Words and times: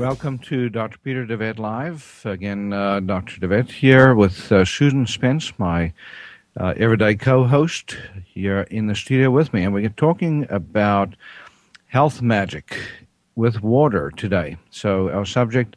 Welcome 0.00 0.38
to 0.38 0.70
Dr. 0.70 0.96
Pieter 0.96 1.26
de 1.26 1.36
Wet 1.36 1.58
Live. 1.58 2.22
Again, 2.24 2.72
uh, 2.72 3.00
Dr. 3.00 3.38
de 3.38 3.46
Wet 3.46 3.70
here 3.70 4.14
with 4.14 4.50
uh, 4.50 4.64
Susan 4.64 5.06
Spence, 5.06 5.52
my 5.58 5.92
uh, 6.58 6.72
everyday 6.78 7.14
co 7.14 7.44
host, 7.44 7.98
here 8.24 8.62
in 8.70 8.86
the 8.86 8.94
studio 8.94 9.30
with 9.30 9.52
me. 9.52 9.62
And 9.62 9.74
we're 9.74 9.90
talking 9.90 10.46
about 10.48 11.16
health 11.88 12.22
magic 12.22 12.80
with 13.34 13.62
water 13.62 14.10
today. 14.16 14.56
So, 14.70 15.10
our 15.10 15.26
subject 15.26 15.76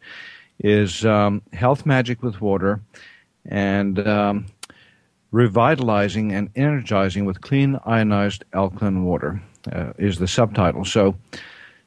is 0.59 1.05
um, 1.05 1.41
health 1.51 1.85
magic 1.85 2.23
with 2.23 2.39
water 2.39 2.79
and 3.45 4.07
um, 4.07 4.45
revitalizing 5.31 6.31
and 6.31 6.49
energizing 6.55 7.25
with 7.25 7.41
clean 7.41 7.77
ionized 7.85 8.45
alkaline 8.53 9.03
water 9.03 9.43
uh, 9.69 9.91
is 9.97 10.17
the 10.17 10.29
subtitle. 10.29 10.85
So, 10.85 11.17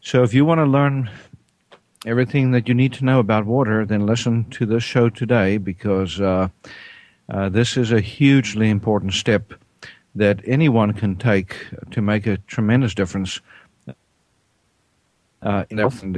so 0.03 0.23
if 0.23 0.34
you 0.34 0.45
want 0.45 0.59
to 0.59 0.67
learn 0.67 1.09
everything 2.07 2.53
that 2.53 2.69
you 2.69 2.75
need 2.75 2.93
to 2.95 3.05
know 3.05 3.19
about 3.19 3.45
water, 3.45 3.85
then 3.85 4.07
listen 4.07 4.45
to 4.51 4.65
this 4.65 4.85
show 4.85 5.09
today 5.09 5.59
because 5.59 6.21
uh, 6.21 6.48
uh, 7.29 7.48
this 7.48 7.77
is 7.77 7.91
a 7.91 8.01
hugely 8.01 8.71
important 8.71 9.13
step 9.13 9.53
that 10.15 10.41
anyone 10.47 10.93
can 10.93 11.17
take 11.17 11.67
to 11.91 12.01
make 12.01 12.27
a 12.27 12.39
tremendous 12.47 12.95
difference. 12.95 13.41
Uh, 15.43 15.65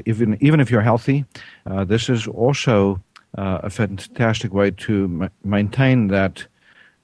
even 0.07 0.39
even 0.41 0.61
if 0.61 0.71
you're 0.71 0.81
healthy, 0.81 1.25
uh, 1.67 1.85
this 1.85 2.09
is 2.09 2.27
also 2.29 3.01
uh, 3.37 3.59
a 3.63 3.71
fantastic 3.71 4.53
way 4.53 4.71
to 4.71 5.09
ma- 5.09 5.29
maintain 5.45 6.09
that 6.09 6.47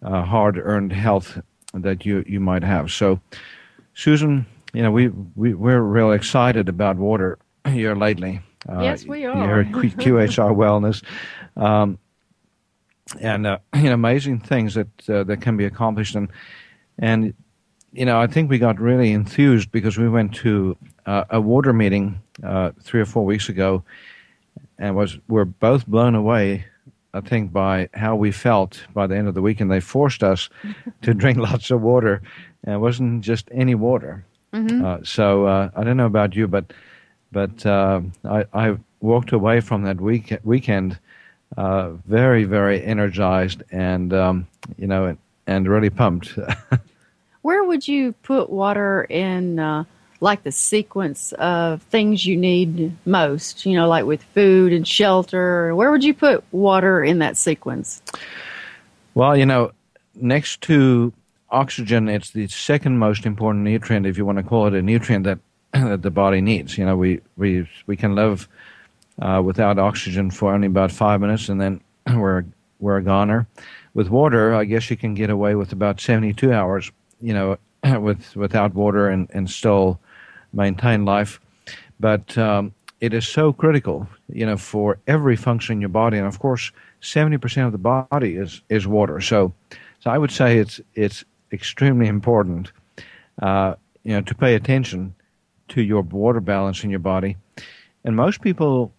uh, 0.03 0.22
hard-earned 0.22 0.92
health 0.92 1.41
that 1.72 2.06
you 2.06 2.25
you 2.26 2.38
might 2.38 2.62
have. 2.62 2.92
So, 2.92 3.20
Susan, 3.94 4.47
you 4.72 4.82
know 4.82 4.92
we, 4.92 5.08
we 5.34 5.54
we're 5.54 5.81
real 5.81 6.12
excited 6.12 6.69
about 6.69 6.97
water 6.97 7.38
here 7.66 7.97
lately. 7.97 8.41
Uh, 8.69 8.80
Yes, 8.82 9.04
we 9.04 9.20
Here 9.20 9.30
are. 9.30 9.60
at 9.60 9.66
QHI 9.66 10.54
Wellness, 10.54 11.02
um, 11.56 11.98
and 13.20 13.47
uh, 13.47 13.58
you 13.75 13.84
know, 13.84 13.94
amazing 13.94 14.41
things 14.41 14.75
that 14.75 14.88
uh, 15.08 15.25
that 15.25 15.41
can 15.41 15.56
be 15.56 15.64
accomplished, 15.64 16.14
and 16.14 16.28
and 16.98 17.34
you 17.92 18.04
know, 18.04 18.19
I 18.19 18.26
think 18.26 18.50
we 18.50 18.58
got 18.58 18.80
really 18.80 19.12
enthused 19.12 19.70
because 19.70 19.97
we 19.98 20.08
went 20.08 20.34
to 20.36 20.76
uh, 21.06 21.25
a 21.30 21.41
water 21.41 21.72
meeting 21.72 22.20
uh, 22.42 22.72
three 22.82 23.00
or 23.00 23.06
four 23.06 23.25
weeks 23.25 23.48
ago, 23.48 23.84
and 24.78 24.96
was 24.96 25.19
we're 25.28 25.44
both 25.44 25.86
blown 25.86 26.14
away. 26.14 26.66
I 27.12 27.20
think 27.20 27.52
by 27.52 27.88
how 27.94 28.16
we 28.16 28.32
felt 28.32 28.84
by 28.92 29.06
the 29.06 29.16
end 29.16 29.28
of 29.28 29.34
the 29.34 29.42
week, 29.42 29.60
and 29.60 29.70
they 29.70 29.81
forced 29.81 30.25
us 30.25 30.48
to 31.02 31.14
drink 31.14 31.38
lots 31.38 31.70
of 31.70 31.81
water, 31.81 32.22
and 32.64 32.75
it 32.75 32.78
wasn't 32.78 33.22
just 33.22 33.48
any 33.52 33.75
water. 33.75 34.25
Uh, 34.84 34.98
so 35.02 35.46
uh, 35.46 35.70
I 35.75 35.82
don't 35.84 35.96
know 35.96 36.06
about 36.06 36.34
you, 36.36 36.46
but 36.46 36.72
but 37.34 37.66
uh, 37.66 38.00
I, 38.24 38.46
I 38.54 38.76
walked 39.00 39.32
away 39.32 39.60
from 39.60 39.82
that 39.82 40.00
week 40.00 40.34
weekend 40.44 40.98
uh, 41.58 41.90
very 42.06 42.44
very 42.44 42.82
energized 42.82 43.62
and 43.70 44.14
um, 44.14 44.46
you 44.78 44.86
know 44.86 45.16
and, 45.46 45.68
really 45.68 45.90
pumped. 45.90 46.38
Where 47.42 47.62
would 47.64 47.86
you 47.86 48.12
put 48.22 48.48
water 48.48 49.04
in, 49.10 49.58
uh, 49.58 49.84
like 50.20 50.44
the 50.44 50.52
sequence 50.52 51.32
of 51.32 51.82
things 51.82 52.24
you 52.24 52.38
need 52.38 52.96
most? 53.04 53.66
You 53.66 53.76
know, 53.76 53.86
like 53.86 54.06
with 54.06 54.22
food 54.22 54.72
and 54.72 54.88
shelter. 54.88 55.74
Where 55.74 55.90
would 55.90 56.02
you 56.02 56.14
put 56.14 56.42
water 56.52 57.04
in 57.04 57.18
that 57.18 57.36
sequence? 57.36 58.00
well, 59.14 59.36
you 59.36 59.46
know, 59.46 59.72
next 60.14 60.60
to 60.62 61.12
oxygen, 61.50 62.08
it's 62.08 62.30
the 62.30 62.48
second 62.48 62.98
most 62.98 63.26
important 63.26 63.64
nutrient, 63.64 64.06
if 64.06 64.18
you 64.18 64.26
want 64.26 64.38
to 64.38 64.44
call 64.44 64.66
it 64.66 64.74
a 64.74 64.82
nutrient 64.82 65.24
that 65.24 65.38
that 65.82 66.02
the 66.02 66.10
body 66.10 66.40
needs. 66.40 66.78
You 66.78 66.86
know, 66.86 66.96
we 66.96 67.20
we 67.36 67.68
we 67.86 67.96
can 67.96 68.14
live 68.14 68.48
uh, 69.20 69.42
without 69.44 69.78
oxygen 69.78 70.30
for 70.30 70.54
only 70.54 70.68
about 70.68 70.92
five 70.92 71.20
minutes, 71.20 71.48
and 71.48 71.60
then 71.60 71.80
we're 72.14 72.44
we're 72.78 72.98
a 72.98 73.02
goner. 73.02 73.46
With 73.92 74.08
water, 74.08 74.54
I 74.54 74.64
guess 74.64 74.90
you 74.90 74.96
can 74.96 75.14
get 75.14 75.30
away 75.30 75.56
with 75.56 75.72
about 75.72 76.00
seventy-two 76.00 76.52
hours. 76.52 76.92
You 77.20 77.34
know, 77.34 77.58
with 78.00 78.36
without 78.36 78.74
water 78.74 79.08
and 79.08 79.28
and 79.34 79.50
still 79.50 79.98
maintain 80.52 81.04
life. 81.04 81.40
But 81.98 82.36
um, 82.38 82.72
it 83.00 83.12
is 83.12 83.26
so 83.26 83.52
critical, 83.52 84.08
you 84.28 84.46
know, 84.46 84.56
for 84.56 84.98
every 85.08 85.36
function 85.36 85.74
in 85.74 85.80
your 85.80 85.88
body, 85.88 86.18
and 86.18 86.26
of 86.26 86.38
course, 86.38 86.70
seventy 87.00 87.38
percent 87.38 87.66
of 87.66 87.72
the 87.72 87.78
body 87.78 88.36
is 88.36 88.60
is 88.68 88.86
water. 88.86 89.20
So, 89.20 89.52
so 89.98 90.10
I 90.10 90.18
would 90.18 90.30
say 90.30 90.58
it's 90.58 90.80
it's 90.94 91.24
extremely 91.50 92.06
important, 92.06 92.70
uh, 93.42 93.74
you 94.04 94.12
know, 94.12 94.20
to 94.20 94.34
pay 94.36 94.54
attention 94.54 95.14
to 95.69 95.82
your 95.82 96.02
water 96.02 96.41
balance 96.41 96.84
in 96.84 96.91
your 96.91 96.98
body. 96.98 97.36
And 98.04 98.16
most 98.16 98.42
people, 98.42 98.92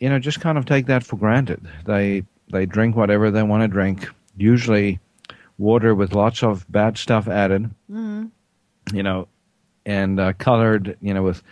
you 0.00 0.08
know, 0.08 0.18
just 0.18 0.40
kind 0.40 0.58
of 0.58 0.66
take 0.66 0.86
that 0.86 1.04
for 1.04 1.16
granted. 1.16 1.66
They 1.86 2.24
they 2.50 2.66
drink 2.66 2.96
whatever 2.96 3.30
they 3.30 3.42
want 3.42 3.62
to 3.62 3.68
drink, 3.68 4.08
usually 4.36 5.00
water 5.58 5.94
with 5.94 6.14
lots 6.14 6.42
of 6.42 6.70
bad 6.70 6.98
stuff 6.98 7.28
added, 7.28 7.70
you 8.92 9.02
know, 9.02 9.28
and 9.86 10.20
uh, 10.20 10.32
colored, 10.34 10.96
you 11.00 11.14
know, 11.14 11.22
with 11.22 11.42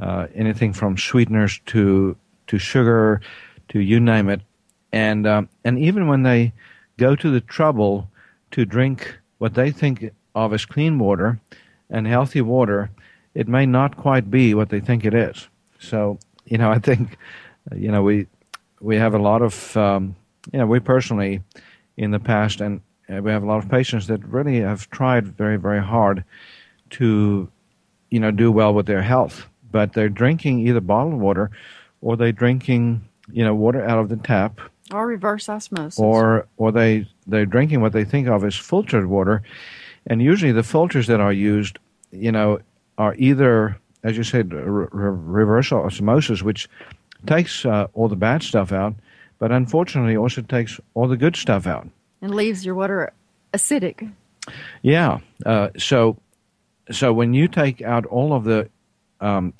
uh, 0.00 0.26
anything 0.34 0.72
from 0.72 0.96
sweeteners 0.96 1.60
to 1.66 2.16
to 2.48 2.58
sugar 2.58 3.20
to 3.68 3.80
you 3.80 4.00
name 4.00 4.28
it. 4.28 4.40
And 4.92 5.26
um, 5.26 5.48
and 5.64 5.78
even 5.78 6.08
when 6.08 6.22
they 6.24 6.52
go 6.96 7.14
to 7.14 7.30
the 7.30 7.40
trouble 7.40 8.10
to 8.50 8.64
drink 8.64 9.18
what 9.38 9.54
they 9.54 9.70
think 9.70 10.10
of 10.34 10.52
as 10.52 10.66
clean 10.66 10.98
water 10.98 11.40
and 11.88 12.06
healthy 12.06 12.40
water, 12.40 12.90
it 13.34 13.48
may 13.48 13.66
not 13.66 13.96
quite 13.96 14.30
be 14.30 14.54
what 14.54 14.68
they 14.70 14.80
think 14.80 15.04
it 15.04 15.14
is. 15.14 15.48
So, 15.78 16.18
you 16.44 16.58
know, 16.58 16.70
I 16.76 16.78
think, 16.78 17.16
you 17.74 17.90
know, 17.90 18.02
we 18.02 18.26
we 18.80 18.96
have 18.96 19.14
a 19.14 19.18
lot 19.18 19.42
of, 19.42 19.76
um, 19.76 20.16
you 20.52 20.58
know, 20.58 20.66
we 20.66 20.80
personally, 20.80 21.42
in 21.96 22.10
the 22.12 22.18
past, 22.18 22.60
and 22.62 22.80
uh, 23.10 23.20
we 23.22 23.30
have 23.30 23.42
a 23.42 23.46
lot 23.46 23.62
of 23.62 23.70
patients 23.70 24.06
that 24.06 24.24
really 24.24 24.60
have 24.60 24.88
tried 24.90 25.26
very, 25.26 25.58
very 25.58 25.82
hard 25.82 26.24
to, 26.90 27.48
you 28.10 28.18
know, 28.20 28.30
do 28.30 28.50
well 28.50 28.72
with 28.72 28.86
their 28.86 29.02
health, 29.02 29.44
but 29.70 29.92
they're 29.92 30.08
drinking 30.08 30.66
either 30.66 30.80
bottled 30.80 31.20
water, 31.20 31.50
or 32.00 32.16
they're 32.16 32.32
drinking, 32.32 33.02
you 33.30 33.44
know, 33.44 33.54
water 33.54 33.84
out 33.84 33.98
of 33.98 34.08
the 34.08 34.16
tap, 34.16 34.60
Or 34.92 35.06
reverse 35.06 35.48
osmosis? 35.48 35.98
or 36.00 36.46
or 36.56 36.72
they 36.72 37.06
they're 37.26 37.46
drinking 37.46 37.82
what 37.82 37.92
they 37.92 38.04
think 38.04 38.28
of 38.28 38.44
as 38.44 38.56
filtered 38.56 39.06
water, 39.06 39.42
and 40.06 40.22
usually 40.22 40.52
the 40.52 40.62
filters 40.62 41.06
that 41.08 41.20
are 41.20 41.32
used, 41.34 41.78
you 42.12 42.32
know, 42.32 42.60
are 43.00 43.14
either, 43.16 43.78
as 44.04 44.18
you 44.18 44.22
said, 44.22 44.52
re- 44.52 44.86
re- 44.92 45.10
reverse 45.42 45.72
osmosis, 45.72 46.42
which 46.42 46.68
takes 47.26 47.64
uh, 47.64 47.86
all 47.94 48.08
the 48.08 48.16
bad 48.16 48.42
stuff 48.42 48.72
out, 48.72 48.94
but 49.38 49.50
unfortunately 49.50 50.16
also 50.18 50.42
takes 50.42 50.78
all 50.92 51.08
the 51.08 51.16
good 51.16 51.34
stuff 51.34 51.66
out. 51.66 51.88
and 52.20 52.34
leaves 52.34 52.66
your 52.66 52.74
water 52.74 53.10
acidic. 53.54 54.12
Yeah. 54.82 55.20
Uh, 55.46 55.68
so, 55.78 56.18
so 56.90 57.12
when 57.14 57.32
you 57.32 57.48
take 57.48 57.80
out 57.80 58.04
all 58.04 58.34
of 58.34 58.44
the 58.44 58.68
um, 59.22 59.54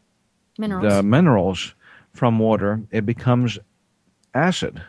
Minerals. 0.58 0.92
the 0.92 1.02
minerals 1.02 1.74
from 2.12 2.38
water, 2.38 2.82
it 2.90 3.06
becomes 3.06 3.58
acid. 4.34 4.82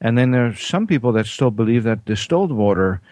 And 0.00 0.16
then 0.16 0.30
there 0.30 0.46
are 0.46 0.56
some 0.56 0.86
people 0.86 1.12
that 1.12 1.26
still 1.26 1.50
believe 1.50 1.82
that 1.84 2.06
distilled 2.06 2.52
water 2.52 3.02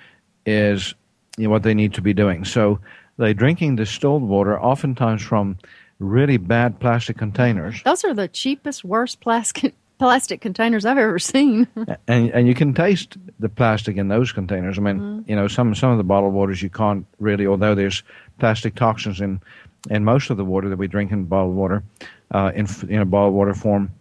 is 0.46 0.94
you 1.36 1.44
know, 1.44 1.50
what 1.50 1.62
they 1.62 1.74
need 1.74 1.92
to 1.94 2.02
be 2.02 2.14
doing. 2.14 2.44
So 2.46 2.78
they're 3.22 3.34
drinking 3.34 3.76
distilled 3.76 4.22
water, 4.22 4.60
oftentimes 4.60 5.22
from 5.22 5.56
really 6.00 6.36
bad 6.36 6.80
plastic 6.80 7.16
containers. 7.16 7.80
Those 7.84 8.04
are 8.04 8.12
the 8.12 8.26
cheapest, 8.26 8.84
worst 8.84 9.20
plastic 9.20 9.74
plastic 9.98 10.40
containers 10.40 10.84
I've 10.84 10.98
ever 10.98 11.20
seen. 11.20 11.69
and 12.08 12.30
and 12.30 12.48
you 12.48 12.54
can 12.54 12.74
taste 12.74 13.16
the 13.38 13.48
plastic 13.48 13.96
in 13.96 14.08
those 14.08 14.32
containers. 14.32 14.76
I 14.76 14.82
mean, 14.82 15.24
you 15.28 15.36
know, 15.36 15.46
some 15.46 15.74
some 15.74 15.92
of 15.92 15.98
the 15.98 16.04
bottled 16.04 16.34
waters 16.34 16.62
you 16.62 16.70
can't 16.70 17.06
really, 17.20 17.46
although 17.46 17.76
there's 17.76 18.02
plastic 18.38 18.74
toxins 18.74 19.20
in 19.20 19.40
in 19.88 20.04
most 20.04 20.30
of 20.30 20.36
the 20.36 20.44
water 20.44 20.69
that 20.69 20.76
we 20.76 20.88
drink 20.88 21.12
in 21.12 21.24
bottled 21.24 21.54
water, 21.54 21.84
uh, 22.32 22.50
in 22.54 22.66
you 22.88 22.98
know 22.98 23.04
bottled 23.04 23.34
water 23.34 23.54
form. 23.54 23.92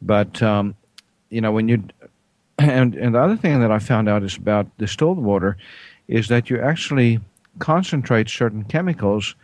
But 0.00 0.40
um, 0.40 0.76
you 1.30 1.40
know, 1.40 1.50
when 1.50 1.68
you 1.68 1.82
and 2.58 2.94
and 2.94 3.14
the 3.16 3.20
other 3.20 3.36
thing 3.36 3.60
that 3.60 3.72
I 3.72 3.80
found 3.80 4.08
out 4.08 4.22
is 4.22 4.36
about 4.36 4.66
distilled 4.78 5.18
water 5.18 5.56
is 6.06 6.28
that 6.28 6.48
you 6.48 6.60
actually 6.60 7.20
concentrate 7.58 8.28
certain 8.28 8.64
chemicals 8.64 9.34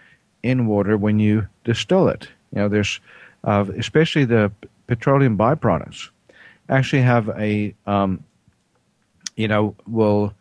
in 0.43 0.67
water 0.67 0.97
when 0.97 1.19
you 1.19 1.47
distill 1.65 2.09
it. 2.09 2.29
You 2.53 2.61
know, 2.63 2.69
there's 2.69 3.01
uh, 3.45 3.65
especially 3.77 4.25
the 4.25 4.53
petroleum 4.87 5.37
byproducts 5.37 6.09
actually 6.69 7.03
have 7.03 7.29
a 7.31 7.75
um, 7.87 8.25
you 9.37 9.49
know 9.49 9.75
will 9.87 10.33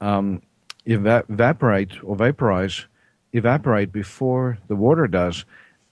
um, 0.00 0.42
eva- 0.84 1.24
evaporate 1.28 2.02
or 2.02 2.16
vaporize 2.16 2.86
evaporate 3.32 3.92
before 3.92 4.58
the 4.68 4.76
water 4.76 5.06
does 5.06 5.44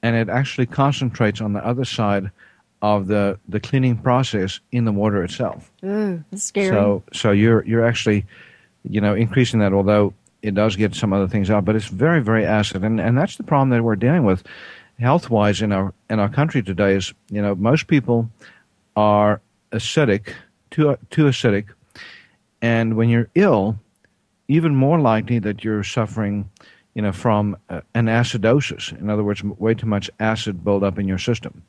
and 0.03 0.17
it 0.17 0.29
actually 0.29 0.67
concentrates 0.67 1.41
on 1.41 1.53
the 1.53 1.65
other 1.67 1.85
side 1.85 2.31
of 2.83 3.07
the 3.07 3.39
the 3.49 3.61
cleaning 3.61 3.97
process 3.97 4.61
in 4.73 4.85
the 4.85 4.93
water 4.93 5.23
itself 5.25 5.71
Ooh, 5.85 6.23
that's 6.31 6.45
scary. 6.45 6.69
so 6.69 7.03
so 7.13 7.31
you're 7.33 7.65
you're 7.65 7.85
actually 7.85 8.25
you 8.89 9.01
know 9.01 9.15
increasing 9.15 9.61
that 9.61 9.73
although 9.73 10.13
it 10.45 10.55
does 10.55 10.77
get 10.77 10.95
some 10.95 11.13
other 11.15 11.27
things 11.27 11.51
out 11.51 11.65
but 11.65 11.75
it's 11.75 11.87
very 11.87 12.23
very 12.23 12.45
acid. 12.45 12.85
And 12.85 13.01
and 13.01 13.17
that's 13.17 13.37
the 13.37 13.43
problem 13.43 13.71
that 13.71 13.83
we're 13.83 13.97
dealing 13.97 14.25
with 14.25 14.45
health 15.01 15.31
wise 15.31 15.63
in 15.63 15.73
our 15.73 15.93
in 16.11 16.21
our 16.21 16.29
country 16.29 16.63
today 16.63 16.95
is 16.95 17.15
you 17.31 17.43
know 17.43 17.55
most 17.55 17.87
people 17.87 18.29
are 18.95 19.41
acidic 19.73 20.35
too 20.71 20.97
too 21.11 21.25
acidic. 21.25 21.67
And 22.61 22.97
when 22.97 23.09
you're 23.09 23.29
ill 23.35 23.79
even 24.47 24.77
more 24.77 25.01
likely 25.01 25.39
that 25.39 25.65
you're 25.65 25.83
suffering 25.83 26.51
you 26.95 27.03
know 27.03 27.13
from 27.13 27.57
uh, 27.71 27.81
an 27.95 28.07
acidosis. 28.07 28.97
In 29.01 29.09
other 29.09 29.25
words 29.25 29.43
way 29.43 29.75
too 29.75 29.87
much 29.87 30.11
acid 30.21 30.63
buildup 30.63 30.99
in 30.99 31.09
your 31.09 31.19
system. 31.19 31.63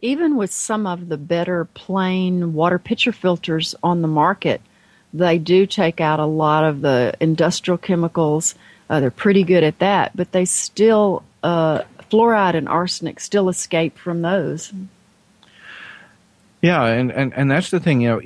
Even 0.00 0.36
with 0.36 0.52
some 0.52 0.86
of 0.86 1.08
the 1.08 1.18
better 1.18 1.64
plain 1.74 2.54
water 2.54 2.78
pitcher 2.78 3.12
filters 3.12 3.74
on 3.82 4.02
the 4.02 4.08
market, 4.08 4.60
they 5.12 5.38
do 5.38 5.66
take 5.66 6.00
out 6.00 6.20
a 6.20 6.26
lot 6.26 6.64
of 6.64 6.80
the 6.80 7.14
industrial 7.20 7.78
chemicals. 7.78 8.54
Uh, 8.88 9.00
they're 9.00 9.10
pretty 9.10 9.44
good 9.44 9.64
at 9.64 9.78
that, 9.78 10.16
but 10.16 10.32
they 10.32 10.44
still 10.44 11.22
uh, 11.42 11.82
fluoride 12.10 12.54
and 12.54 12.68
arsenic 12.68 13.20
still 13.20 13.48
escape 13.48 13.98
from 13.98 14.22
those. 14.22 14.72
Yeah, 16.60 16.84
and, 16.84 17.10
and, 17.10 17.34
and 17.34 17.50
that's 17.50 17.70
the 17.70 17.80
thing. 17.80 18.02
You 18.02 18.08
know, 18.08 18.20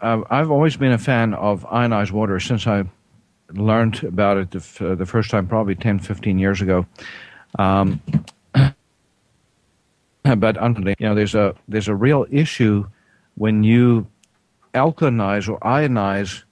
uh, 0.00 0.22
I've 0.30 0.50
always 0.50 0.76
been 0.76 0.92
a 0.92 0.98
fan 0.98 1.34
of 1.34 1.66
ionized 1.66 2.10
water 2.10 2.40
since 2.40 2.66
I 2.66 2.84
learned 3.50 4.02
about 4.04 4.38
it 4.38 4.50
the, 4.50 4.58
f- 4.58 4.82
uh, 4.82 4.94
the 4.94 5.06
first 5.06 5.30
time, 5.30 5.46
probably 5.46 5.74
10, 5.74 5.98
15 5.98 6.38
years 6.38 6.62
ago. 6.62 6.86
Um, 7.58 8.00
but 10.22 10.56
you 10.56 10.94
know, 11.00 11.14
there's 11.14 11.34
a 11.34 11.54
there's 11.68 11.88
a 11.88 11.94
real 11.94 12.26
issue 12.30 12.86
when 13.34 13.62
you 13.62 14.06
alkalinize 14.74 15.48
or 15.48 15.58
ionize 15.60 16.44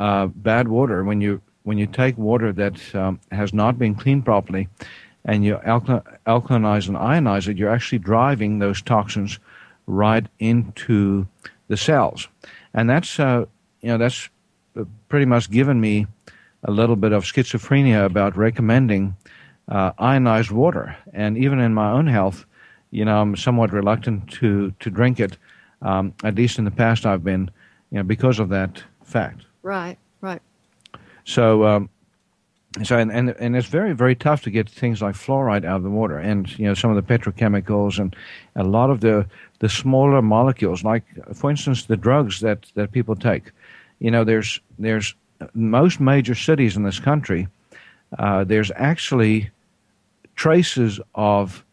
uh, 0.00 0.26
bad 0.26 0.68
water. 0.68 1.04
When 1.04 1.20
you 1.20 1.40
when 1.64 1.78
you 1.78 1.86
take 1.86 2.16
water 2.16 2.52
that 2.52 2.94
um, 2.94 3.20
has 3.30 3.52
not 3.52 3.78
been 3.78 3.94
cleaned 3.94 4.24
properly, 4.24 4.68
and 5.24 5.44
you 5.44 5.56
alkal- 5.56 6.04
alkalinize 6.26 6.88
and 6.88 6.96
ionize 6.96 7.48
it, 7.48 7.58
you're 7.58 7.70
actually 7.70 7.98
driving 7.98 8.58
those 8.58 8.80
toxins 8.80 9.38
right 9.86 10.26
into 10.38 11.26
the 11.68 11.76
cells, 11.76 12.28
and 12.74 12.88
that's 12.88 13.18
uh, 13.18 13.44
you 13.80 13.88
know 13.88 13.98
that's 13.98 14.28
pretty 15.08 15.26
much 15.26 15.50
given 15.50 15.80
me 15.80 16.06
a 16.64 16.70
little 16.70 16.96
bit 16.96 17.12
of 17.12 17.24
schizophrenia 17.24 18.04
about 18.04 18.36
recommending 18.36 19.16
uh, 19.68 19.92
ionized 19.98 20.50
water, 20.50 20.96
and 21.12 21.36
even 21.36 21.60
in 21.60 21.74
my 21.74 21.90
own 21.90 22.06
health, 22.06 22.46
you 22.90 23.04
know, 23.04 23.20
I'm 23.20 23.36
somewhat 23.36 23.72
reluctant 23.72 24.30
to 24.32 24.72
to 24.80 24.90
drink 24.90 25.20
it. 25.20 25.36
Um, 25.82 26.14
at 26.24 26.34
least 26.34 26.58
in 26.58 26.64
the 26.64 26.70
past, 26.70 27.06
I've 27.06 27.24
been, 27.24 27.50
you 27.90 27.98
know, 27.98 28.02
because 28.02 28.38
of 28.38 28.48
that 28.48 28.82
fact. 29.04 29.42
Right, 29.62 29.96
right. 30.20 30.42
So, 31.24 31.64
um, 31.64 31.90
so 32.82 32.96
and, 32.98 33.10
and 33.10 33.30
and 33.38 33.56
it's 33.56 33.66
very 33.66 33.92
very 33.92 34.14
tough 34.14 34.42
to 34.42 34.50
get 34.50 34.68
things 34.68 35.00
like 35.00 35.14
fluoride 35.14 35.64
out 35.64 35.76
of 35.76 35.82
the 35.82 35.90
water, 35.90 36.18
and 36.18 36.58
you 36.58 36.66
know 36.66 36.74
some 36.74 36.94
of 36.94 36.96
the 36.96 37.18
petrochemicals 37.18 37.98
and 37.98 38.14
a 38.56 38.64
lot 38.64 38.90
of 38.90 39.00
the 39.00 39.26
the 39.58 39.68
smaller 39.68 40.22
molecules, 40.22 40.84
like 40.84 41.04
for 41.34 41.50
instance 41.50 41.86
the 41.86 41.96
drugs 41.96 42.40
that 42.40 42.70
that 42.74 42.92
people 42.92 43.16
take. 43.16 43.52
You 43.98 44.10
know, 44.10 44.24
there's 44.24 44.60
there's 44.78 45.14
most 45.54 46.00
major 46.00 46.34
cities 46.34 46.76
in 46.76 46.82
this 46.82 47.00
country. 47.00 47.48
Uh, 48.18 48.44
there's 48.44 48.70
actually 48.74 49.50
traces 50.36 51.00
of 51.14 51.64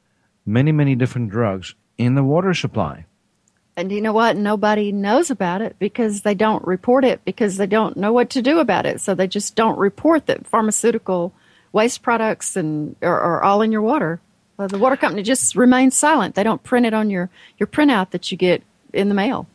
many 0.46 0.72
many 0.72 0.96
different 0.96 1.30
drugs 1.30 1.76
in 1.98 2.16
the 2.16 2.24
water 2.24 2.54
supply. 2.54 3.06
And 3.78 3.92
you 3.92 4.02
know 4.02 4.14
what? 4.14 4.38
Nobody 4.38 4.92
knows 4.92 5.30
about 5.30 5.62
it 5.62 5.76
because 5.80 6.22
they 6.22 6.34
don't 6.34 6.66
report 6.66 7.04
it 7.04 7.24
because 7.26 7.58
they 7.58 7.68
don't 7.68 7.98
know 7.98 8.14
what 8.14 8.30
to 8.32 8.42
do 8.42 8.60
about 8.60 8.86
it. 8.86 9.02
So 9.02 9.14
they 9.14 9.28
just 9.28 9.56
don't 9.56 9.78
report 9.78 10.28
that 10.28 10.48
pharmaceutical 10.48 11.34
waste 11.74 12.02
products 12.02 12.56
and 12.56 12.96
are, 13.02 13.20
are 13.20 13.44
all 13.44 13.62
in 13.62 13.72
your 13.74 13.82
water. 13.82 14.22
Well, 14.58 14.70
the 14.70 14.78
water 14.78 14.96
company 14.96 15.24
just 15.24 15.56
remains 15.56 15.98
silent. 15.98 16.36
They 16.36 16.44
don't 16.44 16.64
print 16.64 16.86
it 16.86 16.94
on 16.94 17.10
your, 17.10 17.30
your 17.58 17.68
printout 17.68 18.12
that 18.12 18.32
you 18.32 18.38
get 18.38 18.64
in 18.94 19.10
the 19.10 19.16
mail. 19.16 19.48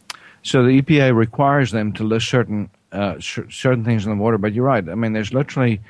So 0.43 0.63
the 0.65 0.83
EPA 0.83 1.17
requires 1.17 1.71
them 1.71 1.93
to 1.95 2.05
list 2.05 2.29
certain 2.29 2.69
uh, 2.93 3.21
cer- 3.21 3.51
certain 3.51 3.85
things 3.85 4.05
in 4.05 4.11
the 4.11 4.23
water. 4.23 4.37
But 4.37 4.53
you're 4.53 4.65
right. 4.65 4.87
I 4.87 4.95
mean, 4.95 5.15
there's 5.15 5.33
literally 5.33 5.81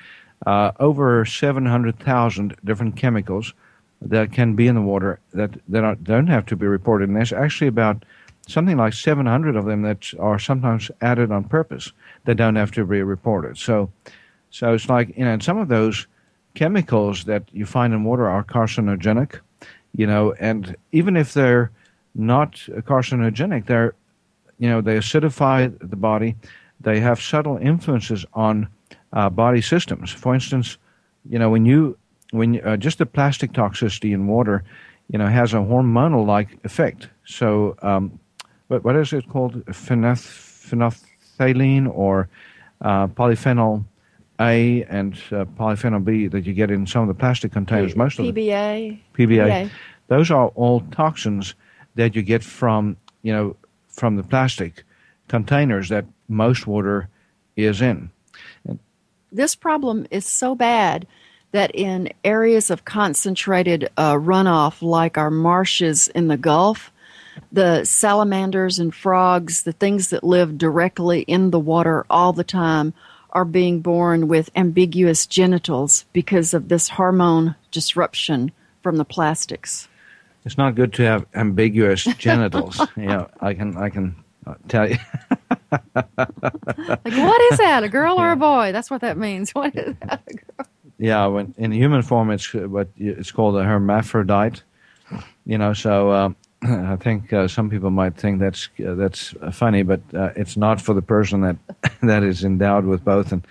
uh, 0.47 0.73
over 0.79 1.25
700,000 1.25 2.57
different 2.65 2.97
chemicals 2.97 3.55
that 4.03 4.33
can 4.33 4.55
be 4.55 4.67
in 4.67 4.75
the 4.75 4.83
water 4.83 5.19
that 5.33 5.61
that 5.69 5.85
are, 5.85 5.95
don't 5.97 6.29
have 6.29 6.47
to 6.47 6.57
be 6.57 6.67
reported. 6.67 7.09
And 7.09 7.17
there's 7.17 7.33
actually 7.33 7.69
about 7.69 8.05
something 8.51 8.77
like 8.77 8.93
700 8.93 9.57
of 9.57 9.65
them 9.65 9.83
that 9.83 10.13
are 10.19 10.39
sometimes 10.39 10.91
added 11.01 11.31
on 11.31 11.45
purpose 11.45 11.93
that 12.25 12.37
don't 12.37 12.57
have 12.57 12.73
to 12.73 12.85
be 12.85 13.03
reported. 13.03 13.59
So, 13.59 13.91
so 14.51 14.75
it's 14.75 14.89
like 14.89 15.17
you 15.17 15.25
know, 15.25 15.39
some 15.39 15.59
of 15.59 15.69
those 15.69 16.07
chemicals 16.55 17.25
that 17.25 17.45
you 17.53 17.67
find 17.67 17.95
in 17.95 18.05
water 18.05 18.29
are 18.29 18.45
carcinogenic, 18.45 19.41
you 19.95 20.07
know, 20.07 20.33
and 20.33 20.77
even 20.93 21.17
if 21.17 21.35
they're 21.35 21.71
not 22.15 22.55
carcinogenic, 22.55 23.67
they're 23.67 23.95
you 24.59 24.69
know 24.69 24.81
they 24.81 24.97
acidify 24.97 25.77
the 25.79 25.97
body. 25.97 26.37
They 26.81 27.01
have 27.01 27.21
subtle 27.21 27.59
influences 27.59 28.25
on 28.33 28.69
uh, 29.13 29.31
body 29.31 29.61
systems. 29.61 30.11
For 30.11 30.35
instance, 30.35 30.77
you 31.29 31.39
know 31.39 31.51
when 31.51 31.67
you 31.67 31.97
when 32.33 32.61
uh, 32.67 32.77
just 32.77 32.99
the 32.99 33.07
plastic 33.07 33.53
toxicity 33.53 34.13
in 34.13 34.27
water, 34.27 34.65
you 35.09 35.19
know, 35.19 35.27
has 35.27 35.53
a 35.53 35.59
hormonal-like 35.59 36.59
effect. 36.65 37.09
So, 37.25 37.77
um, 37.83 38.19
what 38.71 38.85
what 38.85 38.97
is 38.97 39.13
it 39.13 39.29
called? 39.29 39.65
Pheneth- 39.67 40.49
phenolphthalein 40.69 41.91
or 41.93 42.29
uh, 42.81 43.09
polyphenol 43.09 43.85
A 44.39 44.85
and 44.85 45.15
uh, 45.33 45.45
polyphenol 45.59 46.05
B 46.05 46.29
that 46.29 46.47
you 46.47 46.53
get 46.53 46.71
in 46.71 46.87
some 46.87 47.03
of 47.03 47.09
the 47.09 47.15
plastic 47.15 47.51
containers. 47.51 47.97
Most 47.97 48.19
of 48.19 48.27
the 48.27 48.33
PBA. 48.33 49.01
PBA. 49.19 49.71
Those 50.07 50.31
are 50.31 50.49
all 50.49 50.81
toxins 50.93 51.55
that 51.97 52.15
you 52.15 52.23
get 52.23 52.45
from 52.45 52.97
you 53.23 53.33
know 53.33 53.57
from 53.89 54.15
the 54.15 54.23
plastic 54.23 54.85
containers 55.27 55.89
that 55.89 56.05
most 56.29 56.67
water 56.67 57.09
is 57.57 57.83
in. 57.83 58.11
This 59.33 59.57
problem 59.57 60.07
is 60.13 60.27
so 60.27 60.55
bad 60.55 61.09
that 61.53 61.73
in 61.75 62.13
areas 62.25 62.71
of 62.71 62.85
concentrated 62.85 63.91
uh, 63.97 64.15
runoff, 64.15 64.81
like 64.81 65.19
our 65.19 65.31
marshes 65.31 66.07
in 66.09 66.29
the 66.29 66.37
Gulf, 66.37 66.93
the 67.53 67.85
salamanders 67.85 68.79
and 68.79 68.95
frogs, 68.95 69.63
the 69.63 69.73
things 69.73 70.11
that 70.11 70.25
live 70.25 70.59
directly 70.59 71.23
in 71.23 71.51
the 71.51 71.59
water 71.59 72.05
all 72.11 72.33
the 72.33 72.45
time, 72.45 72.95
are 73.33 73.45
being 73.45 73.81
born 73.81 74.29
with 74.29 74.51
ambiguous 74.57 75.27
genitals 75.27 76.05
because 76.13 76.53
of 76.53 76.69
this 76.69 76.89
hormone 76.89 77.55
disruption 77.71 78.51
from 78.83 78.97
the 78.97 79.05
plastics. 79.05 79.89
It's 80.45 80.59
not 80.59 80.75
good 80.75 80.93
to 80.95 81.03
have 81.03 81.27
ambiguous 81.35 82.05
genitals. 82.19 82.81
you 82.97 83.07
know, 83.07 83.29
I 83.41 83.55
can 83.55 83.77
I 83.77 83.91
can 83.91 84.17
uh, 84.47 84.55
tell 84.69 84.89
you. 84.89 84.97
Like, 85.71 87.05
what 87.05 87.53
is 87.53 87.59
that? 87.59 87.83
A 87.85 87.89
girl 87.89 88.21
or 88.21 88.33
a 88.33 88.37
boy? 88.37 88.73
That's 88.73 88.91
what 88.91 89.03
that 89.03 89.17
means. 89.17 89.51
What 89.55 89.77
is 89.77 89.95
that? 90.01 90.23
A 90.27 90.35
girl? 90.35 90.67
Yeah, 90.99 91.27
when 91.27 91.55
in 91.57 91.73
human 91.73 92.03
form, 92.03 92.31
it's 92.31 92.53
what 92.53 92.89
it's 92.97 93.31
called 93.33 93.57
a 93.57 93.65
hermaphrodite. 93.65 94.63
You 95.45 95.59
know, 95.59 95.73
so 95.73 96.11
uh, 96.11 96.31
I 96.63 96.97
think 96.97 97.33
uh, 97.33 97.49
some 97.49 97.71
people 97.71 97.91
might 97.91 98.17
think 98.17 98.39
that's 98.39 98.69
uh, 98.87 98.95
that's 98.95 99.35
funny, 99.53 99.83
but 99.83 100.01
uh, 100.13 100.31
it's 100.37 100.57
not 100.57 100.81
for 100.81 100.95
the 100.95 101.03
person 101.03 101.41
that 101.41 101.57
that 102.03 102.23
is 102.23 102.45
endowed 102.45 102.85
with 102.85 103.05
both 103.05 103.33
and 103.33 103.47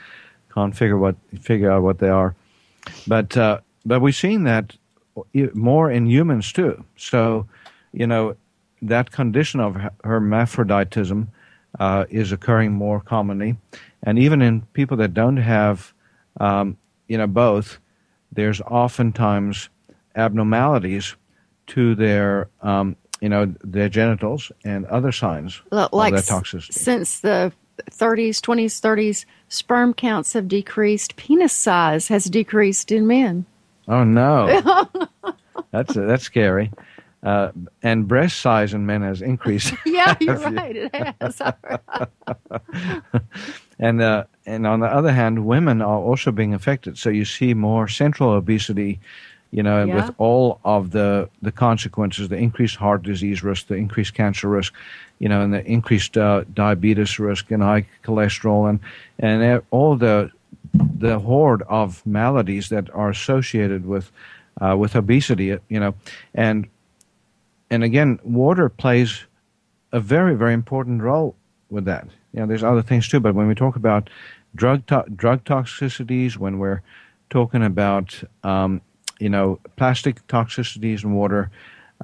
can't 0.54 0.76
figure 0.76 0.98
what 0.98 1.16
figure 1.42 1.72
out 1.72 1.82
what 1.82 2.00
they 2.00 2.10
are. 2.10 2.36
But 3.08 3.36
uh, 3.36 3.60
but 3.86 4.02
we've 4.02 4.16
seen 4.16 4.44
that 4.44 4.76
more 5.54 5.90
in 5.90 6.06
humans 6.06 6.54
too. 6.54 6.84
So 6.98 7.48
you 7.94 8.06
know 8.06 8.36
that 8.84 9.12
condition 9.12 9.60
of 9.60 9.76
hermaphroditism 10.04 11.30
uh, 11.80 12.06
is 12.10 12.32
occurring 12.32 12.74
more 12.74 13.02
commonly, 13.02 13.58
and 14.04 14.20
even 14.20 14.42
in 14.44 14.62
people 14.74 14.98
that 14.98 15.16
don't 15.16 15.38
have 15.38 15.94
um, 16.40 16.78
you 17.08 17.18
know 17.18 17.28
both, 17.28 17.80
there's 18.32 18.62
oftentimes 18.62 19.70
abnormalities 20.16 21.16
to 21.70 21.96
their 21.96 22.50
um, 22.62 22.96
you 23.22 23.30
know 23.30 23.54
their 23.64 23.90
genitals 23.90 24.52
and 24.64 24.86
other 24.88 25.12
signs 25.12 25.62
Like 25.72 26.14
of 26.14 26.26
that 26.26 26.34
toxicity. 26.34 26.74
since 26.74 27.20
the 27.22 27.52
30s, 27.92 28.40
20s, 28.42 28.82
30s, 28.82 29.26
sperm 29.48 29.94
counts 29.94 30.34
have 30.34 30.48
decreased. 30.48 31.16
Penis 31.16 31.54
size 31.54 32.08
has 32.10 32.26
decreased 32.26 32.92
in 32.92 33.08
men. 33.08 33.46
Oh 33.88 34.04
no, 34.04 34.62
that's 35.72 35.94
that's 35.96 36.24
scary. 36.24 36.72
Uh, 37.22 37.52
and 37.84 38.08
breast 38.08 38.40
size 38.40 38.74
in 38.74 38.86
men 38.86 39.02
has 39.02 39.22
increased. 39.22 39.74
Yeah, 39.86 40.16
you're 40.22 40.38
you- 40.40 40.56
right. 40.56 40.76
It 40.76 41.16
has. 41.22 41.42
and 43.80 44.02
uh, 44.02 44.24
and 44.46 44.66
on 44.68 44.80
the 44.80 44.88
other 44.88 45.12
hand, 45.12 45.46
women 45.46 45.82
are 45.82 46.00
also 46.00 46.32
being 46.32 46.54
affected. 46.54 46.98
So 46.98 47.10
you 47.10 47.26
see 47.26 47.54
more 47.54 47.88
central 47.88 48.32
obesity, 48.32 49.00
you 49.52 49.64
know, 49.64 49.84
Yeah. 49.86 49.96
with 49.96 50.12
all 50.18 50.60
of 50.64 50.92
the 50.92 51.30
the 51.42 51.52
consequences: 51.52 52.30
the 52.30 52.38
increased 52.38 52.76
heart 52.76 53.04
disease 53.04 53.44
risk, 53.44 53.68
the 53.68 53.76
increased 53.76 54.14
cancer 54.14 54.48
risk, 54.48 54.74
you 55.20 55.28
know, 55.28 55.42
and 55.42 55.54
the 55.54 55.66
increased 55.66 56.18
uh, 56.18 56.44
diabetes 56.54 57.18
risk 57.20 57.52
and 57.52 57.64
high 57.64 57.86
cholesterol, 58.04 58.70
and 58.70 58.80
and 59.20 59.62
all 59.72 59.96
the 59.96 60.32
the 61.00 61.20
horde 61.20 61.64
of 61.68 62.06
maladies 62.06 62.70
that 62.70 62.90
are 62.94 63.10
associated 63.10 63.86
with 63.86 64.12
uh, 64.62 64.76
with 64.78 64.96
obesity, 64.96 65.58
you 65.70 65.80
know, 65.80 65.94
and 66.36 66.68
and 67.72 67.84
again, 67.84 68.20
water 68.24 68.70
plays 68.70 69.26
a 69.92 70.00
very 70.00 70.36
very 70.36 70.54
important 70.54 71.02
role 71.02 71.36
with 71.70 71.86
that. 71.86 72.08
You 72.34 72.42
know, 72.42 72.46
there's 72.46 72.64
other 72.64 72.84
things 72.84 73.08
too, 73.08 73.20
but 73.20 73.34
when 73.34 73.48
we 73.48 73.56
talk 73.56 73.76
about 73.76 74.10
drug 74.54 74.86
to- 74.88 75.06
drug 75.16 75.44
toxicities, 75.44 76.38
when 76.38 76.60
we're 76.60 76.82
talking 77.32 77.64
about 77.64 78.24
um, 78.44 78.82
you 79.20 79.30
know 79.30 79.60
plastic 79.76 80.26
toxicities 80.28 81.04
in 81.04 81.14
water 81.14 81.52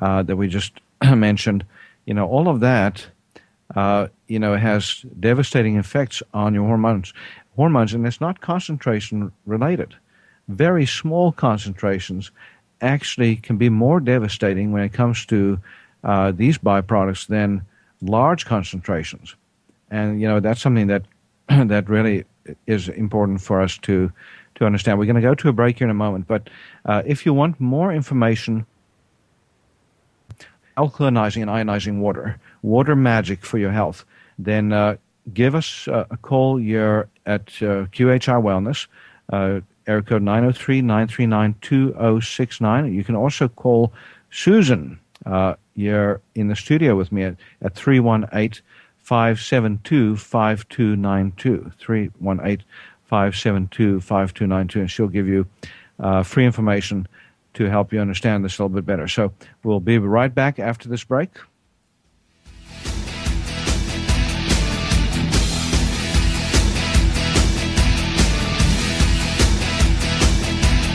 uh, 0.01 0.23
that 0.23 0.35
we 0.35 0.47
just 0.47 0.73
mentioned, 1.03 1.65
you 2.05 2.13
know, 2.13 2.27
all 2.27 2.47
of 2.47 2.59
that, 2.59 3.05
uh, 3.75 4.07
you 4.27 4.39
know, 4.39 4.55
has 4.55 5.05
devastating 5.19 5.77
effects 5.77 6.21
on 6.33 6.53
your 6.53 6.65
hormones, 6.65 7.13
hormones, 7.55 7.93
and 7.93 8.05
it's 8.05 8.21
not 8.21 8.41
concentration 8.41 9.31
related. 9.45 9.95
Very 10.47 10.85
small 10.85 11.31
concentrations 11.31 12.31
actually 12.81 13.37
can 13.37 13.57
be 13.57 13.69
more 13.69 13.99
devastating 13.99 14.71
when 14.71 14.83
it 14.83 14.93
comes 14.93 15.25
to 15.25 15.59
uh, 16.03 16.31
these 16.31 16.57
byproducts 16.57 17.27
than 17.27 17.65
large 18.01 18.45
concentrations 18.45 19.35
and 19.91 20.21
you 20.21 20.27
know 20.27 20.39
that's 20.39 20.61
something 20.61 20.87
that 20.87 21.03
that 21.47 21.89
really 21.89 22.25
is 22.67 22.89
important 22.89 23.41
for 23.41 23.61
us 23.61 23.77
to 23.79 24.11
to 24.55 24.65
understand. 24.65 24.97
We're 24.97 25.05
going 25.05 25.15
to 25.15 25.21
go 25.21 25.35
to 25.35 25.49
a 25.49 25.53
break 25.53 25.79
here 25.79 25.87
in 25.87 25.91
a 25.91 25.93
moment, 25.93 26.27
but 26.27 26.49
uh, 26.85 27.03
if 27.05 27.25
you 27.25 27.33
want 27.33 27.59
more 27.59 27.93
information, 27.93 28.65
alkalinizing 30.77 31.41
and 31.41 31.51
ionizing 31.51 31.99
water, 31.99 32.39
water 32.61 32.95
magic 32.95 33.45
for 33.45 33.57
your 33.57 33.71
health, 33.71 34.05
then 34.39 34.73
uh, 34.73 34.95
give 35.33 35.55
us 35.55 35.87
uh, 35.87 36.05
a 36.09 36.17
call. 36.17 36.59
You're 36.59 37.07
at 37.25 37.47
uh, 37.61 37.87
QHI 37.91 38.41
Wellness. 38.41 38.87
Uh, 39.31 39.61
Area 39.87 40.01
code 40.01 40.23
903-939-2069. 40.23 42.93
You 42.93 43.03
can 43.03 43.15
also 43.15 43.47
call 43.47 43.93
Susan. 44.31 44.99
Uh, 45.25 45.53
you're 45.75 46.21
in 46.33 46.47
the 46.47 46.55
studio 46.55 46.95
with 46.95 47.11
me 47.11 47.21
at, 47.23 47.35
at 47.61 47.75
318 47.75 48.63
572 48.97 50.17
5292. 50.17 51.71
318 51.77 52.65
572 53.05 54.01
5292. 54.01 54.79
And 54.79 54.91
she'll 54.91 55.07
give 55.07 55.27
you 55.27 55.47
uh, 55.99 56.23
free 56.23 56.45
information 56.45 57.07
to 57.53 57.65
help 57.69 57.93
you 57.93 57.99
understand 57.99 58.43
this 58.43 58.59
a 58.59 58.63
little 58.63 58.75
bit 58.75 58.85
better. 58.85 59.07
So 59.07 59.33
we'll 59.63 59.79
be 59.79 59.97
right 59.97 60.33
back 60.33 60.59
after 60.59 60.89
this 60.89 61.03
break. 61.03 61.29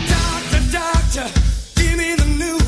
Doctor, 0.08 0.72
doctor, 0.72 1.40
give 1.76 1.96
me 1.96 2.14
the 2.14 2.26
news. 2.38 2.60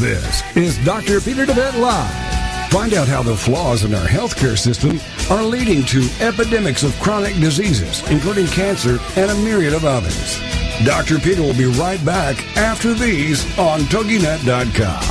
This 0.00 0.42
is 0.56 0.78
Dr. 0.84 1.20
Pieter 1.20 1.46
de 1.46 1.52
Wet 1.52 1.74
Live. 1.76 2.29
Find 2.70 2.94
out 2.94 3.08
how 3.08 3.22
the 3.24 3.36
flaws 3.36 3.82
in 3.82 3.92
our 3.94 4.06
healthcare 4.06 4.56
system 4.56 5.00
are 5.28 5.42
leading 5.42 5.84
to 5.86 6.08
epidemics 6.20 6.84
of 6.84 6.94
chronic 7.00 7.34
diseases, 7.34 8.08
including 8.10 8.46
cancer 8.46 9.00
and 9.16 9.28
a 9.28 9.34
myriad 9.34 9.74
of 9.74 9.84
others. 9.84 10.38
Dr. 10.84 11.18
Peter 11.18 11.42
will 11.42 11.56
be 11.56 11.66
right 11.66 12.02
back 12.04 12.36
after 12.56 12.94
these 12.94 13.44
on 13.58 13.80
TogiNet.com. 13.80 15.08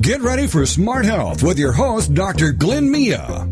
Get 0.00 0.20
ready 0.22 0.48
for 0.48 0.66
Smart 0.66 1.04
Health 1.04 1.44
with 1.44 1.56
your 1.56 1.70
host, 1.70 2.12
Dr. 2.14 2.50
Glenn 2.50 2.90
Mia. 2.90 3.51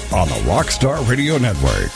on 0.11 0.27
the 0.27 0.35
Rockstar 0.45 1.07
Radio 1.07 1.37
Network. 1.37 1.91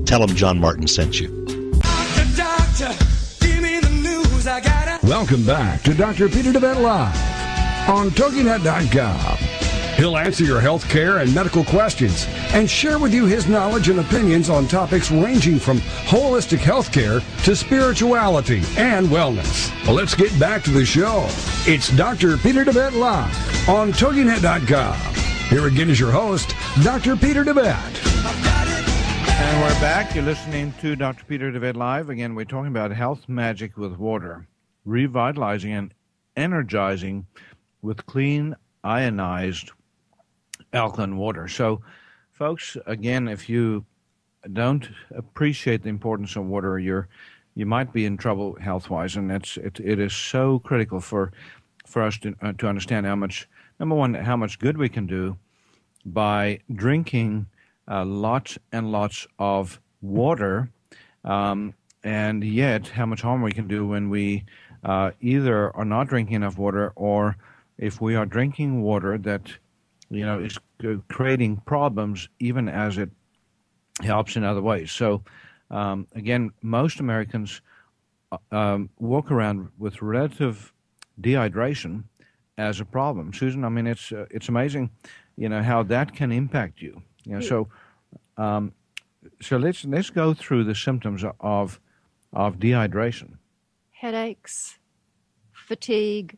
tell 0.04 0.26
them 0.26 0.36
John 0.36 0.60
Martin 0.60 0.86
sent 0.86 1.18
you. 1.18 1.28
Doctor, 1.80 2.24
doctor, 2.36 2.94
news. 4.02 4.44
Gotta. 4.44 4.98
Welcome 5.06 5.46
back 5.46 5.82
to 5.84 5.94
Dr. 5.94 6.28
Pieter 6.28 6.52
de 6.52 6.60
Wet 6.60 6.76
Live 6.76 7.88
on 7.88 8.10
TogiNet.com. 8.10 9.55
He'll 9.96 10.18
answer 10.18 10.44
your 10.44 10.60
health 10.60 10.86
care 10.90 11.18
and 11.18 11.34
medical 11.34 11.64
questions 11.64 12.26
and 12.52 12.68
share 12.68 12.98
with 12.98 13.14
you 13.14 13.24
his 13.24 13.48
knowledge 13.48 13.88
and 13.88 13.98
opinions 13.98 14.50
on 14.50 14.68
topics 14.68 15.10
ranging 15.10 15.58
from 15.58 15.78
holistic 15.78 16.58
health 16.58 16.92
care 16.92 17.20
to 17.44 17.56
spirituality 17.56 18.58
and 18.76 19.06
wellness. 19.06 19.72
Well, 19.86 19.94
let's 19.94 20.14
get 20.14 20.38
back 20.38 20.62
to 20.64 20.70
the 20.70 20.84
show. 20.84 21.24
It's 21.66 21.88
Dr. 21.96 22.36
Pieter 22.36 22.64
de 22.64 22.72
Wet 22.72 22.92
Live 22.92 23.68
on 23.70 23.90
TogiNet.com. 23.92 25.14
Here 25.48 25.66
again 25.66 25.88
is 25.88 25.98
your 25.98 26.10
host, 26.10 26.54
Dr. 26.82 27.16
Pieter 27.16 27.44
de 27.44 27.54
Wet. 27.54 28.06
And 29.28 29.62
we're 29.62 29.80
back. 29.80 30.14
You're 30.14 30.24
listening 30.24 30.74
to 30.82 30.94
Dr. 30.94 31.24
Pieter 31.24 31.50
de 31.52 31.60
Wet 31.60 31.74
Live. 31.74 32.10
Again, 32.10 32.34
we're 32.34 32.44
talking 32.44 32.70
about 32.70 32.90
health 32.90 33.30
magic 33.30 33.78
with 33.78 33.96
water, 33.96 34.46
revitalizing 34.84 35.72
and 35.72 35.94
energizing 36.36 37.26
with 37.80 38.04
clean, 38.04 38.54
ionized 38.84 39.70
alkaline 40.76 41.16
water. 41.16 41.48
So, 41.48 41.80
folks, 42.32 42.76
again, 42.86 43.28
if 43.28 43.48
you 43.48 43.84
don't 44.52 44.88
appreciate 45.14 45.82
the 45.82 45.88
importance 45.88 46.36
of 46.36 46.46
water, 46.46 46.78
you're 46.78 47.08
you 47.54 47.64
might 47.64 47.90
be 47.92 48.04
in 48.04 48.18
trouble 48.18 48.56
health 48.60 48.90
wise, 48.90 49.16
and 49.16 49.32
it's 49.32 49.56
it, 49.56 49.80
it 49.80 49.98
is 49.98 50.14
so 50.14 50.58
critical 50.60 51.00
for 51.00 51.32
for 51.86 52.02
us 52.02 52.18
to 52.18 52.34
uh, 52.42 52.52
to 52.52 52.68
understand 52.68 53.06
how 53.06 53.16
much 53.16 53.48
number 53.80 53.94
one 53.94 54.14
how 54.14 54.36
much 54.36 54.58
good 54.58 54.76
we 54.76 54.88
can 54.88 55.06
do 55.06 55.36
by 56.04 56.60
drinking 56.74 57.46
uh, 57.88 58.04
lots 58.04 58.58
and 58.72 58.92
lots 58.92 59.26
of 59.38 59.80
water, 60.02 60.68
um, 61.24 61.74
and 62.04 62.44
yet 62.44 62.88
how 62.88 63.06
much 63.06 63.22
harm 63.22 63.42
we 63.42 63.52
can 63.52 63.66
do 63.66 63.86
when 63.86 64.10
we 64.10 64.44
uh, 64.84 65.10
either 65.20 65.74
are 65.74 65.84
not 65.84 66.08
drinking 66.08 66.36
enough 66.36 66.58
water 66.58 66.92
or 66.94 67.36
if 67.78 68.00
we 68.00 68.14
are 68.14 68.26
drinking 68.26 68.82
water 68.82 69.18
that 69.18 69.52
you 70.10 70.24
know 70.24 70.38
it's 70.38 70.58
creating 71.08 71.56
problems 71.66 72.28
even 72.38 72.68
as 72.68 72.98
it 72.98 73.10
helps 74.02 74.36
in 74.36 74.44
other 74.44 74.62
ways. 74.62 74.92
So 74.92 75.22
um, 75.70 76.06
again, 76.14 76.50
most 76.62 77.00
Americans 77.00 77.60
uh, 78.32 78.38
um, 78.52 78.90
walk 78.98 79.30
around 79.30 79.68
with 79.78 80.02
relative 80.02 80.72
dehydration 81.20 82.04
as 82.58 82.80
a 82.80 82.84
problem. 82.84 83.32
Susan, 83.32 83.64
I 83.64 83.68
mean, 83.68 83.86
it's 83.86 84.12
uh, 84.12 84.26
it's 84.30 84.48
amazing, 84.48 84.90
you 85.36 85.48
know, 85.48 85.62
how 85.62 85.82
that 85.84 86.14
can 86.14 86.32
impact 86.32 86.80
you. 86.80 87.02
You 87.24 87.34
know, 87.34 87.40
so 87.40 87.68
um, 88.36 88.72
so 89.40 89.56
let's 89.56 89.84
let's 89.84 90.10
go 90.10 90.34
through 90.34 90.64
the 90.64 90.74
symptoms 90.74 91.24
of 91.40 91.80
of 92.32 92.58
dehydration. 92.58 93.38
Headaches, 93.90 94.78
fatigue, 95.52 96.36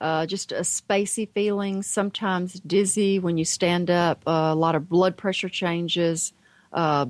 uh, 0.00 0.26
just 0.26 0.52
a 0.52 0.60
spacey 0.60 1.28
feeling, 1.32 1.82
sometimes 1.82 2.54
dizzy 2.60 3.18
when 3.18 3.38
you 3.38 3.44
stand 3.44 3.90
up, 3.90 4.22
uh, 4.26 4.50
a 4.52 4.54
lot 4.54 4.74
of 4.74 4.88
blood 4.88 5.16
pressure 5.16 5.48
changes 5.48 6.32
uh, 6.72 7.06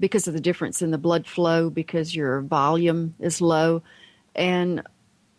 because 0.00 0.26
of 0.26 0.34
the 0.34 0.40
difference 0.40 0.82
in 0.82 0.90
the 0.90 0.98
blood 0.98 1.26
flow 1.26 1.70
because 1.70 2.14
your 2.14 2.40
volume 2.40 3.14
is 3.20 3.40
low. 3.40 3.82
And 4.34 4.82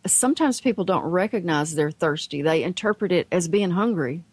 sometimes 0.05 0.61
people 0.61 0.85
don't 0.85 1.03
recognize 1.03 1.75
they're 1.75 1.91
thirsty, 1.91 2.41
they 2.41 2.63
interpret 2.63 3.11
it 3.11 3.27
as 3.31 3.47
being 3.47 3.71
hungry. 3.71 4.23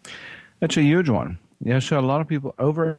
That's 0.60 0.76
a 0.76 0.82
huge 0.82 1.08
one. 1.08 1.38
Yeah, 1.64 1.80
so 1.80 1.98
a 1.98 2.00
lot 2.00 2.20
of 2.20 2.28
people 2.28 2.54
overeat 2.58 2.98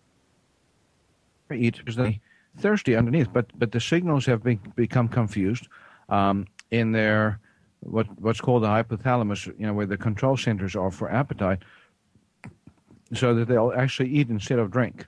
because 1.50 1.96
they're 1.96 2.16
thirsty 2.58 2.96
underneath, 2.96 3.32
but 3.32 3.48
but 3.58 3.72
the 3.72 3.80
signals 3.80 4.26
have 4.26 4.44
been, 4.44 4.60
become 4.76 5.08
confused 5.08 5.68
um, 6.10 6.48
in 6.72 6.92
their 6.92 7.40
what 7.86 8.08
what's 8.20 8.42
called 8.42 8.64
the 8.64 8.68
hypothalamus, 8.68 9.48
you 9.60 9.66
know, 9.68 9.74
where 9.74 9.86
the 9.86 9.98
control 9.98 10.38
centers 10.38 10.76
are 10.76 10.92
for 10.92 11.12
appetite, 11.12 11.60
so 13.14 13.34
that 13.36 13.48
they'll 13.48 13.74
actually 13.76 14.10
eat 14.10 14.30
instead 14.30 14.60
of 14.60 14.72
drink, 14.72 15.06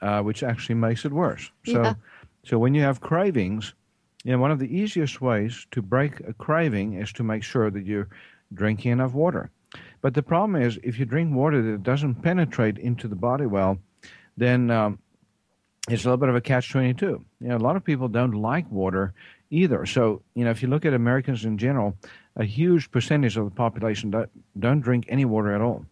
uh, 0.00 0.20
which 0.22 0.42
actually 0.42 0.74
makes 0.76 1.04
it 1.04 1.12
worse. 1.12 1.50
So, 1.64 1.82
Yeah. 1.82 1.94
so 2.44 2.58
when 2.58 2.74
you 2.74 2.82
have 2.82 3.00
cravings, 3.00 3.74
you 4.24 4.32
know, 4.32 4.38
one 4.38 4.50
of 4.50 4.58
the 4.58 4.74
easiest 4.76 5.20
ways 5.20 5.66
to 5.70 5.82
break 5.82 6.20
a 6.20 6.32
craving 6.34 6.94
is 6.94 7.12
to 7.14 7.22
make 7.22 7.42
sure 7.42 7.70
that 7.70 7.86
you're 7.86 8.08
drinking 8.52 8.92
enough 8.92 9.14
water. 9.14 9.50
But 10.02 10.14
the 10.14 10.22
problem 10.22 10.60
is, 10.60 10.78
if 10.82 10.98
you 10.98 11.04
drink 11.06 11.34
water 11.34 11.62
that 11.62 11.82
doesn't 11.82 12.16
penetrate 12.16 12.78
into 12.78 13.08
the 13.08 13.16
body 13.16 13.46
well, 13.46 13.78
then 14.36 14.70
um, 14.70 14.98
it's 15.88 16.04
a 16.04 16.08
little 16.08 16.16
bit 16.16 16.28
of 16.28 16.34
a 16.34 16.40
catch 16.40 16.70
22. 16.70 17.06
You 17.40 17.48
know, 17.48 17.56
a 17.56 17.58
lot 17.58 17.76
of 17.76 17.84
people 17.84 18.08
don't 18.08 18.32
like 18.32 18.70
water 18.70 19.12
either. 19.50 19.84
So, 19.86 20.22
you 20.34 20.44
know, 20.44 20.50
if 20.50 20.62
you 20.62 20.68
look 20.68 20.84
at 20.84 20.94
Americans 20.94 21.44
in 21.44 21.58
general, 21.58 21.96
a 22.36 22.44
huge 22.44 22.90
percentage 22.90 23.36
of 23.36 23.44
the 23.44 23.50
population 23.50 24.10
don't, 24.10 24.30
don't 24.58 24.80
drink 24.80 25.06
any 25.08 25.24
water 25.24 25.52
at 25.54 25.60
all. 25.60 25.84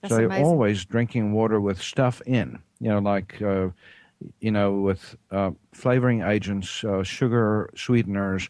That's 0.00 0.10
so 0.10 0.16
they're 0.16 0.26
amazing. 0.26 0.44
always 0.44 0.84
drinking 0.84 1.32
water 1.32 1.60
with 1.60 1.80
stuff 1.80 2.20
in, 2.26 2.58
you 2.80 2.88
know, 2.88 2.98
like, 2.98 3.40
uh, 3.40 3.68
you 4.40 4.50
know, 4.50 4.72
with 4.72 5.16
uh, 5.30 5.50
flavoring 5.72 6.22
agents, 6.22 6.82
uh, 6.84 7.02
sugar 7.02 7.70
sweeteners, 7.76 8.48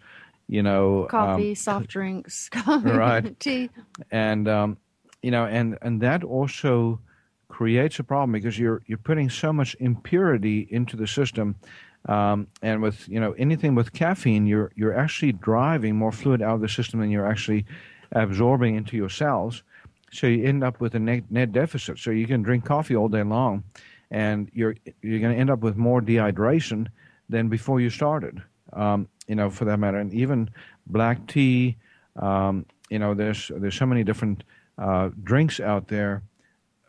you 0.49 0.63
know, 0.63 1.03
um, 1.03 1.09
Coffee, 1.09 1.55
soft 1.55 1.89
drinks, 1.89 2.51
Right. 2.67 3.39
tea. 3.41 3.71
and 4.11 4.49
um, 4.49 4.77
you 5.23 5.31
know, 5.31 5.47
and 5.47 5.79
and 5.83 6.01
that 6.03 6.25
also 6.25 7.01
creates 7.49 7.99
a 7.99 8.05
problem 8.05 8.33
because 8.33 8.59
you're 8.59 8.83
you're 8.87 8.99
putting 8.99 9.31
so 9.31 9.53
much 9.53 9.77
impurity 9.81 10.67
into 10.71 10.97
the 10.97 11.07
system, 11.07 11.57
um, 12.07 12.49
and 12.63 12.83
with 12.83 13.09
you 13.09 13.21
know 13.21 13.33
anything 13.33 13.75
with 13.75 13.93
caffeine, 13.93 14.47
you're 14.47 14.73
you're 14.75 14.97
actually 14.97 15.33
driving 15.33 15.97
more 15.97 16.13
fluid 16.13 16.43
out 16.43 16.57
of 16.57 16.61
the 16.61 16.69
system 16.69 17.01
than 17.01 17.11
you're 17.11 17.27
actually 17.27 17.65
absorbing 18.13 18.77
into 18.77 18.97
your 18.97 19.09
cells. 19.09 19.63
So 20.11 20.27
you 20.27 20.45
end 20.45 20.63
up 20.63 20.81
with 20.81 20.95
a 20.95 20.99
net, 20.99 21.25
net 21.31 21.53
deficit. 21.53 21.99
So 21.99 22.11
you 22.11 22.27
can 22.27 22.43
drink 22.43 22.65
coffee 22.65 22.95
all 22.95 23.09
day 23.09 23.23
long, 23.23 23.65
and 24.11 24.51
you're 24.53 24.77
you're 25.01 25.21
going 25.21 25.35
to 25.35 25.41
end 25.41 25.51
up 25.51 25.61
with 25.61 25.77
more 25.77 26.01
dehydration 26.01 26.89
than 27.29 27.49
before 27.49 27.81
you 27.81 27.89
started. 27.89 28.43
Um, 28.73 29.09
you 29.27 29.35
know, 29.35 29.51
for 29.51 29.65
that 29.67 29.79
matter, 29.79 29.99
and 29.99 30.13
even 30.13 30.51
black 30.87 31.27
tea. 31.27 31.77
Um, 32.17 32.67
you 32.91 32.99
know, 32.99 33.15
there's 33.15 33.51
there's 33.57 33.75
so 33.75 33.87
many 33.87 34.05
different 34.05 34.45
uh, 34.77 35.11
drinks 35.23 35.61
out 35.61 35.89
there, 35.89 36.23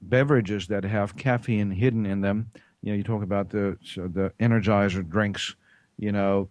beverages 0.01 0.67
that 0.67 0.83
have 0.83 1.15
caffeine 1.15 1.71
hidden 1.71 2.05
in 2.05 2.21
them. 2.21 2.51
You 2.83 2.91
know, 2.91 2.97
you 2.97 3.03
talk 3.03 3.23
about 3.23 3.49
the 3.49 3.77
so 3.83 4.07
the 4.07 4.31
Energizer 4.39 5.07
drinks. 5.07 5.55
You 5.97 6.11
know, 6.11 6.49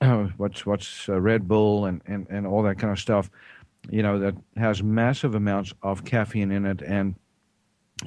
what's 0.38 0.64
what's 0.66 1.08
uh, 1.08 1.20
Red 1.20 1.46
Bull 1.46 1.84
and, 1.84 2.00
and 2.06 2.26
and 2.30 2.46
all 2.46 2.62
that 2.62 2.78
kind 2.78 2.92
of 2.92 2.98
stuff. 2.98 3.30
You 3.90 4.02
know, 4.02 4.18
that 4.18 4.34
has 4.56 4.82
massive 4.82 5.34
amounts 5.34 5.74
of 5.82 6.04
caffeine 6.04 6.50
in 6.50 6.64
it 6.64 6.80
and 6.80 7.14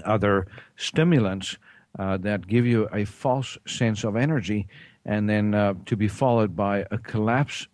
other 0.03 0.47
stimulants 0.75 1.57
uh, 1.99 2.17
that 2.17 2.47
give 2.47 2.65
you 2.65 2.89
a 2.91 3.05
false 3.05 3.57
sense 3.67 4.03
of 4.03 4.15
energy, 4.15 4.67
and 5.05 5.29
then 5.29 5.53
uh, 5.53 5.75
to 5.85 5.95
be 5.95 6.07
followed 6.07 6.55
by 6.55 6.85
a 6.89 6.97
collapse 6.97 7.67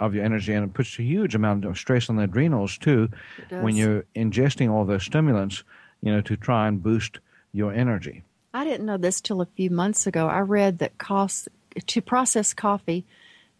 of 0.00 0.14
your 0.14 0.24
energy, 0.24 0.52
and 0.52 0.64
it 0.64 0.74
puts 0.74 0.98
a 0.98 1.02
huge 1.02 1.34
amount 1.34 1.64
of 1.64 1.78
stress 1.78 2.10
on 2.10 2.16
the 2.16 2.24
adrenals 2.24 2.76
too 2.78 3.08
when 3.62 3.76
you're 3.76 4.04
ingesting 4.16 4.70
all 4.70 4.84
those 4.84 5.04
stimulants, 5.04 5.64
you 6.00 6.12
know, 6.12 6.20
to 6.20 6.36
try 6.36 6.68
and 6.68 6.82
boost 6.82 7.20
your 7.52 7.72
energy. 7.72 8.22
I 8.54 8.62
didn't 8.64 8.86
know 8.86 8.96
this 8.96 9.20
till 9.20 9.40
a 9.40 9.46
few 9.46 9.68
months 9.68 10.06
ago. 10.06 10.28
I 10.28 10.38
read 10.38 10.78
that 10.78 10.96
cost 10.96 11.48
to 11.84 12.00
process 12.00 12.54
coffee 12.54 13.04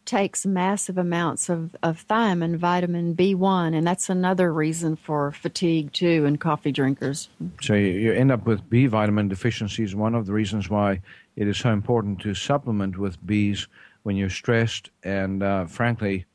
takes 0.05 0.47
massive 0.47 0.99
amounts 0.99 1.49
of, 1.49 1.75
of 1.83 2.07
thiamine, 2.07 2.57
vitamin 2.57 3.17
B1, 3.17 3.75
and 3.75 3.87
that's 3.87 4.09
another 4.09 4.53
reason 4.53 4.95
for 4.95 5.33
fatigue 5.33 5.93
too 5.93 6.25
in 6.27 6.37
coffee 6.37 6.71
drinkers. 6.71 7.29
So 7.61 7.75
you, 7.75 7.87
you 7.87 8.13
end 8.13 8.31
up 8.31 8.47
with 8.47 8.69
B 8.71 8.87
vitamin 8.87 9.29
deficiencies. 9.29 9.97
One 9.97 10.15
of 10.15 10.27
the 10.27 10.33
reasons 10.33 10.71
why 10.71 11.01
it 11.35 11.49
is 11.49 11.57
so 11.57 11.71
important 11.71 12.21
to 12.21 12.35
supplement 12.35 12.97
with 12.97 13.21
Bs 13.27 13.67
when 14.05 14.17
you're 14.17 14.31
stressed. 14.31 14.91
And 15.03 15.43
uh, 15.43 15.67
frankly, 15.67 16.27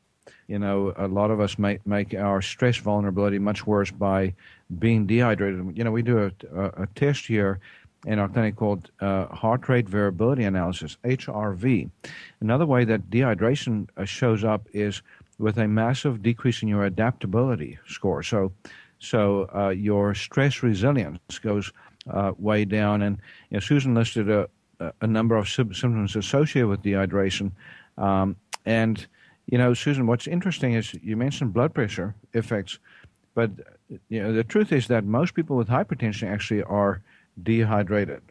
you 0.48 0.58
know, 0.58 0.92
a 0.96 1.06
lot 1.06 1.30
of 1.30 1.40
us 1.40 1.58
make 1.58 1.86
make 1.86 2.12
our 2.12 2.42
stress 2.42 2.76
vulnerability 2.76 3.38
much 3.38 3.66
worse 3.68 3.92
by 3.92 4.34
being 4.80 5.06
dehydrated. 5.06 5.78
You 5.78 5.84
know, 5.84 5.92
we 5.92 6.02
do 6.02 6.18
a, 6.18 6.32
a, 6.52 6.82
a 6.82 6.86
test 6.96 7.26
here 7.26 7.60
in 8.06 8.18
our 8.18 8.28
clinic 8.28 8.56
called 8.56 8.90
uh, 9.00 9.26
heart 9.26 9.68
rate 9.68 9.88
variability 9.88 10.44
analysis 10.44 10.96
(HRV). 11.04 11.90
Another 12.40 12.66
way 12.66 12.84
that 12.84 13.10
dehydration 13.10 13.88
uh, 13.96 14.04
shows 14.04 14.44
up 14.44 14.68
is 14.72 15.02
with 15.38 15.58
a 15.58 15.66
massive 15.66 16.22
decrease 16.22 16.62
in 16.62 16.68
your 16.68 16.84
adaptability 16.84 17.78
score. 17.86 18.22
So, 18.22 18.52
so 18.98 19.48
uh, 19.54 19.70
your 19.70 20.14
stress 20.14 20.62
resilience 20.62 21.38
goes 21.42 21.72
uh, 22.10 22.32
way 22.38 22.64
down. 22.64 23.02
And 23.02 23.18
you 23.50 23.56
know, 23.56 23.60
Susan 23.60 23.94
listed 23.94 24.30
a, 24.30 24.48
a 25.00 25.06
number 25.06 25.36
of 25.36 25.48
symptoms 25.48 26.16
associated 26.16 26.68
with 26.68 26.82
dehydration. 26.82 27.52
Um, 27.98 28.36
and, 28.66 29.06
you 29.46 29.58
know, 29.58 29.74
Susan, 29.74 30.06
what's 30.06 30.26
interesting 30.26 30.74
is 30.74 30.94
you 31.02 31.16
mentioned 31.16 31.52
blood 31.52 31.74
pressure 31.74 32.14
effects, 32.34 32.78
but 33.34 33.50
you 34.08 34.22
know, 34.22 34.32
the 34.32 34.44
truth 34.44 34.72
is 34.72 34.86
that 34.88 35.04
most 35.04 35.34
people 35.34 35.56
with 35.56 35.68
hypertension 35.68 36.30
actually 36.30 36.62
are 36.62 37.02
dehydrated. 37.42 38.22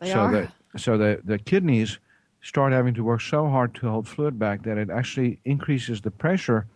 They 0.00 0.10
so 0.10 0.20
are. 0.20 0.32
The, 0.32 0.78
so 0.78 0.96
the, 0.96 1.20
the 1.24 1.38
kidneys 1.38 1.98
start 2.40 2.72
having 2.72 2.94
to 2.94 3.04
work 3.04 3.20
so 3.20 3.48
hard 3.48 3.74
to 3.76 3.88
hold 3.88 4.08
fluid 4.08 4.38
back 4.38 4.62
that 4.64 4.78
it 4.78 4.90
actually 4.90 5.38
increases 5.44 6.00
the 6.00 6.10
pressure 6.10 6.66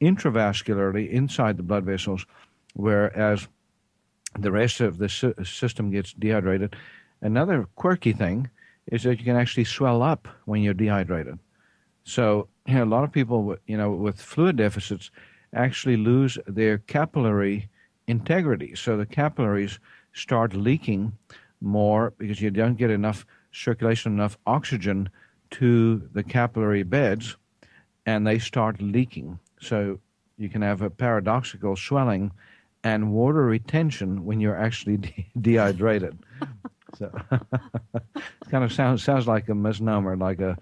intravascularly 0.00 1.10
inside 1.10 1.56
the 1.56 1.62
blood 1.62 1.84
vessels, 1.84 2.24
whereas 2.74 3.48
the 4.38 4.52
rest 4.52 4.80
of 4.80 4.98
the 4.98 5.08
system 5.08 5.90
gets 5.90 6.12
dehydrated. 6.12 6.76
Another 7.20 7.66
quirky 7.74 8.12
thing 8.12 8.48
is 8.86 9.02
that 9.02 9.18
you 9.18 9.24
can 9.24 9.36
actually 9.36 9.64
swell 9.64 10.02
up 10.02 10.28
when 10.44 10.62
you're 10.62 10.74
dehydrated. 10.74 11.38
So 12.04 12.48
you 12.66 12.74
know, 12.74 12.84
a 12.84 12.86
lot 12.86 13.04
of 13.04 13.12
people, 13.12 13.56
you 13.66 13.76
know, 13.76 13.90
with 13.90 14.20
fluid 14.20 14.56
deficits 14.56 15.10
actually 15.52 15.96
lose 15.96 16.38
their 16.46 16.78
capillary 16.78 17.68
integrity. 18.06 18.74
So 18.76 18.96
the 18.96 19.06
capillaries 19.06 19.78
start 20.12 20.54
leaking 20.54 21.12
more 21.60 22.12
because 22.18 22.40
you 22.40 22.50
don't 22.50 22.76
get 22.76 22.90
enough 22.90 23.26
circulation, 23.52 24.12
enough 24.12 24.38
oxygen 24.46 25.08
to 25.50 26.08
the 26.12 26.22
capillary 26.22 26.82
beds, 26.82 27.36
and 28.06 28.26
they 28.26 28.38
start 28.38 28.80
leaking. 28.80 29.38
So 29.60 29.98
you 30.36 30.48
can 30.48 30.62
have 30.62 30.82
a 30.82 30.90
paradoxical 30.90 31.76
swelling 31.76 32.32
and 32.84 33.12
water 33.12 33.44
retention 33.44 34.24
when 34.24 34.40
you're 34.40 34.56
actually 34.56 34.96
de- 34.98 35.26
dehydrated. 35.40 36.18
so 36.96 37.10
it 37.32 38.22
kind 38.50 38.64
of 38.64 38.72
sounds 38.72 39.02
sounds 39.02 39.26
like 39.26 39.48
a 39.48 39.54
misnomer, 39.54 40.16
like 40.16 40.40
a 40.40 40.56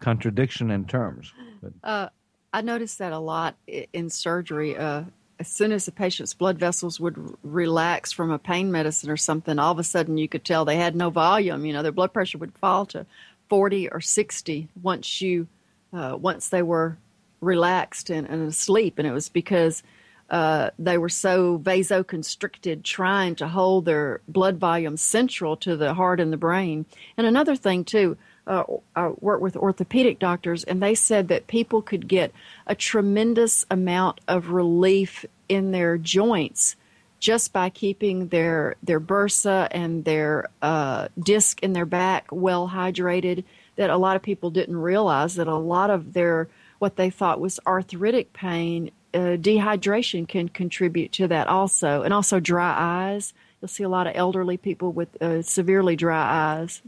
contradiction 0.00 0.70
in 0.70 0.84
terms. 0.84 1.32
But. 1.62 1.72
Uh, 1.82 2.08
I 2.52 2.62
noticed 2.62 2.98
that 2.98 3.12
a 3.12 3.18
lot 3.18 3.56
in 3.66 4.08
surgery. 4.08 4.76
Uh, 4.76 5.04
as 5.40 5.48
soon 5.48 5.72
as 5.72 5.86
the 5.86 5.92
patient's 5.92 6.34
blood 6.34 6.58
vessels 6.58 6.98
would 6.98 7.16
relax 7.42 8.12
from 8.12 8.30
a 8.30 8.38
pain 8.38 8.72
medicine 8.72 9.10
or 9.10 9.16
something, 9.16 9.58
all 9.58 9.72
of 9.72 9.78
a 9.78 9.84
sudden 9.84 10.18
you 10.18 10.28
could 10.28 10.44
tell 10.44 10.64
they 10.64 10.76
had 10.76 10.96
no 10.96 11.10
volume. 11.10 11.64
You 11.64 11.72
know, 11.72 11.82
their 11.82 11.92
blood 11.92 12.12
pressure 12.12 12.38
would 12.38 12.56
fall 12.58 12.86
to 12.86 13.06
40 13.48 13.88
or 13.90 14.00
60 14.00 14.68
once 14.82 15.20
you 15.20 15.46
uh, 15.92 16.16
once 16.20 16.48
they 16.50 16.62
were 16.62 16.98
relaxed 17.40 18.10
and, 18.10 18.28
and, 18.28 18.46
asleep, 18.46 18.98
and 18.98 19.08
it 19.08 19.12
was 19.12 19.30
because 19.30 19.82
uh, 20.28 20.68
they 20.78 20.98
were 20.98 21.08
so 21.08 21.58
vasoconstricted, 21.58 22.82
trying 22.82 23.34
to 23.36 23.48
hold 23.48 23.86
their 23.86 24.20
blood 24.28 24.58
volume 24.58 24.98
central 24.98 25.56
to 25.56 25.76
the 25.76 25.94
heart 25.94 26.20
and 26.20 26.30
the 26.30 26.36
brain. 26.36 26.84
And 27.16 27.26
another 27.26 27.56
thing 27.56 27.84
too, 27.84 28.18
uh, 28.48 28.64
I 28.96 29.08
worked 29.20 29.42
with 29.42 29.56
orthopedic 29.56 30.18
doctors, 30.18 30.64
and 30.64 30.82
they 30.82 30.94
said 30.94 31.28
that 31.28 31.46
people 31.46 31.82
could 31.82 32.08
get 32.08 32.32
a 32.66 32.74
tremendous 32.74 33.66
amount 33.70 34.20
of 34.26 34.50
relief 34.50 35.24
in 35.48 35.70
their 35.70 35.98
joints 35.98 36.74
just 37.20 37.52
by 37.52 37.68
keeping 37.68 38.28
their 38.28 38.76
their 38.82 39.00
bursa 39.00 39.68
and 39.70 40.04
their 40.04 40.48
uh, 40.62 41.08
disc 41.18 41.62
in 41.62 41.72
their 41.74 41.86
back 41.86 42.26
well 42.32 42.68
hydrated. 42.68 43.44
That 43.76 43.90
a 43.90 43.96
lot 43.96 44.16
of 44.16 44.22
people 44.22 44.50
didn't 44.50 44.76
realize 44.76 45.36
that 45.36 45.46
a 45.46 45.56
lot 45.56 45.90
of 45.90 46.12
their 46.14 46.48
what 46.78 46.96
they 46.96 47.10
thought 47.10 47.40
was 47.40 47.60
arthritic 47.66 48.32
pain, 48.32 48.90
uh, 49.12 49.36
dehydration 49.36 50.26
can 50.26 50.48
contribute 50.48 51.12
to 51.12 51.28
that 51.28 51.48
also, 51.48 52.02
and 52.02 52.14
also 52.14 52.40
dry 52.40 52.74
eyes. 52.76 53.34
You'll 53.60 53.68
see 53.68 53.84
a 53.84 53.88
lot 53.88 54.06
of 54.06 54.14
elderly 54.16 54.56
people 54.56 54.92
with 54.92 55.20
uh, 55.20 55.42
severely 55.42 55.96
dry 55.96 56.56
eyes. 56.60 56.82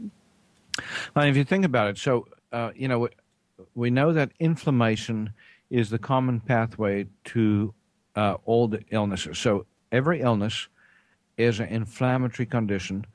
Well, 1.15 1.25
if 1.25 1.35
you 1.35 1.43
think 1.43 1.65
about 1.65 1.87
it, 1.87 1.97
so 1.97 2.27
uh, 2.51 2.71
you 2.75 2.87
know, 2.87 3.09
we 3.75 3.89
know 3.89 4.13
that 4.13 4.31
inflammation 4.39 5.33
is 5.69 5.89
the 5.89 5.99
common 5.99 6.39
pathway 6.39 7.05
to 7.25 7.73
uh, 8.15 8.35
all 8.45 8.67
the 8.67 8.83
illnesses. 8.91 9.37
So 9.37 9.65
every 9.91 10.21
illness 10.21 10.67
is 11.37 11.59
an 11.59 11.67
inflammatory 11.69 12.45
condition, 12.45 13.05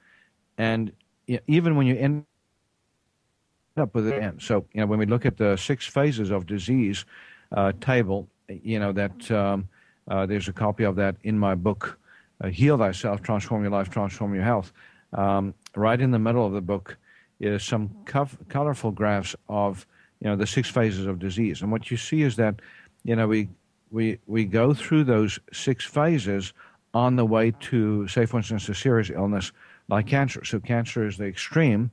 and 0.59 0.93
even 1.47 1.77
when 1.77 1.87
you 1.87 1.97
end 1.97 2.25
up 3.77 3.95
with 3.95 4.09
it 4.09 4.23
end. 4.23 4.41
So 4.41 4.65
you 4.73 4.81
know, 4.81 4.87
when 4.87 4.99
we 4.99 5.07
look 5.07 5.27
at 5.27 5.37
the 5.37 5.57
six 5.57 5.87
phases 5.87 6.31
of 6.31 6.47
disease 6.47 7.05
uh, 7.53 7.73
table, 7.81 8.29
you 8.49 8.79
know 8.79 8.93
that 8.93 9.31
um, 9.31 9.69
uh, 10.09 10.25
there's 10.27 10.49
a 10.49 10.53
copy 10.53 10.85
of 10.85 10.97
that 10.97 11.17
in 11.25 11.39
my 11.39 11.55
book, 11.55 11.99
uh, 12.43 12.49
"Heal 12.49 12.79
Thyself: 12.79 13.23
Transform 13.23 13.63
Your 13.63 13.73
Life, 13.73 13.91
Transform 13.91 14.35
Your 14.35 14.45
Health." 14.45 14.73
Um, 15.13 15.55
right 15.75 16.01
in 16.01 16.11
the 16.11 16.19
middle 16.19 16.45
of 16.45 16.53
the 16.53 16.61
book 16.61 16.97
is 17.41 17.63
some 17.63 17.91
colorful 18.49 18.91
graphs 18.91 19.37
of 19.49 19.87
you 20.21 20.29
know 20.29 20.37
the 20.37 20.47
six 20.47 20.71
phases 20.71 21.07
of 21.07 21.19
disease, 21.19 21.63
and 21.63 21.71
what 21.71 21.91
you 21.91 21.97
see 21.97 22.23
is 22.23 22.37
that 22.37 22.61
you 23.05 23.17
know 23.17 23.29
we 23.29 23.49
we 23.91 24.19
we 24.27 24.45
go 24.45 24.75
through 24.75 25.05
those 25.05 25.39
six 25.53 25.85
phases 25.85 26.53
on 26.95 27.17
the 27.17 27.27
way 27.27 27.53
to, 27.61 28.09
say, 28.09 28.25
for 28.25 28.39
instance, 28.39 28.67
a 28.71 28.75
serious 28.75 29.11
illness 29.11 29.53
like 29.89 30.07
cancer. 30.07 30.43
So 30.45 30.59
cancer 30.59 31.07
is 31.07 31.19
the 31.19 31.27
extreme, 31.27 31.91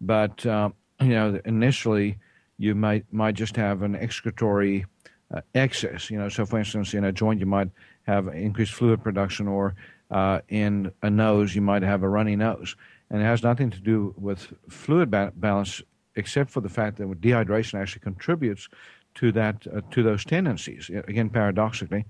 but 0.00 0.44
uh, 0.44 0.70
you 1.00 1.10
know 1.10 1.40
initially 1.44 2.18
you 2.58 2.74
might 2.74 3.04
might 3.12 3.34
just 3.34 3.56
have 3.56 3.82
an 3.82 3.94
excretory 3.94 4.86
uh, 5.32 5.40
excess. 5.54 6.10
You 6.10 6.18
know, 6.18 6.28
so 6.28 6.44
for 6.44 6.58
instance, 6.58 6.94
in 6.94 7.04
a 7.04 7.12
joint 7.12 7.40
you 7.40 7.46
might 7.46 7.70
have 8.02 8.26
increased 8.28 8.72
fluid 8.72 9.02
production, 9.02 9.46
or 9.46 9.74
uh, 10.10 10.40
in 10.48 10.90
a 11.02 11.10
nose 11.10 11.54
you 11.54 11.62
might 11.62 11.82
have 11.82 12.02
a 12.02 12.08
runny 12.08 12.36
nose 12.36 12.74
and 13.10 13.20
it 13.20 13.24
has 13.24 13.42
nothing 13.42 13.70
to 13.70 13.80
do 13.80 14.14
with 14.16 14.52
fluid 14.68 15.10
ba- 15.10 15.32
balance, 15.36 15.82
except 16.16 16.50
for 16.50 16.60
the 16.60 16.68
fact 16.68 16.98
that 16.98 17.08
dehydration 17.20 17.80
actually 17.80 18.00
contributes 18.00 18.68
to 19.16 19.32
that 19.32 19.66
uh, 19.74 19.80
to 19.90 20.02
those 20.02 20.24
tendencies. 20.24 20.90
Again, 21.08 21.30
paradoxically, 21.30 22.04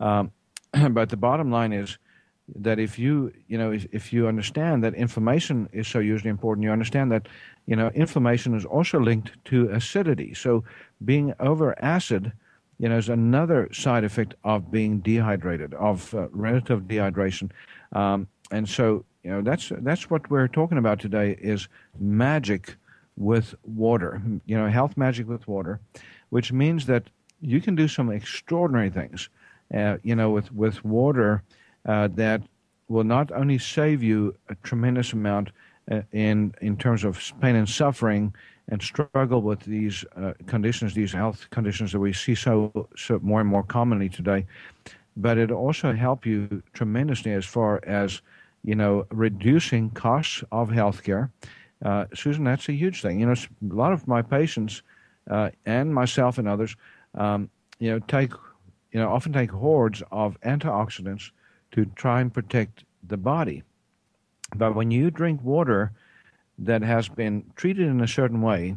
um, 0.00 0.32
but 0.90 1.10
the 1.10 1.16
bottom 1.16 1.50
line 1.50 1.72
is 1.72 1.98
that 2.56 2.78
if 2.78 2.98
you 2.98 3.32
you 3.48 3.58
know 3.58 3.70
if, 3.72 3.86
if 3.92 4.12
you 4.12 4.26
understand 4.26 4.82
that 4.82 4.94
inflammation 4.94 5.68
is 5.72 5.86
so 5.86 6.00
hugely 6.00 6.30
important, 6.30 6.64
you 6.64 6.72
understand 6.72 7.12
that 7.12 7.28
you 7.66 7.76
know 7.76 7.88
inflammation 7.94 8.54
is 8.54 8.64
also 8.64 8.98
linked 8.98 9.32
to 9.46 9.68
acidity. 9.70 10.34
So 10.34 10.64
being 11.04 11.34
over 11.38 11.74
acid 11.82 12.32
you 12.80 12.88
know, 12.88 12.96
is 12.96 13.10
another 13.10 13.68
side 13.74 14.04
effect 14.04 14.34
of 14.42 14.70
being 14.70 15.00
dehydrated, 15.00 15.74
of 15.74 16.14
uh, 16.14 16.28
relative 16.30 16.84
dehydration. 16.84 17.50
Um, 17.92 18.26
and 18.50 18.66
so 18.66 19.04
you 19.22 19.30
know, 19.30 19.42
that's 19.42 19.70
that's 19.78 20.08
what 20.08 20.30
we're 20.30 20.48
talking 20.48 20.78
about 20.78 20.98
today 20.98 21.36
is 21.40 21.68
magic 21.98 22.76
with 23.16 23.54
water. 23.64 24.22
You 24.46 24.56
know, 24.56 24.68
health 24.68 24.96
magic 24.96 25.28
with 25.28 25.46
water, 25.46 25.80
which 26.30 26.52
means 26.52 26.86
that 26.86 27.10
you 27.40 27.60
can 27.60 27.74
do 27.74 27.86
some 27.88 28.10
extraordinary 28.10 28.90
things. 28.90 29.28
Uh, 29.74 29.98
you 30.02 30.14
know, 30.14 30.30
with 30.30 30.52
with 30.52 30.84
water 30.84 31.42
uh, 31.86 32.08
that 32.14 32.42
will 32.88 33.04
not 33.04 33.30
only 33.32 33.58
save 33.58 34.02
you 34.02 34.34
a 34.48 34.54
tremendous 34.56 35.12
amount 35.12 35.50
uh, 35.90 36.00
in 36.12 36.54
in 36.60 36.76
terms 36.76 37.04
of 37.04 37.32
pain 37.40 37.56
and 37.56 37.68
suffering 37.68 38.34
and 38.68 38.82
struggle 38.82 39.42
with 39.42 39.60
these 39.60 40.04
uh, 40.16 40.32
conditions, 40.46 40.94
these 40.94 41.12
health 41.12 41.48
conditions 41.50 41.92
that 41.92 42.00
we 42.00 42.12
see 42.12 42.34
so 42.34 42.88
so 42.96 43.18
more 43.22 43.40
and 43.40 43.48
more 43.48 43.62
commonly 43.62 44.08
today, 44.08 44.46
but 45.16 45.36
it 45.36 45.50
also 45.50 45.92
help 45.92 46.24
you 46.24 46.62
tremendously 46.72 47.32
as 47.32 47.44
far 47.44 47.80
as 47.84 48.22
you 48.64 48.74
know, 48.74 49.06
reducing 49.10 49.90
costs 49.90 50.44
of 50.52 50.70
healthcare. 50.70 51.30
Uh, 51.84 52.04
Susan, 52.14 52.44
that's 52.44 52.68
a 52.68 52.72
huge 52.72 53.00
thing. 53.00 53.20
You 53.20 53.26
know, 53.26 53.32
a 53.32 53.74
lot 53.74 53.92
of 53.92 54.06
my 54.06 54.22
patients 54.22 54.82
uh, 55.30 55.50
and 55.64 55.94
myself 55.94 56.38
and 56.38 56.46
others, 56.46 56.76
um, 57.14 57.48
you 57.78 57.90
know, 57.90 57.98
take, 58.00 58.32
you 58.92 59.00
know, 59.00 59.08
often 59.10 59.32
take 59.32 59.50
hordes 59.50 60.02
of 60.10 60.38
antioxidants 60.42 61.30
to 61.72 61.86
try 61.96 62.20
and 62.20 62.32
protect 62.32 62.84
the 63.06 63.16
body. 63.16 63.62
But 64.54 64.74
when 64.74 64.90
you 64.90 65.10
drink 65.10 65.42
water 65.42 65.92
that 66.58 66.82
has 66.82 67.08
been 67.08 67.44
treated 67.56 67.86
in 67.86 68.00
a 68.00 68.08
certain 68.08 68.42
way, 68.42 68.76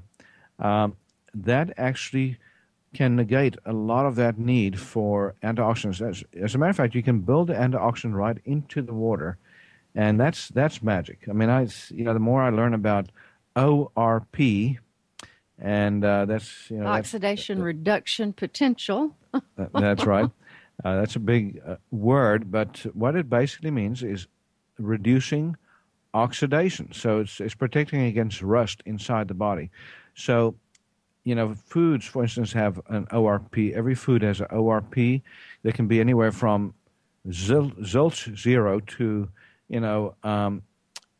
um, 0.59 0.95
that 1.33 1.73
actually 1.77 2.37
can 2.93 3.15
negate 3.15 3.57
a 3.65 3.73
lot 3.73 4.05
of 4.05 4.15
that 4.15 4.37
need 4.37 4.79
for 4.79 5.33
antioxidants. 5.43 6.07
As, 6.07 6.23
as, 6.39 6.55
a 6.55 6.57
matter 6.57 6.69
of 6.69 6.77
fact, 6.77 6.95
you 6.95 7.03
can 7.03 7.21
build 7.21 7.47
the 7.47 7.55
antioxidant 7.55 8.13
right 8.13 8.37
into 8.45 8.81
the 8.81 8.93
water 8.93 9.37
and 9.95 10.19
that's 10.19 10.49
that's 10.49 10.81
magic. 10.81 11.19
I 11.29 11.33
mean, 11.33 11.49
I 11.49 11.67
you 11.89 12.03
know 12.03 12.13
the 12.13 12.19
more 12.19 12.41
I 12.41 12.49
learn 12.49 12.73
about 12.73 13.09
ORP, 13.55 14.77
and 15.59 16.03
uh, 16.03 16.25
that's 16.25 16.69
you 16.69 16.77
know 16.77 16.87
oxidation 16.87 17.59
that's, 17.59 17.65
reduction 17.65 18.33
potential. 18.33 19.15
that, 19.55 19.71
that's 19.73 20.05
right. 20.05 20.29
Uh, 20.83 20.95
that's 20.95 21.15
a 21.15 21.19
big 21.19 21.61
uh, 21.65 21.75
word, 21.91 22.51
but 22.51 22.85
what 22.93 23.15
it 23.15 23.29
basically 23.29 23.71
means 23.71 24.01
is 24.03 24.27
reducing 24.79 25.55
oxidation. 26.13 26.91
So 26.93 27.19
it's 27.19 27.39
it's 27.39 27.53
protecting 27.53 28.01
against 28.01 28.41
rust 28.41 28.81
inside 28.85 29.27
the 29.27 29.33
body. 29.33 29.69
So 30.15 30.55
you 31.23 31.35
know, 31.35 31.53
foods, 31.53 32.05
for 32.05 32.23
instance, 32.23 32.51
have 32.53 32.81
an 32.89 33.05
ORP. 33.05 33.73
Every 33.73 33.95
food 33.95 34.23
has 34.23 34.41
an 34.41 34.47
ORP. 34.47 35.21
They 35.63 35.71
can 35.71 35.87
be 35.87 36.01
anywhere 36.01 36.31
from 36.31 36.73
zilch 37.29 38.37
zero 38.37 38.81
to 38.81 39.29
you 39.69 39.79
know, 39.79 40.15
um, 40.23 40.61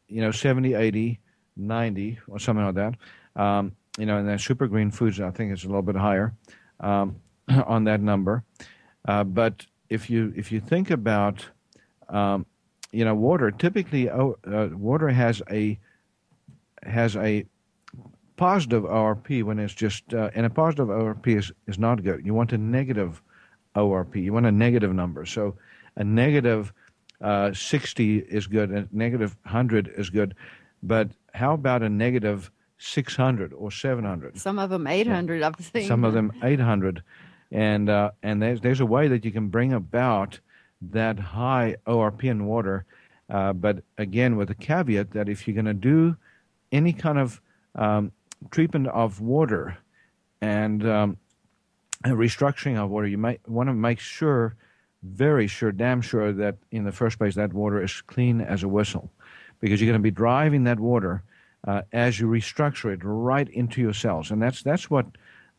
you 0.07 0.21
know, 0.21 0.31
70, 0.31 0.73
80, 0.73 1.19
90, 1.55 2.19
or 2.27 2.39
something 2.39 2.65
like 2.65 2.75
that. 2.75 2.95
Um, 3.41 3.75
you 3.97 4.05
know, 4.05 4.17
and 4.17 4.27
then 4.27 4.39
super 4.39 4.67
green 4.67 4.91
foods, 4.91 5.19
I 5.19 5.31
think, 5.31 5.53
is 5.53 5.63
a 5.63 5.67
little 5.67 5.81
bit 5.81 5.95
higher 5.95 6.33
um, 6.79 7.15
on 7.65 7.83
that 7.85 8.01
number. 8.01 8.43
Uh, 9.07 9.23
but 9.23 9.65
if 9.89 10.09
you 10.09 10.33
if 10.35 10.51
you 10.51 10.59
think 10.59 10.89
about 10.89 11.45
um, 12.09 12.45
you 12.91 13.05
know 13.05 13.13
water, 13.13 13.51
typically 13.51 14.09
uh, 14.09 14.31
water 14.45 15.09
has 15.09 15.41
a 15.51 15.77
has 16.83 17.15
a 17.15 17.45
positive 18.35 18.83
ORP 18.83 19.43
when 19.43 19.59
it's 19.59 19.73
just 19.73 20.13
uh, 20.13 20.29
and 20.35 20.45
a 20.45 20.49
positive 20.49 20.87
ORP 20.87 21.27
is, 21.37 21.51
is 21.67 21.77
not 21.77 22.03
good. 22.03 22.25
You 22.25 22.33
want 22.33 22.53
a 22.53 22.57
negative 22.57 23.21
ORP. 23.75 24.15
You 24.15 24.33
want 24.33 24.45
a 24.45 24.51
negative 24.51 24.93
number. 24.93 25.25
So 25.25 25.55
a 25.95 26.03
negative, 26.03 26.73
uh, 27.23 27.53
60 27.53 28.17
is 28.19 28.47
good, 28.47 28.69
a 28.71 28.87
negative 28.91 29.35
100 29.43 29.93
is 29.95 30.09
good. 30.09 30.35
But 30.83 31.09
how 31.33 31.53
about 31.53 31.81
a 31.81 31.89
negative 31.89 32.51
600 32.77 33.53
or 33.53 33.71
700? 33.71 34.37
Some 34.37 34.59
of 34.59 34.69
them 34.69 34.85
800, 34.85 35.41
I've 35.41 35.55
seen. 35.59 35.87
Some 35.87 36.03
of 36.03 36.13
them 36.13 36.33
800. 36.43 37.01
And, 37.51 37.89
uh, 37.89 38.11
and 38.21 38.41
there's, 38.41 38.61
there's 38.61 38.79
a 38.81 38.85
way 38.85 39.07
that 39.07 39.23
you 39.23 39.31
can 39.31 39.47
bring 39.47 39.71
about 39.71 40.39
that 40.81 41.17
high 41.19 41.77
ORP 41.87 42.25
in 42.25 42.45
water. 42.45 42.85
Uh, 43.29 43.53
but 43.53 43.83
again, 43.97 44.35
with 44.35 44.49
a 44.49 44.55
caveat 44.55 45.11
that 45.11 45.29
if 45.29 45.47
you're 45.47 45.55
going 45.55 45.65
to 45.65 45.73
do 45.73 46.17
any 46.71 46.91
kind 46.91 47.17
of 47.17 47.39
um, 47.75 48.11
treatment 48.51 48.87
of 48.87 49.21
water 49.21 49.77
and 50.41 50.85
um, 50.85 51.17
restructuring 52.03 52.77
of 52.77 52.89
water, 52.89 53.07
you 53.07 53.17
might 53.17 53.47
want 53.47 53.69
to 53.69 53.73
make 53.73 53.99
sure, 53.99 54.55
very 55.03 55.47
sure, 55.47 55.71
damn 55.71 56.01
sure, 56.01 56.31
that 56.31 56.57
in 56.71 56.85
the 56.85 56.91
first 56.91 57.17
place 57.17 57.35
that 57.35 57.53
water 57.53 57.83
is 57.83 58.01
clean 58.01 58.41
as 58.41 58.63
a 58.63 58.67
whistle, 58.67 59.11
because 59.59 59.81
you're 59.81 59.89
going 59.89 59.99
to 59.99 60.03
be 60.03 60.11
driving 60.11 60.63
that 60.63 60.79
water 60.79 61.23
uh, 61.67 61.81
as 61.91 62.19
you 62.19 62.27
restructure 62.27 62.93
it 62.93 62.99
right 63.03 63.49
into 63.49 63.81
your 63.81 63.93
cells, 63.93 64.31
and 64.31 64.41
that's 64.41 64.63
that's 64.63 64.89
what 64.89 65.05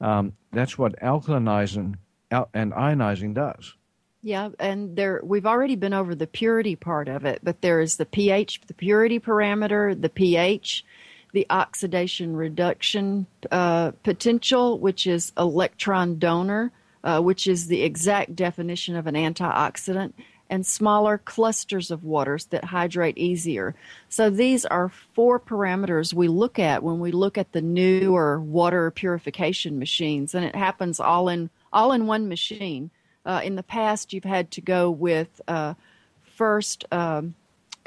um, 0.01 0.33
that's 0.53 0.77
what 0.79 0.99
alkalinizing 1.01 1.97
al- 2.31 2.49
and 2.55 2.73
ionizing 2.73 3.35
does. 3.35 3.75
Yeah, 4.23 4.51
and 4.59 4.97
there 4.97 5.21
we've 5.23 5.47
already 5.47 5.77
been 5.77 5.93
over 5.93 6.15
the 6.15 6.27
purity 6.27 6.77
part 6.77 7.09
of 7.09 7.25
it, 7.25 7.41
but 7.43 7.61
there 7.61 7.81
is 7.81 7.97
the 7.97 8.07
pH, 8.07 8.63
the 8.67 8.75
purity 8.75 9.21
parameter, 9.21 10.01
the 10.01 10.09
pH, 10.09 10.85
the 11.33 11.47
oxidation 11.51 12.35
reduction 12.37 13.27
uh, 13.51 13.91
potential, 14.03 14.79
which 14.79 15.07
is 15.07 15.33
electron 15.37 16.19
donor, 16.19 16.73
uh, 17.05 17.21
which 17.21 17.47
is 17.47 17.69
the 17.69 17.83
exact 17.83 18.35
definition 18.35 18.97
of 18.97 19.07
an 19.07 19.15
antioxidant, 19.15 20.15
and 20.51 20.67
smaller 20.67 21.19
clusters 21.19 21.91
of 21.91 22.05
waters 22.05 22.47
that 22.47 22.65
hydrate 22.65 23.17
easier. 23.17 23.75
So 24.09 24.31
these 24.31 24.65
are 24.67 24.89
four 24.89 25.39
parameters 25.39 26.13
we 26.13 26.29
look 26.29 26.59
at 26.59 26.83
when 26.83 27.01
we 27.01 27.13
look 27.13 27.39
at 27.39 27.53
the 27.53 27.63
newer 27.63 28.41
water 28.41 28.91
purification 28.91 29.79
machines, 29.79 30.35
and 30.35 30.45
it 30.45 30.57
happens 30.57 30.99
all 30.99 31.29
in 31.29 31.51
all 31.73 31.93
in 31.93 32.07
one 32.07 32.29
machine. 32.29 32.91
Uh, 33.27 33.41
in 33.43 33.55
the 33.57 33.63
past, 33.63 34.13
you've 34.13 34.25
had 34.25 34.51
to 34.53 34.61
go 34.61 34.91
with 34.91 35.41
uh, 35.47 35.75
first. 36.23 36.85
Um, 36.91 37.35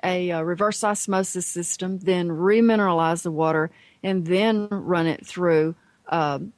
a, 0.03 0.30
a, 0.30 0.45
reverse 0.45 0.84
osmosis 0.84 1.47
system, 1.47 1.97
then 1.97 2.30
remineralize 2.30 3.23
the 3.23 3.32
water, 3.32 3.71
and 4.03 4.27
then 4.27 4.67
run 4.69 5.08
it 5.08 5.25
through 5.25 5.73
um, 6.10 6.53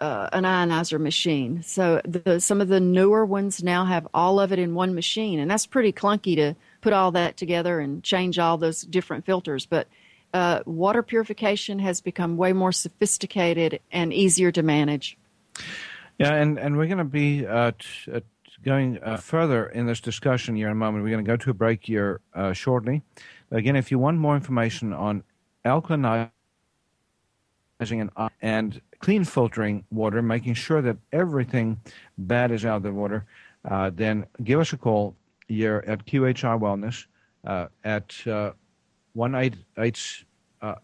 uh, 0.00 0.28
an 0.32 0.44
ionizer 0.44 1.00
machine. 1.00 1.62
So 1.62 2.00
the, 2.04 2.40
some 2.40 2.60
of 2.60 2.68
the 2.68 2.80
newer 2.80 3.24
ones 3.24 3.62
now 3.62 3.84
have 3.84 4.06
all 4.12 4.38
of 4.40 4.52
it 4.52 4.58
in 4.58 4.74
one 4.74 4.94
machine, 4.94 5.38
and 5.38 5.50
that's 5.50 5.66
pretty 5.66 5.92
clunky 5.92 6.36
to 6.36 6.54
put 6.80 6.92
all 6.92 7.12
that 7.12 7.36
together 7.36 7.80
and 7.80 8.02
change 8.02 8.38
all 8.38 8.58
those 8.58 8.82
different 8.82 9.24
filters. 9.24 9.66
But 9.66 9.88
uh, 10.34 10.60
water 10.66 11.02
purification 11.02 11.78
has 11.78 12.00
become 12.00 12.36
way 12.36 12.52
more 12.52 12.72
sophisticated 12.72 13.80
and 13.90 14.12
easier 14.12 14.52
to 14.52 14.62
manage. 14.62 15.16
Yeah, 16.18 16.34
and, 16.34 16.58
and 16.58 16.76
we're 16.76 16.86
going 16.86 16.98
to 16.98 17.04
be 17.04 17.46
uh, 17.46 17.72
t- 17.78 18.12
uh, 18.12 18.20
going 18.62 18.98
uh, 19.02 19.16
further 19.16 19.66
in 19.66 19.86
this 19.86 20.00
discussion 20.00 20.56
here 20.56 20.66
in 20.66 20.72
a 20.72 20.76
moment. 20.76 21.04
We're 21.04 21.10
going 21.10 21.24
to 21.24 21.30
go 21.30 21.36
to 21.36 21.50
a 21.50 21.54
break 21.54 21.84
here 21.84 22.20
uh, 22.34 22.52
shortly. 22.52 23.02
Again, 23.50 23.76
if 23.76 23.90
you 23.90 23.98
want 23.98 24.18
more 24.18 24.34
information 24.34 24.92
on 24.92 25.22
alkalinizing 25.64 26.30
and, 27.80 28.10
and 28.42 28.80
clean 29.00 29.24
filtering 29.24 29.84
water, 29.90 30.22
making 30.22 30.54
sure 30.54 30.82
that 30.82 30.96
everything 31.12 31.80
bad 32.18 32.50
is 32.50 32.64
out 32.64 32.76
of 32.76 32.82
the 32.82 32.92
water, 32.92 33.24
uh, 33.64 33.90
then 33.94 34.26
give 34.44 34.60
us 34.60 34.72
a 34.72 34.76
call 34.76 35.14
here 35.48 35.84
at 35.86 36.06
QHI 36.06 36.58
Wellness 36.58 37.06
uh, 37.44 37.66
at 37.84 38.14
uh, 38.26 38.52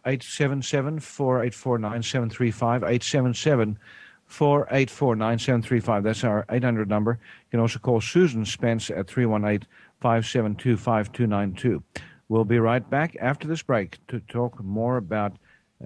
877 0.04 1.00
484 1.00 1.78
9735 1.78 2.82
877 2.82 3.78
484 4.26 5.16
9735. 5.16 6.02
That's 6.02 6.24
our 6.24 6.46
800 6.50 6.88
number. 6.88 7.18
You 7.20 7.50
can 7.50 7.60
also 7.60 7.78
call 7.78 8.00
Susan 8.00 8.44
Spence 8.44 8.90
at 8.90 9.06
318 9.06 9.68
572 10.00 10.76
5292. 10.76 11.82
We'll 12.28 12.44
be 12.44 12.58
right 12.58 12.88
back 12.88 13.16
after 13.20 13.46
this 13.46 13.62
break 13.62 13.98
to 14.08 14.20
talk 14.20 14.62
more 14.62 14.96
about 14.96 15.36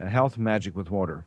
uh, 0.01 0.07
health 0.07 0.39
magic 0.39 0.77
with 0.77 0.91
water. 0.91 1.27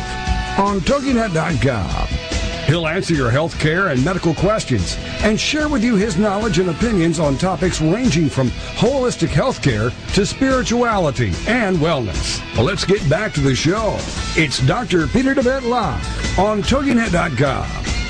on 0.57 0.79
TogiNet.com. 0.81 2.07
He'll 2.65 2.87
answer 2.87 3.13
your 3.13 3.29
health 3.31 3.59
care 3.59 3.89
and 3.89 4.03
medical 4.05 4.33
questions 4.33 4.95
and 5.23 5.39
share 5.39 5.67
with 5.67 5.83
you 5.83 5.95
his 5.95 6.17
knowledge 6.17 6.59
and 6.59 6.69
opinions 6.69 7.19
on 7.19 7.37
topics 7.37 7.81
ranging 7.81 8.29
from 8.29 8.49
holistic 8.49 9.29
health 9.29 9.61
care 9.61 9.89
to 10.13 10.25
spirituality 10.25 11.33
and 11.47 11.77
wellness. 11.77 12.39
Well, 12.55 12.65
let's 12.65 12.85
get 12.85 13.07
back 13.09 13.33
to 13.33 13.41
the 13.41 13.55
show. 13.55 13.97
It's 14.37 14.65
Dr. 14.65 15.07
Pieter 15.07 15.33
de 15.33 15.41
Wet 15.41 15.63
Live 15.63 16.39
on 16.39 16.61
TogiNet.com. 16.61 17.65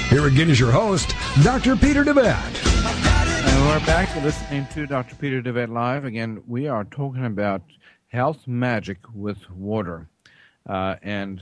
Here 0.09 0.27
again 0.27 0.49
is 0.49 0.59
your 0.59 0.71
host, 0.71 1.15
Dr. 1.41 1.75
Peter 1.75 2.03
DeVette. 2.03 2.67
And 3.43 3.65
we're 3.67 3.85
back 3.85 4.13
to 4.13 4.19
listening 4.19 4.67
to 4.73 4.85
Dr. 4.85 5.15
Pieter 5.15 5.41
de 5.41 5.53
Wet 5.53 5.69
Live. 5.69 6.05
Again, 6.05 6.43
we 6.45 6.67
are 6.67 6.83
talking 6.83 7.25
about 7.25 7.61
health 8.09 8.45
magic 8.45 8.97
with 9.13 9.49
water. 9.49 10.07
Uh, 10.69 10.97
and 11.01 11.41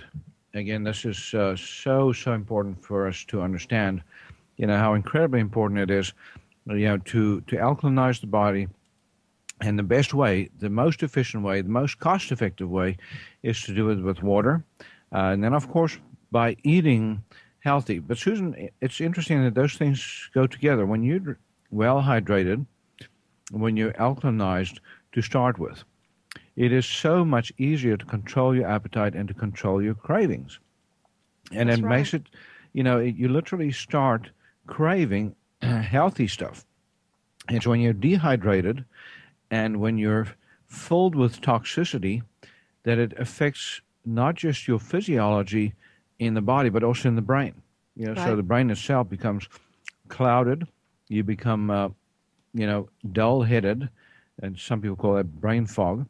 again, 0.54 0.84
this 0.84 1.06
is 1.06 1.34
uh, 1.34 1.56
so, 1.56 2.12
so 2.12 2.34
important 2.34 2.84
for 2.84 3.08
us 3.08 3.24
to 3.26 3.42
understand, 3.42 4.02
you 4.58 4.68
know, 4.68 4.78
how 4.78 4.94
incredibly 4.94 5.40
important 5.40 5.80
it 5.80 5.92
is, 5.92 6.14
you 6.68 6.88
know, 6.88 6.98
to, 6.98 7.42
to 7.42 7.56
alkalinize 7.56 8.22
the 8.22 8.28
body. 8.28 8.68
And 9.62 9.78
the 9.78 9.84
best 9.84 10.14
way, 10.14 10.50
the 10.60 10.70
most 10.70 11.04
efficient 11.04 11.44
way, 11.44 11.62
the 11.62 11.70
most 11.70 12.00
cost 12.00 12.32
effective 12.32 12.70
way 12.70 12.98
is 13.44 13.62
to 13.64 13.76
do 13.76 13.90
it 13.90 14.02
with 14.02 14.24
water. 14.24 14.64
Uh, 15.14 15.32
and 15.34 15.44
then, 15.44 15.54
of 15.54 15.70
course, 15.70 15.98
by 16.32 16.56
eating 16.64 17.24
healthy. 17.60 18.00
But, 18.00 18.18
Susan, 18.18 18.70
it's 18.80 19.02
interesting 19.02 19.44
that 19.44 19.56
those 19.56 19.76
things 19.76 20.30
go 20.34 20.48
together. 20.48 20.86
When 20.86 21.04
you're 21.04 21.38
well 21.72 22.02
hydrated, 22.02 22.66
when 23.52 23.76
you're 23.76 23.94
alkalinized 23.94 24.80
to 25.12 25.22
start 25.22 25.60
with, 25.60 25.84
it 26.60 26.74
is 26.74 26.86
so 26.86 27.24
much 27.24 27.54
easier 27.58 27.96
to 27.96 28.06
control 28.06 28.54
your 28.54 28.68
appetite 28.68 29.16
and 29.16 29.30
to 29.30 29.34
control 29.34 29.82
your 29.82 29.96
cravings. 29.96 30.60
And 31.54 31.70
That's 31.70 31.80
it 31.80 31.86
right. 31.86 31.98
makes 31.98 32.14
it, 32.14 32.24
you 32.74 32.84
know, 32.84 33.00
you 33.00 33.30
literally 33.30 33.72
start 33.72 34.30
craving 34.68 35.38
healthy 35.62 36.28
stuff. 36.28 36.66
It's 37.50 37.66
when 37.66 37.80
you're 37.80 37.94
dehydrated 37.94 38.84
and 39.50 39.80
when 39.80 39.98
you're 39.98 40.28
filled 40.68 41.16
with 41.16 41.40
toxicity 41.40 42.24
that 42.84 43.00
it 43.00 43.14
affects 43.18 43.80
not 44.06 44.36
just 44.36 44.68
your 44.68 44.80
physiology 44.80 45.74
in 46.20 46.34
the 46.34 46.42
body, 46.42 46.68
but 46.68 46.84
also 46.84 47.08
in 47.08 47.16
the 47.16 47.22
brain. 47.22 47.54
You 47.96 48.08
know, 48.08 48.16
so 48.16 48.36
the 48.36 48.44
brain 48.44 48.70
itself 48.70 49.10
becomes 49.10 49.48
clouded. 50.10 50.68
You 51.08 51.24
become, 51.24 51.72
uh, 51.72 51.90
you 52.54 52.68
know, 52.68 52.90
dull-headed, 53.14 53.88
and 54.44 54.60
some 54.60 54.82
people 54.82 54.98
call 54.98 55.14
that 55.16 55.40
brain 55.40 55.66
fog. 55.66 56.06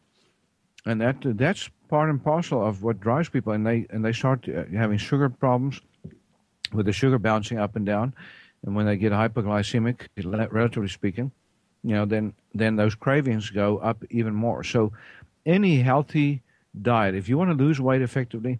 And 0.89 0.99
that 1.01 1.17
that's 1.21 1.69
part 1.87 2.09
and 2.09 2.23
parcel 2.23 2.65
of 2.65 2.81
what 2.81 2.99
drives 2.99 3.29
people, 3.29 3.53
and 3.53 3.65
they 3.65 3.85
and 3.91 4.03
they 4.03 4.11
start 4.11 4.47
uh, 4.49 4.63
having 4.73 4.97
sugar 4.97 5.29
problems, 5.29 5.81
with 6.73 6.85
the 6.85 6.93
sugar 6.93 7.19
bouncing 7.19 7.59
up 7.59 7.75
and 7.75 7.85
down, 7.85 8.13
and 8.65 8.75
when 8.75 8.85
they 8.85 8.97
get 8.97 9.11
hypoglycemic, 9.11 10.07
relatively 10.51 10.89
speaking, 10.89 11.31
you 11.83 11.93
know, 11.93 12.05
then 12.05 12.33
then 12.53 12.75
those 12.75 12.95
cravings 12.95 13.49
go 13.49 13.77
up 13.77 14.03
even 14.09 14.33
more. 14.33 14.63
So, 14.63 14.91
any 15.45 15.81
healthy 15.81 16.41
diet, 16.81 17.15
if 17.15 17.29
you 17.29 17.37
want 17.37 17.51
to 17.51 17.63
lose 17.63 17.79
weight 17.79 18.01
effectively, 18.01 18.59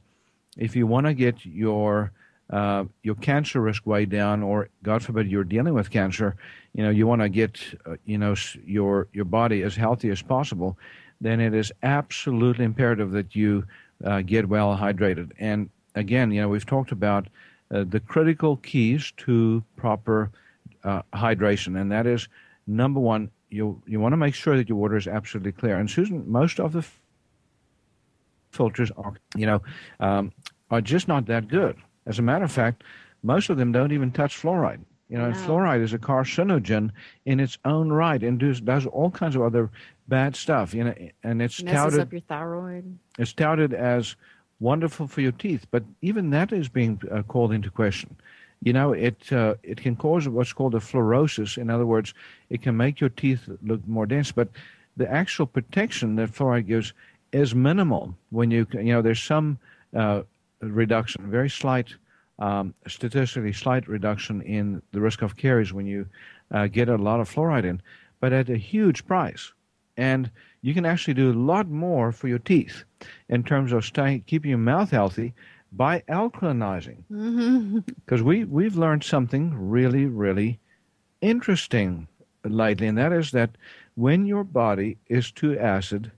if 0.57 0.75
you 0.75 0.87
want 0.87 1.07
to 1.07 1.13
get 1.13 1.45
your 1.45 2.11
uh, 2.49 2.85
your 3.03 3.15
cancer 3.15 3.61
risk 3.61 3.85
way 3.85 4.05
down, 4.05 4.43
or 4.43 4.69
God 4.83 5.03
forbid 5.03 5.29
you're 5.29 5.43
dealing 5.43 5.73
with 5.73 5.89
cancer, 5.89 6.35
you 6.73 6.83
know, 6.83 6.89
you 6.89 7.05
want 7.07 7.21
to 7.21 7.29
get 7.29 7.59
uh, 7.85 7.95
you 8.05 8.17
know 8.17 8.35
your 8.65 9.07
your 9.13 9.25
body 9.25 9.63
as 9.63 9.75
healthy 9.75 10.09
as 10.09 10.21
possible, 10.21 10.77
then 11.21 11.39
it 11.39 11.53
is 11.53 11.71
absolutely 11.83 12.65
imperative 12.65 13.11
that 13.11 13.35
you 13.35 13.65
uh, 14.03 14.21
get 14.21 14.47
well 14.47 14.77
hydrated. 14.77 15.31
And 15.39 15.69
again, 15.95 16.31
you 16.31 16.41
know, 16.41 16.49
we've 16.49 16.65
talked 16.65 16.91
about 16.91 17.27
uh, 17.71 17.83
the 17.87 17.99
critical 17.99 18.57
keys 18.57 19.13
to 19.17 19.63
proper 19.75 20.31
uh, 20.83 21.01
hydration, 21.13 21.79
and 21.79 21.91
that 21.91 22.07
is 22.07 22.27
number 22.65 22.99
one, 22.99 23.29
you 23.49 23.81
you 23.85 23.99
want 23.99 24.13
to 24.13 24.17
make 24.17 24.35
sure 24.35 24.55
that 24.57 24.69
your 24.69 24.77
water 24.77 24.95
is 24.95 25.07
absolutely 25.07 25.51
clear. 25.51 25.77
And 25.77 25.89
Susan, 25.89 26.23
most 26.29 26.59
of 26.59 26.71
the 26.73 26.79
f- 26.79 26.99
filters 28.51 28.91
are, 28.91 29.15
you 29.35 29.45
know, 29.45 29.61
um, 29.99 30.31
are 30.71 30.81
just 30.81 31.07
not 31.07 31.25
that 31.25 31.47
good. 31.47 31.75
As 32.05 32.19
a 32.19 32.21
matter 32.21 32.45
of 32.45 32.51
fact, 32.51 32.83
most 33.23 33.49
of 33.49 33.57
them 33.57 33.71
don't 33.71 33.91
even 33.91 34.11
touch 34.11 34.41
fluoride. 34.41 34.81
You 35.09 35.17
know, 35.17 35.25
and 35.25 35.35
fluoride 35.35 35.81
is 35.81 35.93
a 35.93 35.97
carcinogen 35.97 36.91
in 37.25 37.39
its 37.39 37.57
own 37.65 37.91
right 37.91 38.21
and 38.21 38.39
does, 38.39 38.61
does 38.61 38.85
all 38.85 39.09
kinds 39.09 39.35
of 39.35 39.41
other 39.41 39.71
bad 40.09 40.35
stuff. 40.35 40.73
You 40.73 40.85
know, 40.85 40.95
and 41.23 41.41
it's 41.41 41.61
Messes 41.63 41.77
touted 41.77 41.99
up 41.99 42.11
your 42.11 42.21
thyroid. 42.21 42.97
it's 43.17 43.33
touted 43.33 43.73
as 43.73 44.15
wonderful 44.59 45.07
for 45.07 45.21
your 45.21 45.31
teeth, 45.31 45.65
but 45.71 45.83
even 46.01 46.31
that 46.31 46.51
is 46.51 46.67
being 46.67 47.01
uh, 47.11 47.21
called 47.23 47.53
into 47.53 47.69
question. 47.69 48.15
You 48.61 48.73
know, 48.73 48.91
it 48.91 49.31
uh, 49.31 49.55
it 49.63 49.81
can 49.81 49.95
cause 49.95 50.27
what's 50.27 50.51
called 50.51 50.75
a 50.75 50.79
fluorosis. 50.79 51.57
In 51.57 51.69
other 51.69 51.85
words, 51.85 52.13
it 52.49 52.61
can 52.61 52.75
make 52.75 52.99
your 52.99 53.09
teeth 53.09 53.49
look 53.63 53.87
more 53.87 54.05
dense, 54.05 54.31
but 54.33 54.49
the 54.97 55.09
actual 55.09 55.45
protection 55.45 56.15
that 56.17 56.31
fluoride 56.31 56.67
gives 56.67 56.93
is 57.31 57.55
minimal. 57.55 58.15
When 58.31 58.51
you 58.51 58.67
you 58.73 58.93
know, 58.93 59.01
there's 59.01 59.23
some 59.23 59.59
uh, 59.95 60.23
reduction, 60.59 61.31
very 61.31 61.49
slight, 61.49 61.95
um, 62.39 62.73
statistically 62.85 63.53
slight 63.53 63.87
reduction 63.87 64.41
in 64.41 64.81
the 64.91 64.99
risk 64.99 65.21
of 65.21 65.37
caries 65.37 65.71
when 65.71 65.85
you 65.85 66.05
uh, 66.51 66.67
get 66.67 66.89
a 66.89 66.97
lot 66.97 67.21
of 67.21 67.33
fluoride 67.33 67.63
in, 67.63 67.81
but 68.19 68.33
at 68.33 68.49
a 68.49 68.57
huge 68.57 69.05
price 69.05 69.53
and 69.99 70.31
you 70.61 70.73
can 70.73 70.85
actually 70.85 71.13
do 71.13 71.31
a 71.31 71.43
lot 71.51 71.67
more 71.67 72.11
for 72.13 72.29
your 72.29 72.39
teeth 72.39 72.85
in 73.27 73.43
terms 73.43 73.73
of 73.73 73.85
staying, 73.85 74.23
keeping 74.27 74.49
your 74.49 74.57
mouth 74.57 74.91
healthy 74.91 75.33
by 75.73 75.99
alkalinizing. 76.09 77.03
Mm-hmm. 77.11 77.79
Because 78.05 78.23
we 78.23 78.45
we've 78.45 78.77
learned 78.77 79.03
something 79.03 79.53
really 79.69 80.05
really 80.05 80.59
interesting 81.21 82.07
lately, 82.45 82.87
and 82.87 82.97
that 82.97 83.11
is 83.11 83.31
that 83.31 83.51
when 83.95 84.25
your 84.25 84.45
body 84.45 84.97
is 85.07 85.31
too 85.31 85.59
acid, 85.59 86.11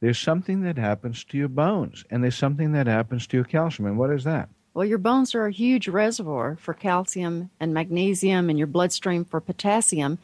there's 0.00 0.18
something 0.18 0.62
that 0.62 0.78
happens 0.78 1.24
to 1.24 1.36
your 1.36 1.48
bones, 1.48 2.04
and 2.10 2.22
there's 2.22 2.38
something 2.38 2.72
that 2.72 2.86
happens 2.86 3.26
to 3.26 3.36
your 3.36 3.44
calcium. 3.44 3.88
And 3.88 3.98
what 3.98 4.10
is 4.10 4.24
that? 4.24 4.48
Well, 4.72 4.86
your 4.86 4.98
bones 4.98 5.34
are 5.34 5.46
a 5.46 5.52
huge 5.52 5.88
reservoir 5.88 6.56
for 6.60 6.74
calcium 6.74 7.50
and 7.58 7.74
magnesium, 7.74 8.48
and 8.48 8.56
your 8.56 8.68
bloodstream 8.68 9.24
for 9.24 9.40
potassium. 9.40 10.18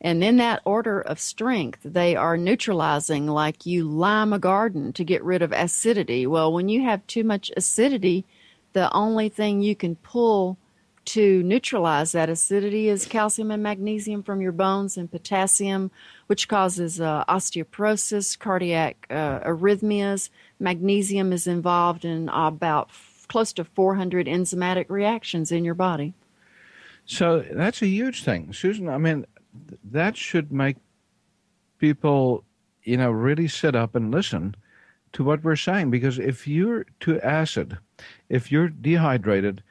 And 0.00 0.24
in 0.24 0.38
that 0.38 0.62
order 0.64 1.00
of 1.00 1.20
strength, 1.20 1.80
they 1.84 2.16
are 2.16 2.36
neutralizing 2.36 3.26
like 3.26 3.66
you 3.66 3.84
lime 3.84 4.32
a 4.32 4.38
garden 4.38 4.92
to 4.94 5.04
get 5.04 5.22
rid 5.22 5.42
of 5.42 5.52
acidity. 5.52 6.26
Well, 6.26 6.52
when 6.52 6.68
you 6.68 6.82
have 6.84 7.06
too 7.06 7.22
much 7.22 7.52
acidity, 7.56 8.24
the 8.72 8.90
only 8.94 9.28
thing 9.28 9.60
you 9.60 9.76
can 9.76 9.96
pull 9.96 10.56
to 11.06 11.42
neutralize 11.42 12.12
that 12.12 12.30
acidity 12.30 12.88
is 12.88 13.04
calcium 13.04 13.50
and 13.50 13.62
magnesium 13.62 14.22
from 14.22 14.40
your 14.40 14.52
bones 14.52 14.96
and 14.96 15.10
potassium, 15.10 15.90
which 16.28 16.48
causes 16.48 17.00
uh, 17.00 17.24
osteoporosis, 17.24 18.38
cardiac 18.38 19.06
uh, 19.10 19.40
arrhythmias. 19.40 20.30
Magnesium 20.58 21.32
is 21.32 21.46
involved 21.46 22.04
in 22.04 22.28
about 22.28 22.88
f- 22.90 23.26
close 23.28 23.52
to 23.54 23.64
400 23.64 24.26
enzymatic 24.26 24.86
reactions 24.88 25.50
in 25.50 25.64
your 25.64 25.74
body. 25.74 26.14
So 27.06 27.40
that's 27.40 27.82
a 27.82 27.86
huge 27.86 28.22
thing, 28.22 28.52
Susan. 28.52 28.88
I 28.88 28.98
mean, 28.98 29.26
that 29.84 30.16
should 30.16 30.52
make 30.52 30.76
people, 31.78 32.44
you 32.84 32.96
know, 32.96 33.10
really 33.10 33.48
sit 33.48 33.74
up 33.74 33.94
and 33.94 34.12
listen 34.12 34.54
to 35.12 35.24
what 35.24 35.42
we're 35.42 35.56
saying. 35.56 35.90
Because 35.90 36.18
if 36.18 36.46
you're 36.46 36.86
too 37.00 37.20
acid, 37.20 37.78
if 38.28 38.52
you're 38.52 38.68
dehydrated, 38.68 39.62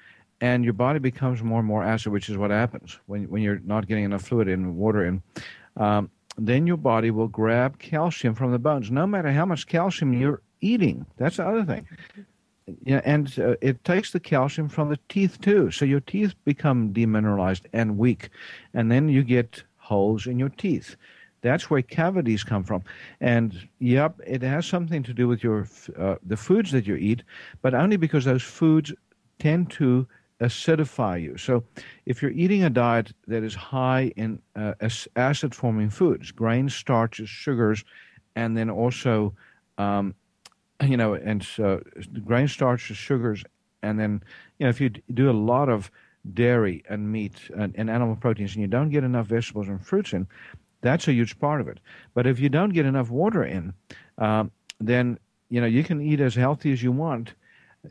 and 0.42 0.64
your 0.64 0.74
body 0.74 1.00
becomes 1.00 1.44
more 1.44 1.60
and 1.60 1.68
more 1.68 1.84
acid, 1.84 2.12
which 2.12 2.30
is 2.30 2.38
what 2.38 2.52
happens 2.52 3.00
when 3.08 3.30
when 3.30 3.42
you're 3.42 3.62
not 3.66 3.88
getting 3.88 4.06
enough 4.06 4.22
fluid 4.24 4.48
in, 4.48 4.78
water 4.78 5.04
in, 5.06 5.22
um, 5.78 6.10
then 6.38 6.66
your 6.66 6.78
body 6.78 7.12
will 7.12 7.28
grab 7.28 7.78
calcium 7.80 8.34
from 8.34 8.52
the 8.52 8.60
bones, 8.60 8.90
no 8.90 9.06
matter 9.06 9.32
how 9.32 9.46
much 9.46 9.68
calcium 9.68 10.14
you're 10.14 10.42
eating. 10.62 11.06
That's 11.18 11.38
the 11.38 11.48
other 11.48 11.66
thing. 11.66 11.88
Yeah, 12.84 13.02
and 13.04 13.34
uh, 13.40 13.56
it 13.62 13.84
takes 13.84 14.12
the 14.12 14.20
calcium 14.20 14.70
from 14.70 14.90
the 14.90 15.00
teeth 15.10 15.42
too. 15.42 15.72
So 15.72 15.86
your 15.86 16.02
teeth 16.02 16.36
become 16.46 16.94
demineralized 16.94 17.64
and 17.74 17.98
weak, 17.98 18.30
and 18.74 18.92
then 18.92 19.10
you 19.10 19.24
get 19.24 19.64
holes 19.90 20.28
in 20.28 20.40
your 20.40 20.50
teeth. 20.50 20.96
That's 21.42 21.70
where 21.70 21.82
cavities 21.82 22.44
come 22.44 22.64
from. 22.64 22.84
And 23.22 23.68
yep, 23.80 24.20
it 24.26 24.42
has 24.42 24.66
something 24.66 25.04
to 25.04 25.14
do 25.14 25.28
with 25.28 25.44
your 25.44 25.68
uh, 25.98 26.16
the 26.26 26.38
foods 26.38 26.72
that 26.72 26.86
you 26.86 26.96
eat, 26.96 27.24
but 27.62 27.74
only 27.74 27.98
because 27.98 28.26
those 28.26 28.44
foods 28.44 28.94
tend 29.40 29.72
to 29.72 30.08
acidify 30.42 31.22
you. 31.22 31.38
So 31.38 31.64
if 32.06 32.22
you're 32.22 32.40
eating 32.44 32.64
a 32.64 32.70
diet 32.70 33.14
that 33.28 33.44
is 33.44 33.56
high 33.56 34.12
in 34.16 34.40
uh, 34.56 34.74
acid 35.16 35.56
forming 35.56 35.90
foods, 35.90 36.32
grains, 36.32 36.74
starches, 36.76 37.30
sugars, 37.30 37.84
and 38.36 38.56
then 38.56 38.70
also 38.70 39.34
um, 39.78 40.14
you 40.84 40.98
know, 40.98 41.14
and 41.14 41.44
so 41.44 41.82
grain 42.26 42.48
starches, 42.48 42.98
sugars, 42.98 43.44
and 43.82 44.00
then 44.00 44.24
you 44.58 44.66
know 44.66 44.70
if 44.70 44.80
you 44.80 44.90
do 44.90 45.30
a 45.30 45.34
lot 45.34 45.70
of 45.70 45.92
dairy 46.34 46.84
and 46.90 47.12
meat 47.12 47.36
and, 47.56 47.74
and 47.78 47.90
animal 47.90 48.16
proteins, 48.16 48.54
and 48.54 48.62
you 48.62 48.68
don't 48.68 48.90
get 48.90 49.04
enough 49.04 49.28
vegetables 49.28 49.68
and 49.68 49.86
fruits 49.86 50.14
in, 50.14 50.28
that's 50.82 51.08
a 51.08 51.14
huge 51.14 51.40
part 51.40 51.62
of 51.62 51.68
it. 51.68 51.80
But 52.14 52.28
if 52.28 52.40
you 52.40 52.50
don't 52.50 52.74
get 52.74 52.86
enough 52.86 53.10
water 53.10 53.44
in, 53.44 53.74
um, 54.18 54.52
then 54.80 55.20
you 55.50 55.60
know, 55.60 55.68
you 55.68 55.84
can 55.84 56.02
eat 56.02 56.20
as 56.20 56.36
healthy 56.36 56.72
as 56.72 56.82
you 56.84 56.92
want. 56.92 57.34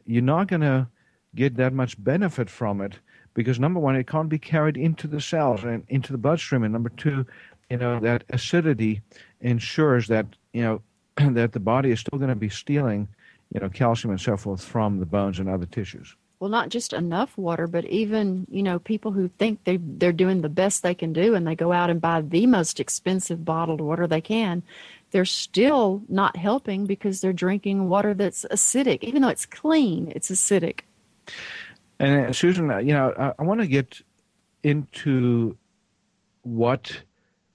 You're 0.07 0.23
not 0.23 0.49
going 0.49 0.61
to 0.61 0.89
get 1.35 1.57
that 1.57 1.73
much 1.73 2.03
benefit 2.03 2.49
from 2.49 2.81
it 2.81 2.99
because 3.35 3.61
number 3.61 3.81
one, 3.81 3.97
it 3.97 4.07
can't 4.07 4.29
be 4.29 4.39
carried 4.39 4.77
into 4.77 5.07
the 5.07 5.21
cells 5.21 5.65
and 5.65 5.85
into 5.89 6.13
the 6.13 6.19
bloodstream, 6.19 6.65
and 6.65 6.73
number 6.73 6.89
two, 6.91 7.27
you 7.71 7.77
know, 7.77 8.01
that 8.01 8.25
acidity 8.31 9.03
ensures 9.41 10.09
that 10.09 10.27
you 10.53 10.63
know 10.63 10.83
that 11.33 11.53
the 11.53 11.61
body 11.61 11.91
is 11.91 12.01
still 12.01 12.19
going 12.19 12.31
to 12.31 12.37
be 12.37 12.49
stealing, 12.49 13.09
you 13.53 13.61
know, 13.61 13.69
calcium 13.69 14.11
and 14.11 14.21
so 14.21 14.37
forth 14.37 14.65
from 14.65 14.99
the 14.99 15.07
bones 15.07 15.39
and 15.39 15.49
other 15.49 15.67
tissues. 15.67 16.17
Well, 16.41 16.51
not 16.51 16.69
just 16.69 16.93
enough 16.93 17.37
water, 17.37 17.67
but 17.67 17.85
even 17.87 18.47
you 18.51 18.63
know 18.63 18.79
people 18.79 19.13
who 19.13 19.29
think 19.39 19.65
they 19.65 19.77
they're 19.77 20.13
doing 20.13 20.41
the 20.41 20.49
best 20.49 20.83
they 20.83 20.95
can 20.95 21.13
do, 21.13 21.35
and 21.35 21.47
they 21.47 21.57
go 21.57 21.73
out 21.73 21.91
and 21.91 22.01
buy 22.01 22.21
the 22.21 22.47
most 22.47 22.79
expensive 22.79 23.45
bottled 23.45 23.81
water 23.81 24.07
they 24.07 24.21
can. 24.21 24.63
They're 25.11 25.25
still 25.25 26.03
not 26.09 26.37
helping 26.37 26.87
because 26.87 27.21
they're 27.21 27.33
drinking 27.33 27.89
water 27.89 28.15
that's 28.15 28.45
acidic, 28.51 29.03
even 29.03 29.23
though 29.23 29.29
it's 29.29 29.47
clean. 29.47 30.13
It's 30.15 30.31
acidic. 30.31 30.81
And 31.99 32.27
uh, 32.27 32.33
Susan, 32.33 32.71
uh, 32.71 32.79
you 32.79 32.93
know, 32.93 33.13
I, 33.19 33.33
I 33.39 33.43
want 33.43 33.61
to 33.61 33.67
get 33.67 34.01
into 34.63 35.57
what 36.43 37.01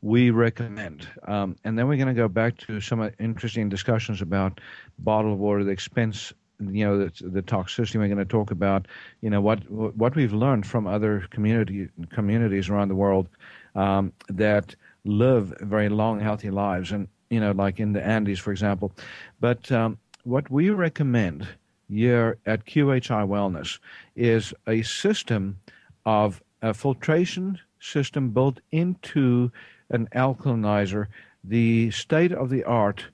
we 0.02 0.32
recommend. 0.32 1.08
Um, 1.26 1.56
and 1.64 1.80
then 1.80 1.88
we're 1.88 1.96
going 1.96 2.10
to 2.10 2.14
go 2.14 2.28
back 2.28 2.58
to 2.58 2.82
some 2.82 3.10
interesting 3.20 3.70
discussions 3.70 4.22
about 4.22 4.60
bottled 5.00 5.40
water, 5.40 5.64
the 5.64 5.72
expense, 5.72 6.34
you 6.60 6.86
know, 6.86 7.06
the, 7.06 7.30
the 7.30 7.42
toxicity. 7.42 7.96
We're 7.96 8.08
going 8.08 8.18
to 8.18 8.26
talk 8.26 8.52
about, 8.52 8.88
you 9.22 9.30
know, 9.30 9.42
what 9.42 9.70
what 9.70 10.16
we've 10.16 10.34
learned 10.34 10.66
from 10.66 10.88
other 10.88 11.26
community 11.30 11.90
communities 12.12 12.70
around 12.70 12.90
the 12.90 12.96
world 12.96 13.28
um, 13.76 14.14
that 14.30 14.76
live 15.06 15.54
very 15.60 15.90
long, 15.90 16.20
healthy 16.20 16.50
lives, 16.50 16.92
and 16.92 17.08
you 17.30 17.40
know, 17.40 17.52
like 17.52 17.80
in 17.80 17.94
the 17.94 18.06
Andes, 18.06 18.40
for 18.40 18.52
example. 18.52 18.92
But 19.40 19.72
um, 19.72 19.98
what 20.24 20.50
we 20.50 20.70
recommend 20.70 21.48
here 21.90 22.38
at 22.46 22.66
QHI 22.66 23.28
Wellness 23.28 23.80
is 24.16 24.54
a 24.68 24.82
system 24.84 25.60
of 26.06 26.42
a 26.62 26.74
filtration 26.74 27.60
system 27.80 28.30
built 28.30 28.60
into 28.72 29.52
an 29.90 30.08
alkalinizer, 30.16 31.08
the 31.44 31.92
state 31.92 32.32
of 32.32 32.50
the 32.50 32.64
art 32.64 33.06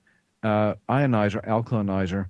uh, 0.43 0.75
ionizer, 0.87 1.45
alkalinizer, 1.45 2.27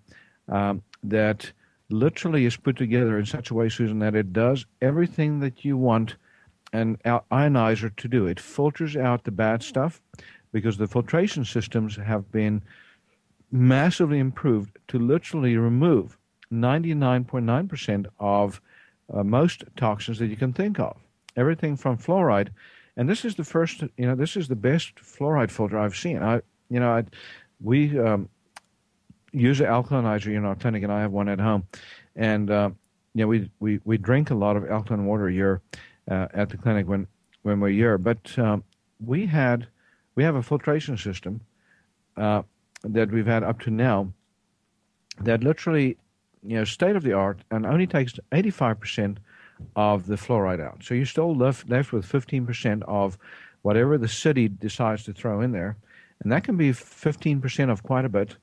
um, 0.48 0.82
that 1.04 1.52
literally 1.90 2.46
is 2.46 2.56
put 2.56 2.78
together 2.78 3.18
in 3.18 3.26
such 3.26 3.50
a 3.50 3.54
way, 3.54 3.70
Susan, 3.70 4.00
that 4.00 4.16
it 4.16 4.34
does 4.34 4.66
everything 4.82 5.40
that 5.40 5.66
you 5.66 5.78
want 5.78 6.16
an 6.74 6.98
ionizer 7.06 7.96
to 7.96 8.08
do. 8.08 8.28
It 8.28 8.40
filters 8.40 8.96
out 8.96 9.24
the 9.24 9.32
bad 9.32 9.64
stuff 9.64 10.02
because 10.52 10.78
the 10.78 10.88
filtration 10.88 11.46
systems 11.46 11.96
have 11.96 12.32
been 12.32 12.62
massively 13.52 14.20
improved 14.20 14.78
to 14.90 15.00
literally 15.00 15.58
remove 15.58 16.18
99.9% 16.54 18.06
of 18.20 18.62
uh, 19.12 19.24
most 19.24 19.64
toxins 19.76 20.20
that 20.20 20.28
you 20.28 20.36
can 20.36 20.54
think 20.54 20.80
of. 20.80 20.98
Everything 21.36 21.76
from 21.76 21.98
fluoride 21.98 22.50
and 23.00 23.08
this 23.08 23.24
is 23.24 23.36
the 23.36 23.46
first, 23.46 23.82
you 23.96 24.06
know, 24.06 24.14
this 24.14 24.36
is 24.36 24.50
the 24.50 24.58
best 24.58 24.96
fluoride 24.96 25.52
filter 25.52 25.80
I've 25.80 25.96
seen. 25.96 26.22
I, 26.22 26.42
you 26.70 26.82
know, 26.82 26.92
I, 26.92 27.06
we 27.62 27.98
um, 27.98 28.28
use 29.32 29.60
an 29.60 29.68
alkalinizer 29.68 30.36
in 30.36 30.46
our 30.46 30.56
clinic, 30.56 30.84
and 30.84 30.92
I 30.92 31.02
have 31.02 31.12
one 31.12 31.30
at 31.30 31.40
home. 31.40 31.68
And 32.16 32.50
uh, 32.50 32.72
you 33.14 33.24
know, 33.24 33.28
we, 33.28 33.50
we 33.60 33.80
we 33.84 33.98
drink 33.98 34.32
a 34.32 34.36
lot 34.36 34.56
of 34.56 34.70
alkaline 34.70 35.06
water 35.06 35.30
here 35.30 35.62
uh, 36.10 36.28
at 36.34 36.50
the 36.50 36.58
clinic 36.58 36.88
when 36.88 37.08
when 37.44 37.60
we're 37.60 37.70
here. 37.70 37.98
But 37.98 38.38
um, 38.38 38.64
we 39.04 39.26
had 39.26 39.68
we 40.16 40.24
have 40.24 40.36
a 40.36 40.44
filtration 40.44 40.98
system 40.98 41.42
uh, 42.18 42.44
that 42.84 43.12
we've 43.12 43.28
had 43.28 43.44
up 43.44 43.60
to 43.62 43.72
now 43.72 44.12
that 45.22 45.44
literally, 45.44 45.98
you 46.44 46.58
know, 46.58 46.64
state 46.64 46.96
of 46.96 47.04
the 47.04 47.14
art, 47.14 47.40
and 47.52 47.66
only 47.66 47.88
takes 47.88 48.14
eighty 48.32 48.52
five 48.52 48.80
percent 48.80 49.20
of 49.76 50.08
the 50.08 50.16
fluoride 50.16 50.62
out. 50.62 50.84
So 50.84 50.94
you're 50.94 51.06
still 51.06 51.36
left, 51.36 51.70
left 51.70 51.92
with 51.92 52.06
15% 52.06 52.84
of 52.84 53.18
whatever 53.62 53.98
the 53.98 54.08
city 54.08 54.48
decides 54.48 55.04
to 55.04 55.14
throw 55.14 55.42
in 55.42 55.52
there. 55.52 55.78
And 56.22 56.32
that 56.32 56.44
can 56.44 56.58
be 56.58 56.72
15% 56.72 57.70
of 57.70 57.84
quite 57.84 58.06
a 58.06 58.10
bit. 58.10 58.36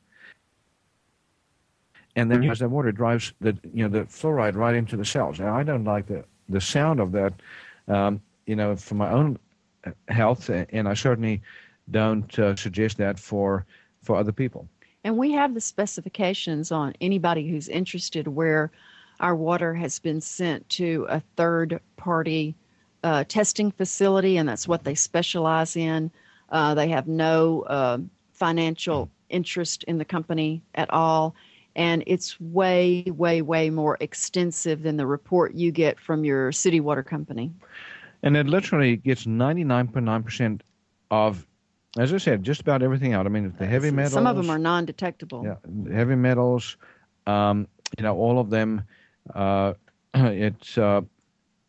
And 2.16 2.30
then 2.30 2.42
as 2.50 2.60
that 2.60 2.70
water 2.70 2.92
drives 2.92 3.32
the 3.40 3.56
you 3.74 3.86
know 3.86 4.00
the 4.00 4.06
fluoride 4.06 4.56
right 4.56 4.74
into 4.74 4.96
the 4.96 5.04
cells. 5.04 5.38
Now 5.38 5.54
I 5.54 5.62
don't 5.62 5.84
like 5.84 6.06
the 6.06 6.24
the 6.48 6.60
sound 6.60 6.98
of 6.98 7.12
that, 7.12 7.34
um, 7.88 8.20
you 8.46 8.56
know, 8.56 8.74
for 8.74 8.94
my 8.94 9.10
own 9.10 9.38
health, 10.08 10.48
and 10.48 10.88
I 10.88 10.94
certainly 10.94 11.42
don't 11.90 12.38
uh, 12.38 12.56
suggest 12.56 12.96
that 12.98 13.18
for 13.18 13.66
for 14.02 14.16
other 14.16 14.32
people. 14.32 14.66
And 15.04 15.16
we 15.16 15.32
have 15.32 15.54
the 15.54 15.60
specifications 15.60 16.72
on 16.72 16.94
anybody 17.00 17.48
who's 17.48 17.68
interested 17.68 18.26
where 18.26 18.72
our 19.20 19.36
water 19.36 19.74
has 19.74 19.98
been 19.98 20.20
sent 20.20 20.68
to 20.70 21.06
a 21.08 21.20
third 21.36 21.80
party 21.96 22.54
uh, 23.04 23.24
testing 23.28 23.70
facility, 23.70 24.36
and 24.36 24.48
that's 24.48 24.66
what 24.66 24.84
they 24.84 24.94
specialize 24.94 25.76
in. 25.76 26.10
Uh, 26.50 26.74
they 26.74 26.88
have 26.88 27.06
no 27.06 27.62
uh, 27.62 27.98
financial 28.32 29.08
interest 29.28 29.84
in 29.84 29.98
the 29.98 30.04
company 30.04 30.62
at 30.74 30.90
all, 30.90 31.34
and 31.76 32.02
it's 32.06 32.40
way, 32.40 33.04
way, 33.06 33.42
way 33.42 33.70
more 33.70 33.96
extensive 34.00 34.82
than 34.82 34.96
the 34.96 35.06
report 35.06 35.54
you 35.54 35.70
get 35.70 36.00
from 36.00 36.24
your 36.24 36.50
city 36.50 36.80
water 36.80 37.04
company. 37.04 37.52
And 38.24 38.36
it 38.36 38.46
literally 38.46 38.96
gets 38.96 39.26
99.9% 39.26 40.60
of, 41.12 41.46
as 41.96 42.12
I 42.12 42.18
said, 42.18 42.42
just 42.42 42.60
about 42.60 42.82
everything 42.82 43.12
out. 43.12 43.26
I 43.26 43.28
mean, 43.28 43.54
the 43.58 43.66
heavy 43.66 43.92
metals. 43.92 44.14
Some 44.14 44.26
of 44.26 44.36
them 44.36 44.50
are 44.50 44.58
non 44.58 44.84
detectable. 44.84 45.44
Yeah, 45.44 45.94
heavy 45.94 46.16
metals, 46.16 46.76
um, 47.28 47.68
you 47.96 48.02
know, 48.02 48.16
all 48.16 48.40
of 48.40 48.50
them 48.50 48.82
uh, 49.34 49.74
it's 50.14 50.78
uh, 50.78 51.02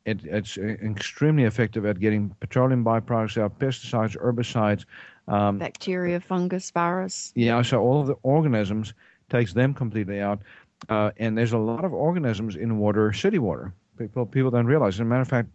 it, 0.05 0.23
it's 0.23 0.57
extremely 0.57 1.43
effective 1.43 1.85
at 1.85 1.99
getting 1.99 2.29
petroleum 2.39 2.83
byproducts 2.83 3.41
out, 3.41 3.59
pesticides, 3.59 4.17
herbicides, 4.17 4.85
um, 5.27 5.57
bacteria, 5.57 6.19
fungus, 6.19 6.71
virus. 6.71 7.33
Yeah, 7.35 7.61
so 7.61 7.81
all 7.81 8.01
of 8.01 8.07
the 8.07 8.15
organisms 8.23 8.93
takes 9.29 9.53
them 9.53 9.73
completely 9.73 10.21
out. 10.21 10.41
Uh, 10.89 11.11
and 11.17 11.37
there's 11.37 11.53
a 11.53 11.57
lot 11.57 11.83
of 11.85 11.93
organisms 11.93 12.55
in 12.55 12.77
water, 12.77 13.11
city 13.13 13.39
water. 13.39 13.73
People 13.97 14.25
people 14.25 14.51
don't 14.51 14.67
realize. 14.67 14.95
As 14.95 14.99
a 14.99 15.05
matter 15.05 15.21
of 15.21 15.27
fact, 15.27 15.49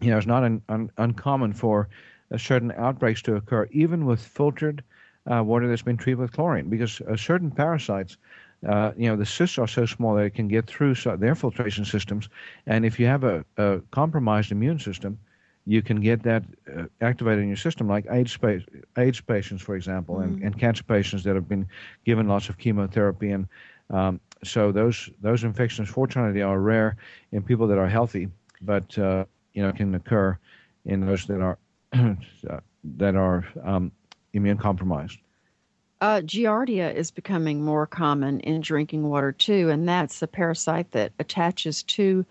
you 0.00 0.10
know, 0.10 0.16
it's 0.16 0.26
not 0.26 0.42
un, 0.42 0.62
un, 0.68 0.90
uncommon 0.96 1.52
for 1.52 1.88
certain 2.36 2.72
outbreaks 2.72 3.20
to 3.22 3.36
occur, 3.36 3.68
even 3.72 4.06
with 4.06 4.20
filtered 4.20 4.82
uh, 5.30 5.42
water 5.44 5.68
that's 5.68 5.82
been 5.82 5.98
treated 5.98 6.18
with 6.18 6.32
chlorine, 6.32 6.70
because 6.70 7.00
uh, 7.02 7.14
certain 7.14 7.50
parasites 7.50 8.16
uh, 8.66 8.92
you 8.96 9.08
know, 9.08 9.16
the 9.16 9.26
cysts 9.26 9.58
are 9.58 9.66
so 9.66 9.86
small 9.86 10.14
that 10.14 10.24
it 10.24 10.34
can 10.34 10.48
get 10.48 10.66
through 10.66 10.94
so 10.94 11.16
their 11.16 11.34
filtration 11.34 11.84
systems. 11.84 12.28
And 12.66 12.84
if 12.84 12.98
you 12.98 13.06
have 13.06 13.24
a, 13.24 13.44
a 13.56 13.80
compromised 13.90 14.52
immune 14.52 14.78
system, 14.78 15.18
you 15.66 15.82
can 15.82 16.00
get 16.00 16.22
that 16.24 16.42
uh, 16.76 16.84
activated 17.00 17.42
in 17.42 17.48
your 17.48 17.56
system, 17.56 17.88
like 17.88 18.06
AIDS, 18.10 18.36
AIDS 18.96 19.20
patients, 19.20 19.62
for 19.62 19.76
example, 19.76 20.16
mm-hmm. 20.16 20.34
and, 20.34 20.42
and 20.42 20.58
cancer 20.58 20.82
patients 20.82 21.22
that 21.24 21.34
have 21.34 21.48
been 21.48 21.66
given 22.04 22.26
lots 22.26 22.48
of 22.48 22.58
chemotherapy. 22.58 23.30
And 23.30 23.46
um, 23.90 24.20
so 24.42 24.72
those 24.72 25.08
those 25.20 25.44
infections, 25.44 25.88
fortunately, 25.88 26.42
are 26.42 26.58
rare 26.58 26.96
in 27.30 27.42
people 27.42 27.66
that 27.68 27.78
are 27.78 27.88
healthy, 27.88 28.28
but 28.60 28.96
uh, 28.98 29.24
you 29.52 29.62
know 29.62 29.72
can 29.72 29.94
occur 29.94 30.36
in 30.84 31.06
those 31.06 31.26
that 31.26 31.40
are 31.40 31.58
that 32.96 33.14
are 33.14 33.46
um, 33.62 33.92
immune 34.32 34.58
compromised. 34.58 35.18
Uh, 36.00 36.20
Giardia 36.20 36.92
is 36.92 37.12
becoming 37.12 37.62
more 37.62 37.86
common 37.86 38.40
in 38.40 38.60
drinking 38.60 39.08
water 39.08 39.30
too, 39.30 39.70
and 39.70 39.88
that's 39.88 40.20
a 40.20 40.26
parasite 40.26 40.90
that 40.90 41.12
attaches 41.20 41.84
to 41.84 42.26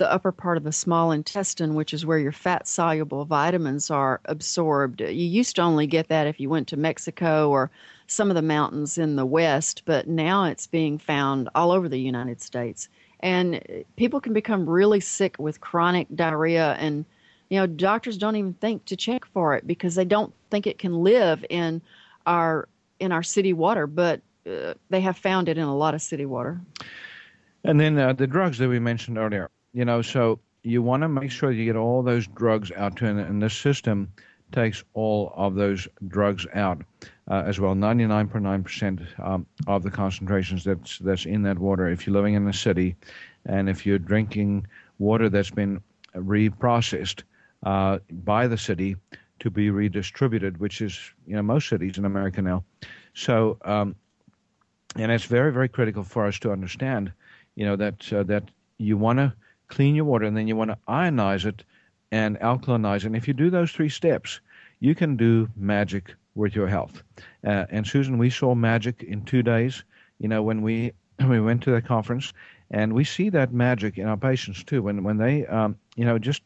the 0.00 0.10
upper 0.10 0.32
part 0.32 0.56
of 0.56 0.64
the 0.64 0.72
small 0.72 1.12
intestine, 1.12 1.74
which 1.74 1.92
is 1.92 2.06
where 2.06 2.18
your 2.18 2.32
fat 2.32 2.66
soluble 2.66 3.26
vitamins 3.26 3.90
are 3.90 4.18
absorbed. 4.24 5.02
You 5.02 5.26
used 5.26 5.56
to 5.56 5.62
only 5.62 5.86
get 5.86 6.08
that 6.08 6.26
if 6.26 6.40
you 6.40 6.48
went 6.48 6.68
to 6.68 6.78
Mexico 6.78 7.50
or 7.50 7.70
some 8.06 8.30
of 8.30 8.34
the 8.34 8.42
mountains 8.42 8.96
in 8.96 9.16
the 9.16 9.26
West, 9.26 9.82
but 9.84 10.08
now 10.08 10.44
it's 10.44 10.66
being 10.66 10.96
found 10.96 11.50
all 11.54 11.70
over 11.70 11.86
the 11.86 12.00
United 12.00 12.40
States. 12.40 12.88
And 13.20 13.62
people 13.96 14.22
can 14.22 14.32
become 14.32 14.68
really 14.68 15.00
sick 15.00 15.36
with 15.38 15.60
chronic 15.60 16.08
diarrhea, 16.14 16.76
and 16.80 17.04
you 17.50 17.58
know, 17.58 17.66
doctors 17.66 18.16
don't 18.16 18.36
even 18.36 18.54
think 18.54 18.86
to 18.86 18.96
check 18.96 19.26
for 19.26 19.54
it 19.54 19.66
because 19.66 19.96
they 19.96 20.06
don't 20.06 20.32
think 20.50 20.66
it 20.66 20.78
can 20.78 21.04
live 21.04 21.44
in 21.50 21.82
our 22.26 22.68
in 23.00 23.12
our 23.12 23.22
city 23.22 23.52
water, 23.52 23.86
but 23.86 24.22
uh, 24.46 24.72
they 24.88 25.02
have 25.02 25.18
found 25.18 25.50
it 25.50 25.58
in 25.58 25.64
a 25.64 25.76
lot 25.76 25.94
of 25.94 26.00
city 26.00 26.24
water. 26.24 26.58
And 27.64 27.78
then 27.78 27.98
uh, 27.98 28.14
the 28.14 28.26
drugs 28.26 28.56
that 28.58 28.68
we 28.68 28.78
mentioned 28.78 29.18
earlier, 29.18 29.50
you 29.72 29.84
know, 29.84 30.02
so 30.02 30.40
you 30.62 30.82
want 30.82 31.02
to 31.02 31.08
make 31.08 31.30
sure 31.30 31.50
you 31.50 31.64
get 31.64 31.76
all 31.76 32.02
those 32.02 32.26
drugs 32.26 32.70
out 32.76 32.96
to, 32.96 33.06
and, 33.06 33.20
and 33.20 33.42
this 33.42 33.56
system 33.56 34.12
takes 34.52 34.82
all 34.94 35.32
of 35.36 35.54
those 35.54 35.86
drugs 36.08 36.46
out 36.54 36.82
uh, 37.30 37.42
as 37.46 37.60
well. 37.60 37.74
99.9% 37.74 39.24
um, 39.24 39.46
of 39.66 39.82
the 39.82 39.90
concentrations 39.90 40.64
that's 40.64 40.98
that's 40.98 41.24
in 41.24 41.42
that 41.42 41.58
water. 41.58 41.88
If 41.88 42.06
you're 42.06 42.14
living 42.14 42.34
in 42.34 42.46
a 42.48 42.52
city, 42.52 42.96
and 43.46 43.68
if 43.68 43.86
you're 43.86 43.98
drinking 43.98 44.66
water 44.98 45.28
that's 45.28 45.50
been 45.50 45.80
reprocessed 46.14 47.22
uh, 47.62 47.98
by 48.10 48.46
the 48.48 48.58
city, 48.58 48.96
to 49.38 49.50
be 49.50 49.70
redistributed, 49.70 50.58
which 50.58 50.80
is 50.80 50.98
you 51.26 51.34
know 51.34 51.42
most 51.42 51.68
cities 51.68 51.98
in 51.98 52.04
America 52.04 52.42
now. 52.42 52.64
So 53.14 53.58
um, 53.64 53.94
and 54.96 55.10
it's 55.10 55.24
very 55.24 55.52
very 55.52 55.68
critical 55.68 56.02
for 56.02 56.26
us 56.26 56.38
to 56.40 56.52
understand, 56.52 57.12
you 57.54 57.64
know 57.64 57.76
that 57.76 58.12
uh, 58.12 58.22
that 58.24 58.50
you 58.78 58.96
want 58.96 59.18
to 59.18 59.32
clean 59.70 59.94
your 59.94 60.04
water 60.04 60.26
and 60.26 60.36
then 60.36 60.46
you 60.46 60.56
want 60.56 60.70
to 60.70 60.78
ionize 60.88 61.46
it 61.46 61.64
and 62.12 62.38
alkalinize 62.40 62.98
it. 62.98 63.06
And 63.06 63.16
if 63.16 63.26
you 63.26 63.34
do 63.34 63.48
those 63.48 63.72
three 63.72 63.88
steps, 63.88 64.40
you 64.80 64.94
can 64.94 65.16
do 65.16 65.48
magic 65.56 66.14
with 66.34 66.54
your 66.54 66.66
health. 66.68 67.02
Uh, 67.44 67.64
and 67.70 67.86
Susan, 67.86 68.18
we 68.18 68.30
saw 68.30 68.54
magic 68.54 69.02
in 69.02 69.24
two 69.24 69.42
days. 69.42 69.84
You 70.18 70.28
know 70.28 70.42
when 70.42 70.60
we 70.60 70.92
we 71.26 71.40
went 71.40 71.62
to 71.62 71.70
the 71.70 71.80
conference, 71.80 72.32
and 72.70 72.92
we 72.92 73.04
see 73.04 73.30
that 73.30 73.52
magic 73.52 73.96
in 73.96 74.06
our 74.06 74.16
patients 74.18 74.62
too. 74.62 74.82
When 74.82 75.02
when 75.02 75.16
they 75.16 75.46
um, 75.46 75.76
you 75.96 76.04
know 76.04 76.18
just 76.18 76.42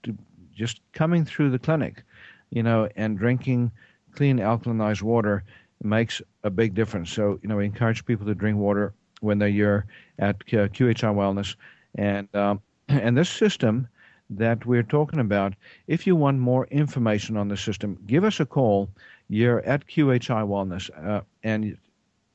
just 0.54 0.80
coming 0.92 1.24
through 1.24 1.50
the 1.50 1.58
clinic, 1.58 2.04
you 2.50 2.62
know, 2.62 2.88
and 2.96 3.18
drinking 3.18 3.72
clean 4.14 4.38
alkalinized 4.38 5.02
water 5.02 5.44
makes 5.82 6.22
a 6.44 6.50
big 6.50 6.74
difference. 6.74 7.12
So, 7.12 7.38
you 7.42 7.48
know, 7.48 7.56
we 7.56 7.64
encourage 7.66 8.04
people 8.06 8.26
to 8.26 8.34
drink 8.34 8.56
water 8.56 8.94
when 9.20 9.38
they're 9.38 9.86
at 10.18 10.38
QHI 10.46 11.14
Wellness. 11.14 11.56
And, 11.96 12.32
um, 12.34 12.62
and 12.88 13.16
this 13.16 13.30
system 13.30 13.88
that 14.30 14.64
we're 14.66 14.82
talking 14.82 15.20
about, 15.20 15.54
if 15.86 16.06
you 16.06 16.16
want 16.16 16.38
more 16.38 16.66
information 16.66 17.36
on 17.36 17.48
the 17.48 17.56
system, 17.56 17.98
give 18.06 18.24
us 18.24 18.40
a 18.40 18.46
call. 18.46 18.88
You're 19.28 19.60
at 19.60 19.86
QHI 19.86 20.46
Wellness, 20.46 20.90
uh, 21.06 21.22
and 21.42 21.76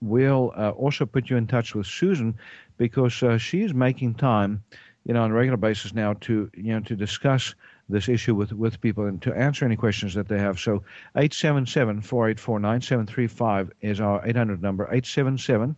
we'll 0.01 0.53
uh, 0.55 0.71
also 0.71 1.05
put 1.05 1.29
you 1.29 1.37
in 1.37 1.47
touch 1.47 1.75
with 1.75 1.87
Susan 1.87 2.35
because 2.77 3.21
uh, 3.21 3.37
she 3.37 3.61
is 3.61 3.73
making 3.73 4.15
time, 4.15 4.63
you 5.05 5.13
know, 5.13 5.23
on 5.23 5.31
a 5.31 5.33
regular 5.33 5.57
basis 5.57 5.93
now 5.93 6.13
to, 6.21 6.49
you 6.55 6.73
know, 6.73 6.79
to 6.81 6.95
discuss 6.95 7.53
this 7.89 8.07
issue 8.07 8.35
with, 8.35 8.53
with 8.53 8.79
people 8.81 9.05
and 9.05 9.21
to 9.23 9.33
answer 9.33 9.65
any 9.65 9.75
questions 9.75 10.13
that 10.13 10.27
they 10.27 10.37
have. 10.37 10.59
So 10.59 10.83
877-484-9735 11.15 13.71
is 13.81 13.99
our 13.99 14.21
800 14.25 14.61
number, 14.61 14.83
877 14.85 15.75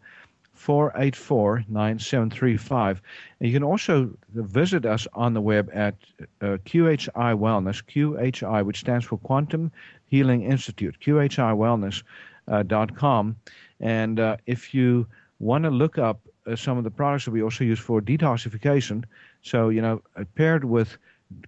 484-9735. 0.66 3.00
And 3.40 3.50
you 3.50 3.54
can 3.54 3.64
also 3.64 4.10
visit 4.34 4.86
us 4.86 5.08
on 5.14 5.34
the 5.34 5.40
web 5.42 5.70
at 5.74 5.96
uh, 6.42 6.58
QHI 6.66 7.38
Wellness, 7.38 7.82
QHI, 7.84 8.66
which 8.66 8.80
stands 8.80 9.06
for 9.06 9.18
Quantum 9.18 9.72
Healing 10.06 10.44
Institute, 10.44 10.96
QHIWellness.com. 11.02 13.30
Uh, 13.30 13.34
and 13.80 14.20
uh, 14.20 14.38
if 14.46 14.74
you 14.74 15.08
want 15.40 15.64
to 15.64 15.72
look 15.72 15.98
up 15.98 16.20
uh, 16.46 16.56
some 16.56 16.78
of 16.78 16.84
the 16.84 16.92
products 16.92 17.26
that 17.26 17.32
we 17.32 17.42
also 17.42 17.64
use 17.64 17.80
for 17.80 18.00
detoxification, 18.02 19.04
so, 19.42 19.70
you 19.70 19.82
know, 19.82 20.04
uh, 20.16 20.24
paired 20.36 20.64
with 20.64 20.98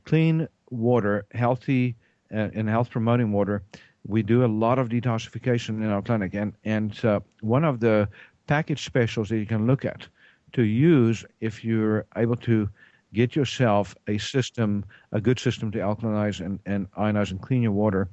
clean 0.06 0.48
water, 0.70 1.26
healthy 1.34 1.96
uh, 2.34 2.50
and 2.56 2.70
health 2.70 2.90
promoting 2.90 3.32
water, 3.32 3.62
we 4.06 4.24
do 4.24 4.44
a 4.44 4.48
lot 4.48 4.80
of 4.80 4.90
detoxification 4.90 5.82
in 5.82 5.90
our 5.90 6.02
clinic. 6.02 6.34
And, 6.34 6.54
and 6.66 7.06
uh, 7.06 7.22
one 7.42 7.64
of 7.64 7.80
the 7.80 8.10
package 8.48 8.86
specials 8.86 9.30
that 9.30 9.38
you 9.38 9.46
can 9.46 9.68
look 9.68 9.86
at 9.86 10.08
to 10.54 10.64
use 10.64 11.26
if 11.42 11.64
you're 11.64 12.06
able 12.16 12.36
to 12.36 12.70
get 13.14 13.36
yourself 13.36 13.96
a 14.08 14.18
system, 14.18 14.84
a 15.12 15.22
good 15.22 15.40
system 15.40 15.72
to 15.72 15.80
alkalinize 15.80 16.44
and, 16.44 16.60
and 16.66 16.92
ionize 16.94 17.32
and 17.32 17.42
clean 17.42 17.62
your 17.62 17.72
water, 17.72 18.10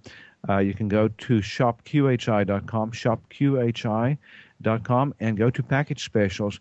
uh, 0.49 0.59
you 0.59 0.75
can 0.75 0.89
go 0.89 1.09
to 1.09 1.41
shopqhi.com, 1.41 2.93
shopqhi.com, 2.93 4.17
and 5.21 5.37
go 5.37 5.51
to 5.51 5.63
package 5.63 6.05
specials 6.05 6.61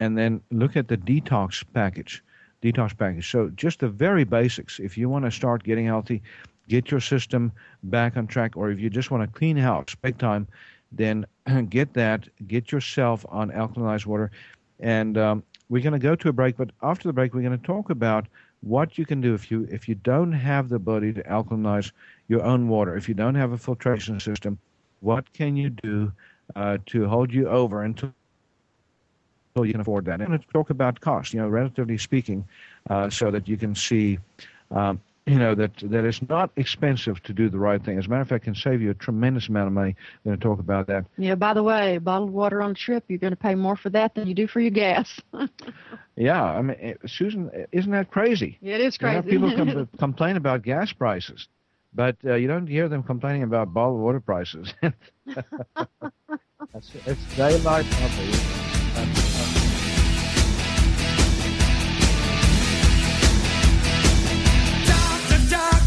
and 0.00 0.16
then 0.16 0.40
look 0.50 0.76
at 0.76 0.88
the 0.88 0.96
detox 0.96 1.64
package 1.74 2.22
detox 2.62 2.96
package. 2.96 3.30
So 3.30 3.50
just 3.50 3.80
the 3.80 3.88
very 3.88 4.24
basics. 4.24 4.80
If 4.80 4.98
you 4.98 5.08
want 5.08 5.24
to 5.24 5.30
start 5.30 5.62
getting 5.62 5.86
healthy, 5.86 6.22
get 6.68 6.90
your 6.90 7.00
system 7.00 7.52
back 7.84 8.16
on 8.16 8.26
track, 8.26 8.56
or 8.56 8.70
if 8.70 8.80
you 8.80 8.90
just 8.90 9.10
want 9.10 9.22
to 9.22 9.38
clean 9.38 9.56
house 9.56 9.94
big 9.94 10.18
time, 10.18 10.48
then 10.92 11.26
get 11.68 11.94
that. 11.94 12.28
Get 12.46 12.72
yourself 12.72 13.24
on 13.28 13.50
alkalinized 13.50 14.06
water, 14.06 14.30
and 14.80 15.16
um, 15.18 15.42
we're 15.68 15.82
going 15.82 15.92
to 15.92 15.98
go 15.98 16.14
to 16.14 16.28
a 16.28 16.32
break. 16.32 16.56
But 16.56 16.70
after 16.82 17.08
the 17.08 17.12
break, 17.12 17.34
we're 17.34 17.42
going 17.42 17.58
to 17.58 17.66
talk 17.66 17.90
about 17.90 18.26
what 18.60 18.98
you 18.98 19.06
can 19.06 19.20
do 19.20 19.34
if 19.34 19.50
you 19.50 19.68
if 19.70 19.88
you 19.88 19.94
don't 19.94 20.32
have 20.32 20.68
the 20.68 20.76
ability 20.76 21.12
to 21.14 21.22
alkalinize 21.24 21.92
your 22.28 22.42
own 22.42 22.68
water, 22.68 22.96
if 22.96 23.08
you 23.08 23.14
don't 23.14 23.34
have 23.34 23.52
a 23.52 23.58
filtration 23.58 24.18
system, 24.20 24.58
what 25.00 25.32
can 25.32 25.56
you 25.56 25.70
do 25.70 26.12
uh, 26.56 26.78
to 26.86 27.06
hold 27.08 27.32
you 27.32 27.48
over 27.48 27.82
until 27.82 28.12
you 29.62 29.72
can 29.72 29.80
afford 29.80 30.04
that. 30.06 30.20
And 30.20 30.44
talk 30.52 30.70
about 30.70 31.00
cost, 31.00 31.34
you 31.34 31.40
know, 31.40 31.48
relatively 31.48 31.98
speaking, 31.98 32.44
uh, 32.90 33.10
so 33.10 33.30
that 33.30 33.48
you 33.48 33.56
can 33.56 33.74
see, 33.74 34.18
um, 34.70 35.00
you 35.28 35.38
know, 35.38 35.54
that 35.54 35.72
that 35.82 36.04
it's 36.04 36.20
not 36.28 36.50
expensive 36.56 37.22
to 37.24 37.32
do 37.32 37.48
the 37.48 37.58
right 37.58 37.84
thing. 37.84 37.98
As 37.98 38.06
a 38.06 38.08
matter 38.08 38.22
of 38.22 38.28
fact, 38.28 38.44
it 38.44 38.46
can 38.46 38.54
save 38.54 38.80
you 38.80 38.90
a 38.90 38.94
tremendous 38.94 39.48
amount 39.48 39.66
of 39.66 39.72
money. 39.72 39.94
We're 40.24 40.30
going 40.30 40.40
to 40.40 40.44
talk 40.44 40.58
about 40.58 40.86
that. 40.86 41.04
Yeah. 41.16 41.34
By 41.34 41.54
the 41.54 41.62
way, 41.62 41.98
bottled 41.98 42.30
water 42.30 42.62
on 42.62 42.70
a 42.70 42.74
trip, 42.74 43.04
you're 43.08 43.18
going 43.18 43.32
to 43.32 43.36
pay 43.36 43.54
more 43.54 43.76
for 43.76 43.90
that 43.90 44.14
than 44.14 44.26
you 44.26 44.34
do 44.34 44.46
for 44.46 44.60
your 44.60 44.70
gas. 44.70 45.20
yeah. 46.16 46.42
I 46.42 46.62
mean, 46.62 46.76
eh, 46.80 46.94
Susan, 47.06 47.50
isn't 47.72 47.92
that 47.92 48.10
crazy? 48.10 48.58
Yeah, 48.60 48.76
it 48.76 48.80
is 48.80 48.96
crazy. 48.96 49.28
People 49.28 49.54
com- 49.54 49.88
complain 49.98 50.36
about 50.36 50.62
gas 50.62 50.92
prices. 50.92 51.48
But 51.94 52.16
uh, 52.24 52.34
you 52.34 52.48
don't 52.48 52.66
hear 52.66 52.88
them 52.88 53.02
complaining 53.02 53.42
about 53.42 53.72
bottled 53.72 54.00
water 54.00 54.20
prices. 54.20 54.72
it's, 54.82 54.96
it's 57.06 57.36
daylight 57.36 57.86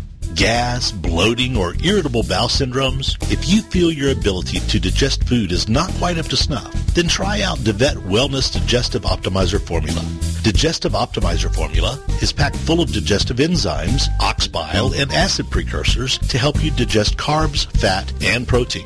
Gas, 0.35 0.91
bloating, 0.91 1.57
or 1.57 1.75
irritable 1.83 2.23
bowel 2.23 2.47
syndromes? 2.47 3.15
If 3.31 3.49
you 3.49 3.61
feel 3.61 3.91
your 3.91 4.11
ability 4.11 4.59
to 4.59 4.79
digest 4.79 5.23
food 5.25 5.51
is 5.51 5.67
not 5.67 5.91
quite 5.93 6.17
up 6.17 6.27
to 6.27 6.37
snuff, 6.37 6.71
then 6.93 7.07
try 7.07 7.41
out 7.41 7.63
de 7.63 7.73
Wet 7.73 7.97
Wellness 7.97 8.51
Digestive 8.53 9.03
Optimizer 9.03 9.61
Formula. 9.61 10.01
Digestive 10.43 10.93
Optimizer 10.93 11.53
Formula 11.53 11.99
is 12.21 12.33
packed 12.33 12.55
full 12.55 12.81
of 12.81 12.91
digestive 12.91 13.37
enzymes, 13.37 14.07
ox 14.19 14.47
bile, 14.47 14.93
and 14.93 15.11
acid 15.11 15.49
precursors 15.49 16.17
to 16.17 16.37
help 16.37 16.63
you 16.63 16.71
digest 16.71 17.17
carbs, 17.17 17.65
fat, 17.77 18.11
and 18.23 18.47
protein. 18.47 18.85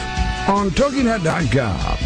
on 0.47 0.69
TogiNet.com. 0.71 1.97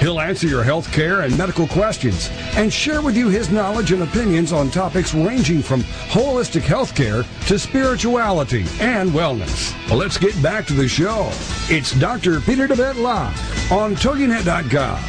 He'll 0.00 0.20
answer 0.20 0.46
your 0.46 0.62
health 0.62 0.92
care 0.92 1.22
and 1.22 1.36
medical 1.38 1.66
questions 1.66 2.28
and 2.56 2.72
share 2.72 3.00
with 3.00 3.16
you 3.16 3.28
his 3.28 3.50
knowledge 3.50 3.92
and 3.92 4.02
opinions 4.02 4.52
on 4.52 4.70
topics 4.70 5.14
ranging 5.14 5.62
from 5.62 5.80
holistic 5.80 6.62
health 6.62 6.94
care 6.94 7.22
to 7.46 7.58
spirituality 7.58 8.66
and 8.80 9.10
wellness. 9.10 9.72
Well, 9.88 9.98
let's 9.98 10.18
get 10.18 10.40
back 10.42 10.66
to 10.66 10.74
the 10.74 10.88
show. 10.88 11.30
It's 11.70 11.92
Dr. 11.98 12.40
Pieter 12.40 12.66
de 12.66 12.74
Wet 12.74 12.96
Live 12.96 13.72
on 13.72 13.94
TogiNet.com. 13.94 15.02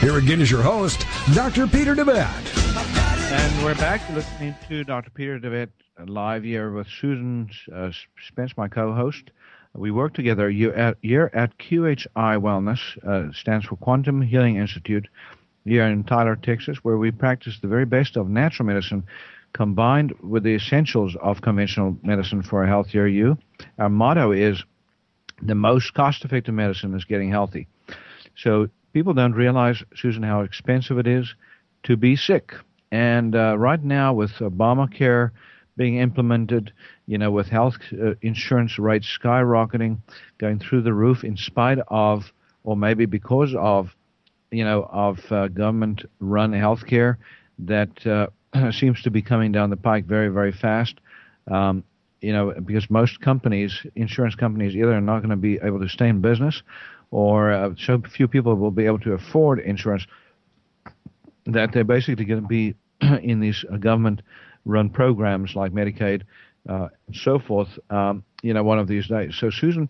Here 0.00 0.18
again 0.18 0.40
is 0.40 0.50
your 0.50 0.62
host, 0.62 1.06
Dr. 1.32 1.66
Pieter 1.66 1.94
de 1.94 2.04
Wet. 2.04 2.28
And 3.32 3.64
we're 3.64 3.74
back 3.76 4.06
listening 4.10 4.54
to 4.68 4.84
Dr. 4.84 5.10
Pieter 5.10 5.38
de 5.38 5.48
Wet 5.48 5.70
live 6.06 6.44
here 6.44 6.70
with 6.72 6.88
Susan 6.88 7.48
uh, 7.72 7.90
Spence, 8.26 8.56
my 8.56 8.68
co-host. 8.68 9.30
We 9.74 9.90
work 9.90 10.12
together 10.12 10.50
year 10.50 10.74
at, 10.74 10.98
year 11.02 11.30
at 11.32 11.56
QHI 11.58 12.06
Wellness, 12.38 12.80
uh, 13.06 13.32
stands 13.32 13.64
for 13.64 13.76
Quantum 13.76 14.20
Healing 14.20 14.56
Institute, 14.56 15.08
here 15.64 15.86
in 15.86 16.04
Tyler, 16.04 16.36
Texas, 16.36 16.78
where 16.82 16.98
we 16.98 17.10
practice 17.10 17.58
the 17.60 17.68
very 17.68 17.86
best 17.86 18.16
of 18.16 18.28
natural 18.28 18.66
medicine 18.66 19.04
combined 19.52 20.12
with 20.20 20.42
the 20.42 20.54
essentials 20.54 21.16
of 21.22 21.40
conventional 21.40 21.96
medicine 22.02 22.42
for 22.42 22.64
a 22.64 22.68
healthier 22.68 23.06
you. 23.06 23.38
Our 23.78 23.88
motto 23.88 24.32
is 24.32 24.62
the 25.40 25.54
most 25.54 25.94
cost 25.94 26.24
effective 26.24 26.54
medicine 26.54 26.94
is 26.94 27.04
getting 27.04 27.30
healthy. 27.30 27.68
So 28.36 28.68
people 28.92 29.14
don't 29.14 29.32
realize, 29.32 29.82
Susan, 29.94 30.22
how 30.22 30.40
expensive 30.40 30.98
it 30.98 31.06
is 31.06 31.34
to 31.84 31.96
be 31.96 32.16
sick. 32.16 32.54
And 32.90 33.34
uh, 33.34 33.56
right 33.58 33.82
now, 33.82 34.12
with 34.14 34.32
Obamacare 34.32 35.30
being 35.82 35.96
implemented, 35.96 36.72
you 37.08 37.18
know, 37.18 37.32
with 37.32 37.48
health 37.48 37.74
uh, 37.92 38.14
insurance 38.22 38.78
rates 38.78 39.18
skyrocketing, 39.20 39.98
going 40.38 40.60
through 40.60 40.80
the 40.80 40.92
roof, 40.92 41.24
in 41.24 41.36
spite 41.36 41.78
of, 41.88 42.32
or 42.62 42.76
maybe 42.76 43.04
because 43.04 43.52
of, 43.58 43.90
you 44.52 44.62
know, 44.62 44.88
of 44.92 45.18
uh, 45.32 45.48
government-run 45.48 46.52
healthcare 46.52 47.16
that 47.58 48.06
uh, 48.06 48.28
seems 48.70 49.02
to 49.02 49.10
be 49.10 49.20
coming 49.20 49.50
down 49.50 49.70
the 49.70 49.76
pike 49.76 50.04
very, 50.04 50.28
very 50.28 50.52
fast. 50.52 50.94
Um, 51.50 51.82
you 52.20 52.32
know, 52.32 52.54
because 52.64 52.88
most 52.88 53.20
companies, 53.20 53.84
insurance 53.96 54.36
companies, 54.36 54.76
either 54.76 54.92
are 54.92 55.00
not 55.00 55.18
going 55.18 55.30
to 55.30 55.36
be 55.50 55.58
able 55.64 55.80
to 55.80 55.88
stay 55.88 56.08
in 56.08 56.20
business, 56.20 56.62
or 57.10 57.50
uh, 57.50 57.70
so 57.76 58.00
few 58.16 58.28
people 58.28 58.54
will 58.54 58.70
be 58.70 58.86
able 58.86 59.00
to 59.00 59.14
afford 59.14 59.58
insurance 59.58 60.06
that 61.46 61.72
they're 61.72 61.82
basically 61.82 62.24
going 62.24 62.40
to 62.40 62.46
be 62.46 62.76
in 63.24 63.40
these 63.40 63.64
uh, 63.72 63.78
government-run 64.64 64.90
programs 64.90 65.54
like 65.54 65.72
Medicaid, 65.72 66.22
uh, 66.68 66.88
and 67.06 67.16
so 67.16 67.38
forth. 67.38 67.78
Um, 67.90 68.24
you 68.42 68.54
know, 68.54 68.62
one 68.62 68.78
of 68.78 68.88
these 68.88 69.08
days. 69.08 69.36
So, 69.38 69.50
Susan, 69.50 69.88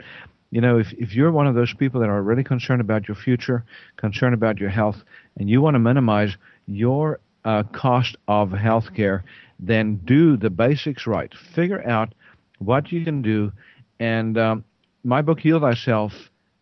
you 0.51 0.61
know, 0.61 0.79
if 0.79 0.93
if 0.93 1.15
you're 1.15 1.33
one 1.33 1.47
of 1.47 1.55
those 1.55 1.75
people 1.75 2.01
that 2.01 2.09
are 2.09 2.23
really 2.23 2.45
concerned 2.45 2.81
about 2.81 3.09
your 3.09 3.15
future, 3.15 3.65
concerned 3.97 4.35
about 4.35 4.59
your 4.59 4.71
health, 4.71 5.03
and 5.39 5.49
you 5.49 5.63
want 5.63 5.75
to 5.75 5.79
minimize 5.79 6.37
your 6.67 7.21
uh, 7.45 7.63
cost 7.73 8.17
of 8.29 8.53
health 8.53 8.95
care, 8.95 9.25
then 9.59 10.01
do 10.05 10.37
the 10.37 10.51
basics 10.51 11.07
right. 11.07 11.33
Figure 11.55 11.87
out 11.89 12.15
what 12.59 12.93
you 12.93 13.05
can 13.05 13.23
do. 13.23 13.53
And 13.99 14.37
um, 14.39 14.65
my 15.05 15.23
book, 15.23 15.41
Heal 15.41 15.61
Thyself, 15.61 16.13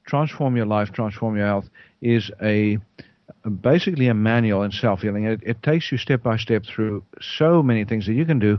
Transform 0.06 0.56
Your 0.56 0.66
Life, 0.66 0.92
Transform 0.92 1.36
Your 1.36 1.46
Health, 1.46 1.68
is 2.00 2.30
a 2.42 2.78
basically 3.48 4.08
a 4.08 4.14
manual 4.14 4.62
in 4.62 4.70
self 4.70 5.02
healing. 5.02 5.24
It, 5.24 5.40
it 5.42 5.62
takes 5.62 5.90
you 5.90 5.98
step 5.98 6.22
by 6.22 6.36
step 6.36 6.64
through 6.64 7.02
so 7.20 7.62
many 7.62 7.84
things 7.84 8.06
that 8.06 8.14
you 8.14 8.24
can 8.24 8.38
do 8.38 8.58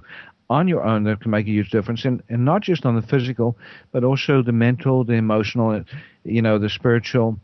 on 0.50 0.68
your 0.68 0.84
own 0.84 1.04
that 1.06 1.22
can 1.22 1.32
make 1.32 1.48
a 1.48 1.52
huge 1.52 1.70
difference, 1.70 2.04
and, 2.06 2.22
and 2.30 2.44
not 2.46 2.62
just 2.62 2.86
on 2.86 2.96
the 2.96 3.02
physical, 3.02 3.58
but 3.92 4.04
also 4.04 4.42
the 4.42 4.52
mental, 4.52 5.04
the 5.04 5.14
emotional, 5.14 5.84
you 6.24 6.42
know, 6.42 6.58
the 6.58 6.70
spiritual, 6.70 7.40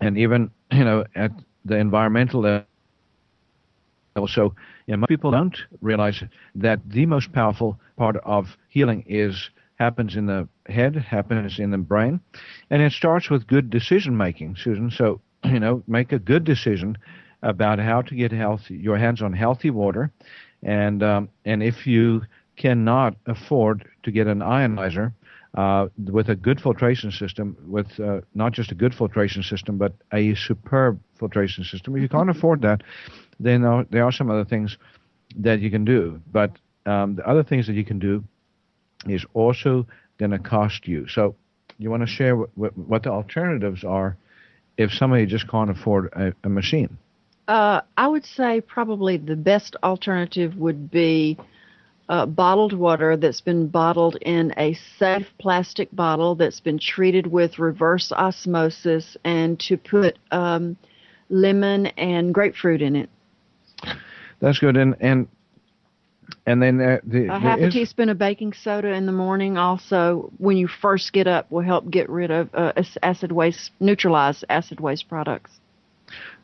and 0.00 0.16
even 0.18 0.50
you 0.72 0.84
know 0.84 1.04
at 1.14 1.30
the 1.64 1.76
environmental 1.76 2.40
level. 2.40 2.66
So, 2.68 2.92
you 3.20 3.38
know, 3.46 3.60
most 3.60 3.68
people 3.68 4.10
don't 4.12 4.42
realize 4.88 5.18
that 5.82 6.04
the 6.08 6.30
most 6.30 6.54
powerful 6.56 7.08
part 7.24 7.50
of 7.58 8.12
healing 8.68 9.04
is 9.06 9.50
happens 9.76 10.16
in 10.16 10.26
the 10.26 10.48
head, 10.66 10.94
happens 10.96 11.58
in 11.58 11.70
the 11.70 11.78
brain, 11.78 12.20
and 12.70 12.80
it 12.82 12.92
starts 12.92 13.28
with 13.30 13.46
good 13.46 13.70
decision 13.70 14.16
making, 14.16 14.56
Susan. 14.56 14.90
So, 14.90 15.20
you 15.52 15.60
know, 15.60 15.82
make 15.86 16.12
a 16.12 16.18
good 16.18 16.44
decision 16.44 16.96
about 17.42 17.78
how 17.78 18.02
to 18.02 18.14
get 18.14 18.32
healthy, 18.32 18.74
your 18.74 18.96
hands 18.96 19.22
on 19.22 19.32
healthy 19.32 19.70
water, 19.70 20.10
and 20.62 21.02
um, 21.02 21.28
and 21.44 21.62
if 21.62 21.86
you 21.86 22.22
cannot 22.56 23.14
afford 23.26 23.84
to 24.02 24.10
get 24.10 24.26
an 24.26 24.38
ionizer 24.38 25.12
uh, 25.54 25.86
with 26.10 26.28
a 26.28 26.34
good 26.34 26.60
filtration 26.60 27.10
system, 27.10 27.56
with 27.66 27.98
uh, 28.00 28.20
not 28.34 28.52
just 28.52 28.72
a 28.72 28.74
good 28.74 28.94
filtration 28.94 29.42
system, 29.42 29.76
but 29.76 29.92
a 30.12 30.34
superb 30.34 30.98
filtration 31.18 31.64
system, 31.64 31.94
if 31.96 32.02
you 32.02 32.08
can't 32.08 32.30
afford 32.30 32.62
that, 32.62 32.82
then 33.38 33.62
there, 33.62 33.86
there 33.90 34.04
are 34.04 34.12
some 34.12 34.30
other 34.30 34.44
things 34.44 34.78
that 35.36 35.60
you 35.60 35.70
can 35.70 35.84
do. 35.84 36.20
But 36.32 36.52
um, 36.86 37.16
the 37.16 37.28
other 37.28 37.42
things 37.42 37.66
that 37.66 37.74
you 37.74 37.84
can 37.84 37.98
do 37.98 38.24
is 39.06 39.24
also 39.34 39.86
going 40.18 40.30
to 40.30 40.38
cost 40.38 40.86
you. 40.86 41.06
So 41.08 41.34
you 41.78 41.90
want 41.90 42.02
to 42.02 42.06
share 42.06 42.36
what, 42.36 42.50
what, 42.54 42.78
what 42.78 43.02
the 43.02 43.10
alternatives 43.10 43.84
are 43.84 44.16
if 44.76 44.92
somebody 44.92 45.26
just 45.26 45.48
can't 45.48 45.70
afford 45.70 46.12
a, 46.12 46.32
a 46.44 46.48
machine. 46.48 46.98
Uh, 47.46 47.82
I 47.96 48.08
would 48.08 48.24
say 48.24 48.60
probably 48.60 49.16
the 49.16 49.36
best 49.36 49.76
alternative 49.82 50.56
would 50.56 50.90
be 50.90 51.38
uh, 52.08 52.26
bottled 52.26 52.72
water 52.72 53.16
that's 53.16 53.40
been 53.40 53.68
bottled 53.68 54.16
in 54.22 54.52
a 54.56 54.74
safe 54.98 55.26
plastic 55.38 55.88
bottle 55.92 56.34
that's 56.34 56.60
been 56.60 56.78
treated 56.78 57.26
with 57.26 57.58
reverse 57.58 58.12
osmosis 58.12 59.16
and 59.24 59.58
to 59.60 59.76
put 59.76 60.18
um, 60.30 60.76
lemon 61.28 61.86
and 61.86 62.34
grapefruit 62.34 62.82
in 62.82 62.96
it. 62.96 63.10
That's 64.40 64.58
good. 64.58 64.76
And 64.76 64.94
and 65.00 65.28
and 66.46 66.62
then 66.62 66.80
uh, 66.80 66.98
the, 67.04 67.26
A 67.28 67.38
half 67.38 67.58
a 67.60 67.70
teaspoon 67.70 68.08
of 68.08 68.18
baking 68.18 68.52
soda 68.52 68.92
in 68.92 69.06
the 69.06 69.12
morning 69.12 69.56
also 69.56 70.30
when 70.38 70.56
you 70.56 70.68
first 70.68 71.12
get 71.12 71.26
up 71.26 71.50
will 71.50 71.62
help 71.62 71.90
get 71.90 72.08
rid 72.08 72.30
of 72.30 72.48
uh, 72.54 72.72
acid 73.02 73.32
waste, 73.32 73.72
neutralize 73.80 74.44
acid 74.48 74.80
waste 74.80 75.08
products. 75.08 75.50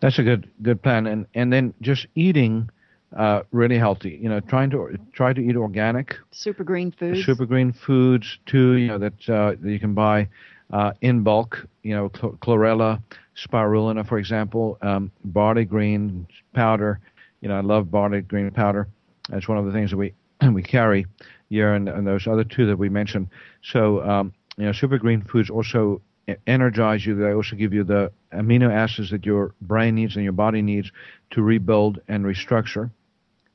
That's 0.01 0.19
a 0.19 0.23
good 0.23 0.49
good 0.63 0.83
plan. 0.83 1.07
And 1.07 1.27
and 1.35 1.53
then 1.53 1.75
just 1.81 2.07
eating 2.15 2.71
uh, 3.17 3.43
really 3.53 3.79
healthy. 3.79 4.19
You 4.21 4.29
know, 4.29 4.41
trying 4.41 4.71
to 4.71 4.97
try 5.13 5.33
to 5.33 5.41
eat 5.41 5.57
organic, 5.57 6.17
Super 6.31 6.65
green 6.65 6.91
foods. 6.93 7.25
super 7.25 7.47
green 7.47 7.73
foods 7.73 8.39
too. 8.47 8.75
You 8.75 8.89
know 8.89 8.99
that 8.99 9.29
uh, 9.29 9.53
that 9.61 9.71
you 9.71 9.79
can 9.79 9.95
buy 9.95 10.29
uh, 10.73 10.93
in 11.01 11.23
bulk. 11.23 11.67
You 11.83 11.95
know, 11.95 12.09
chl- 12.11 12.39
chlorella, 12.39 13.03
spirulina, 13.37 14.07
for 14.07 14.19
example, 14.19 14.79
um, 14.83 15.11
barley 15.25 15.65
green 15.65 16.27
powder. 16.55 17.01
You 17.41 17.49
know, 17.49 17.57
I 17.57 17.61
love 17.61 17.91
barley 17.91 18.23
green 18.23 18.51
powder. 18.51 18.89
That's 19.31 19.49
one 19.49 19.59
of 19.59 19.65
the 19.65 19.73
things 19.73 19.91
that 19.91 19.97
we 19.97 20.15
we 20.53 20.63
carry 20.63 21.07
here, 21.49 21.75
and, 21.75 21.89
and 21.89 22.07
those 22.07 22.27
other 22.27 22.45
two 22.45 22.67
that 22.67 22.77
we 22.77 22.89
mentioned. 22.89 23.29
So, 23.63 24.03
um, 24.03 24.33
you 24.57 24.67
know, 24.67 24.73
super 24.73 24.99
green 24.99 25.23
foods 25.23 25.51
also 25.51 26.03
energize 26.47 27.05
you. 27.05 27.15
They 27.15 27.33
also 27.33 27.57
give 27.57 27.73
you 27.73 27.85
the 27.85 28.13
amino 28.33 28.73
acids 28.73 29.11
that 29.11 29.27
your 29.27 29.55
brain 29.61 29.95
needs 29.95 30.15
and 30.17 30.25
your 30.25 30.33
body 30.33 30.63
needs 30.63 30.91
to 31.33 31.43
rebuild 31.43 32.01
and 32.09 32.25
restructure. 32.25 32.91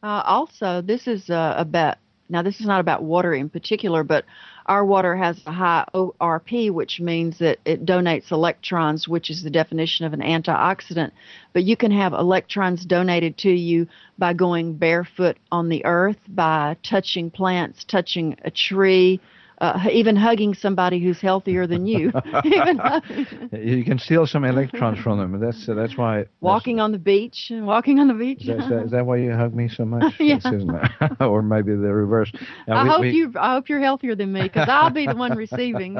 Uh, 0.03 0.21
also, 0.25 0.81
this 0.81 1.07
is 1.07 1.29
uh, 1.29 1.55
about 1.57 1.97
now. 2.29 2.41
This 2.41 2.59
is 2.59 2.65
not 2.65 2.79
about 2.79 3.03
water 3.03 3.33
in 3.33 3.49
particular, 3.49 4.03
but 4.03 4.25
our 4.65 4.83
water 4.83 5.15
has 5.15 5.39
a 5.45 5.51
high 5.51 5.85
ORP, 5.93 6.71
which 6.71 6.99
means 6.99 7.37
that 7.39 7.59
it 7.65 7.85
donates 7.85 8.31
electrons, 8.31 9.07
which 9.07 9.29
is 9.29 9.43
the 9.43 9.49
definition 9.49 10.05
of 10.05 10.13
an 10.13 10.21
antioxidant. 10.21 11.11
But 11.53 11.63
you 11.63 11.77
can 11.77 11.91
have 11.91 12.13
electrons 12.13 12.85
donated 12.85 13.37
to 13.39 13.51
you 13.51 13.87
by 14.17 14.33
going 14.33 14.73
barefoot 14.73 15.37
on 15.51 15.69
the 15.69 15.85
earth, 15.85 16.19
by 16.27 16.77
touching 16.83 17.29
plants, 17.29 17.83
touching 17.83 18.37
a 18.43 18.51
tree, 18.51 19.19
uh, 19.59 19.79
even 19.91 20.15
hugging 20.15 20.53
somebody 20.53 20.99
who's 20.99 21.19
healthier 21.21 21.65
than 21.67 21.85
you, 21.85 22.11
You 23.51 23.83
can 23.83 23.97
steal 23.99 24.25
some 24.27 24.43
electrons 24.43 24.99
from 24.99 25.17
them. 25.19 25.39
That's 25.39 25.67
uh, 25.69 25.73
that's 25.73 25.97
why. 25.97 26.17
that's- 26.17 26.33
walking 26.41 26.79
on 26.79 26.91
the 26.91 26.97
beach, 26.99 27.51
walking 27.51 27.99
on 27.99 28.07
the 28.07 28.13
beach. 28.13 28.41
Is 28.41 28.47
that, 28.47 28.59
is, 28.59 28.69
that, 28.69 28.83
is 28.85 28.91
that 28.91 29.05
why 29.05 29.17
you 29.17 29.31
hug 29.33 29.53
me 29.53 29.67
so 29.69 29.85
much? 29.95 30.13
Yeah. 30.19 30.39
It? 30.43 31.21
or 31.21 31.41
maybe 31.41 31.71
the 31.71 31.93
reverse. 31.93 32.31
Now, 32.67 32.77
I 32.77 32.83
we- 32.83 32.89
hope 32.89 33.01
we- 33.01 33.11
you. 33.11 33.33
I 33.39 33.53
hope 33.53 33.69
you're 33.69 33.79
healthier 33.81 34.15
than 34.15 34.31
me 34.33 34.43
because 34.43 34.67
I'll 34.69 34.89
be 34.91 35.05
the 35.07 35.15
one 35.15 35.35
receiving. 35.37 35.97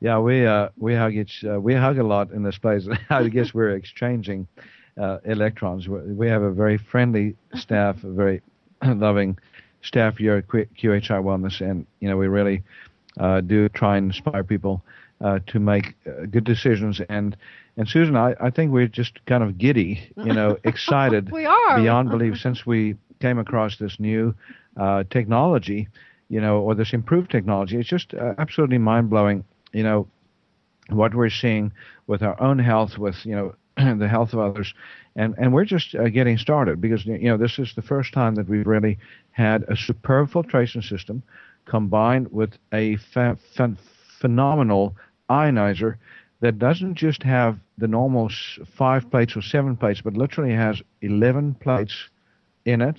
Yeah, 0.00 0.18
we 0.18 0.46
uh, 0.46 0.68
we 0.78 0.94
hug 0.94 1.14
each 1.14 1.44
uh, 1.44 1.60
we 1.60 1.74
hug 1.74 1.98
a 1.98 2.04
lot 2.04 2.30
in 2.32 2.42
this 2.42 2.58
place. 2.58 2.88
I 3.10 3.28
guess 3.28 3.52
we're 3.54 3.70
exchanging 3.76 4.46
uh, 5.00 5.18
electrons. 5.24 5.88
We 5.88 6.00
we 6.14 6.28
have 6.28 6.42
a 6.42 6.50
very 6.50 6.78
friendly 6.78 7.36
staff, 7.54 8.02
a 8.04 8.10
very 8.10 8.40
loving 8.84 9.38
staff 9.82 10.18
here 10.18 10.36
at 10.36 10.48
QHI 10.48 11.22
Wellness, 11.22 11.60
and 11.60 11.86
you 12.00 12.08
know 12.08 12.16
we 12.16 12.28
really 12.28 12.62
uh, 13.18 13.40
do 13.40 13.68
try 13.68 13.96
and 13.96 14.06
inspire 14.06 14.44
people 14.44 14.82
uh, 15.20 15.38
to 15.46 15.58
make 15.58 15.94
uh, 16.06 16.26
good 16.26 16.44
decisions. 16.44 17.00
And 17.08 17.36
and 17.76 17.88
Susan, 17.88 18.16
I, 18.16 18.34
I 18.40 18.50
think 18.50 18.72
we're 18.72 18.88
just 18.88 19.24
kind 19.26 19.42
of 19.42 19.56
giddy, 19.56 20.12
you 20.16 20.32
know, 20.32 20.58
excited 20.64 21.30
We 21.30 21.46
are. 21.46 21.76
beyond 21.80 22.10
belief 22.10 22.38
since 22.38 22.66
we 22.66 22.96
came 23.20 23.38
across 23.38 23.76
this 23.78 23.98
new 24.00 24.34
uh, 24.76 25.04
technology, 25.10 25.88
you 26.28 26.40
know, 26.40 26.60
or 26.60 26.74
this 26.74 26.92
improved 26.92 27.30
technology. 27.30 27.78
It's 27.78 27.88
just 27.88 28.12
uh, 28.14 28.34
absolutely 28.38 28.78
mind 28.78 29.10
blowing, 29.10 29.44
you 29.72 29.82
know, 29.82 30.08
what 30.88 31.14
we're 31.14 31.30
seeing 31.30 31.72
with 32.06 32.22
our 32.22 32.40
own 32.40 32.58
health, 32.58 32.98
with 32.98 33.24
you 33.24 33.34
know 33.34 33.54
the 33.98 34.08
health 34.08 34.32
of 34.32 34.40
others, 34.40 34.74
and 35.16 35.34
and 35.38 35.52
we're 35.52 35.64
just 35.64 35.94
uh, 35.94 36.08
getting 36.08 36.38
started 36.38 36.80
because 36.80 37.06
you 37.06 37.28
know 37.28 37.36
this 37.36 37.58
is 37.58 37.72
the 37.76 37.82
first 37.82 38.12
time 38.12 38.34
that 38.34 38.48
we've 38.48 38.66
really 38.66 38.98
had 39.40 39.64
a 39.68 39.76
superb 39.76 40.30
filtration 40.30 40.82
system 40.82 41.22
combined 41.64 42.26
with 42.40 42.52
a 42.72 42.96
ph- 43.14 43.38
phenomenal 44.20 44.94
ionizer 45.28 45.92
that 46.40 46.58
doesn't 46.58 46.94
just 47.06 47.22
have 47.22 47.52
the 47.78 47.88
normal 47.88 48.28
five 48.78 49.02
plates 49.10 49.36
or 49.36 49.42
seven 49.42 49.76
plates, 49.76 50.00
but 50.02 50.14
literally 50.16 50.54
has 50.54 50.82
eleven 51.00 51.54
plates 51.54 51.94
in 52.64 52.80
it, 52.82 52.98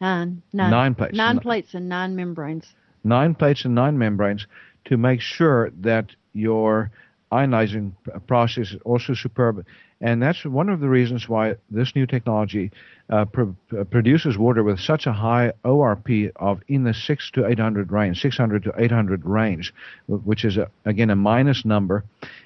Nine, 0.00 0.42
nine, 0.52 0.70
Nine 0.70 0.94
plates. 0.94 1.16
nine 1.16 1.38
plates, 1.38 1.74
and 1.74 1.88
nine 1.88 2.14
membranes. 2.16 2.66
nine 3.04 3.34
plates 3.34 3.64
and 3.64 3.74
nine 3.74 3.96
membranes 3.98 4.46
to 4.84 4.96
make 4.96 5.20
sure 5.20 5.70
that 5.80 6.06
your 6.32 6.90
ionizing 7.32 7.92
process 8.26 8.72
is 8.72 8.80
also 8.84 9.14
superb. 9.14 9.64
And 10.04 10.22
that's 10.22 10.44
one 10.44 10.68
of 10.68 10.80
the 10.80 10.88
reasons 10.90 11.30
why 11.30 11.56
this 11.70 11.96
new 11.96 12.06
technology 12.06 12.70
uh, 13.08 13.24
pr- 13.24 13.54
uh, 13.74 13.84
produces 13.84 14.36
water 14.36 14.62
with 14.62 14.78
such 14.78 15.06
a 15.06 15.12
high 15.14 15.52
ORP 15.64 16.30
of 16.36 16.60
in 16.68 16.84
the 16.84 16.92
6 16.92 17.30
to 17.30 17.46
800 17.46 17.90
range, 17.90 18.20
600 18.20 18.64
to 18.64 18.74
800 18.76 19.24
range, 19.24 19.72
which 20.06 20.44
is, 20.44 20.58
a, 20.58 20.70
again, 20.84 21.08
a 21.08 21.16
minus 21.16 21.64
number. 21.64 22.04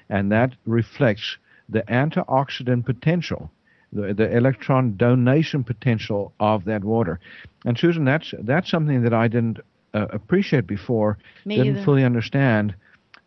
And 0.09 0.31
that 0.31 0.55
reflects 0.65 1.37
the 1.67 1.81
antioxidant 1.81 2.85
potential 2.85 3.51
the, 3.91 4.13
the 4.13 4.37
electron 4.37 4.95
donation 4.95 5.63
potential 5.63 6.31
of 6.39 6.63
that 6.65 6.83
water. 6.83 7.19
And 7.65 7.77
Susan, 7.77 8.05
that's 8.05 8.33
that's 8.39 8.69
something 8.69 9.01
that 9.01 9.13
I 9.13 9.27
didn't 9.27 9.59
uh, 9.95 10.05
appreciate 10.11 10.67
before, 10.67 11.17
Me 11.43 11.57
didn't 11.57 11.77
either. 11.77 11.85
fully 11.85 12.03
understand 12.05 12.75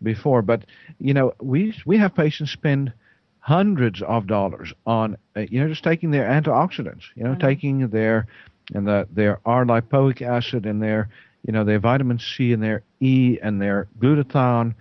before. 0.03 0.41
But 0.41 0.65
you 1.01 1.15
know, 1.15 1.35
we 1.41 1.75
we 1.85 1.99
have 1.99 2.15
patients 2.15 2.53
spend 2.53 2.93
hundreds 3.43 4.01
of 4.03 4.29
dollars 4.29 4.73
on 4.87 5.17
uh, 5.37 5.41
you 5.41 5.61
know 5.61 5.69
just 5.69 5.85
taking 5.85 6.11
their 6.11 6.25
antioxidants, 6.29 7.03
you 7.15 7.25
know, 7.25 7.35
taking 7.35 7.89
their 7.89 8.27
and 8.75 8.87
the 8.87 9.07
their 9.11 9.41
R-lipoic 9.45 10.23
acid 10.23 10.65
and 10.65 10.81
their 10.83 11.09
you 11.45 11.53
know 11.53 11.65
their 11.65 11.81
vitamin 11.81 12.19
C 12.19 12.53
and 12.53 12.63
their 12.63 12.83
E 13.01 13.39
and 13.43 13.61
their 13.61 13.89
glutathione 13.99 14.75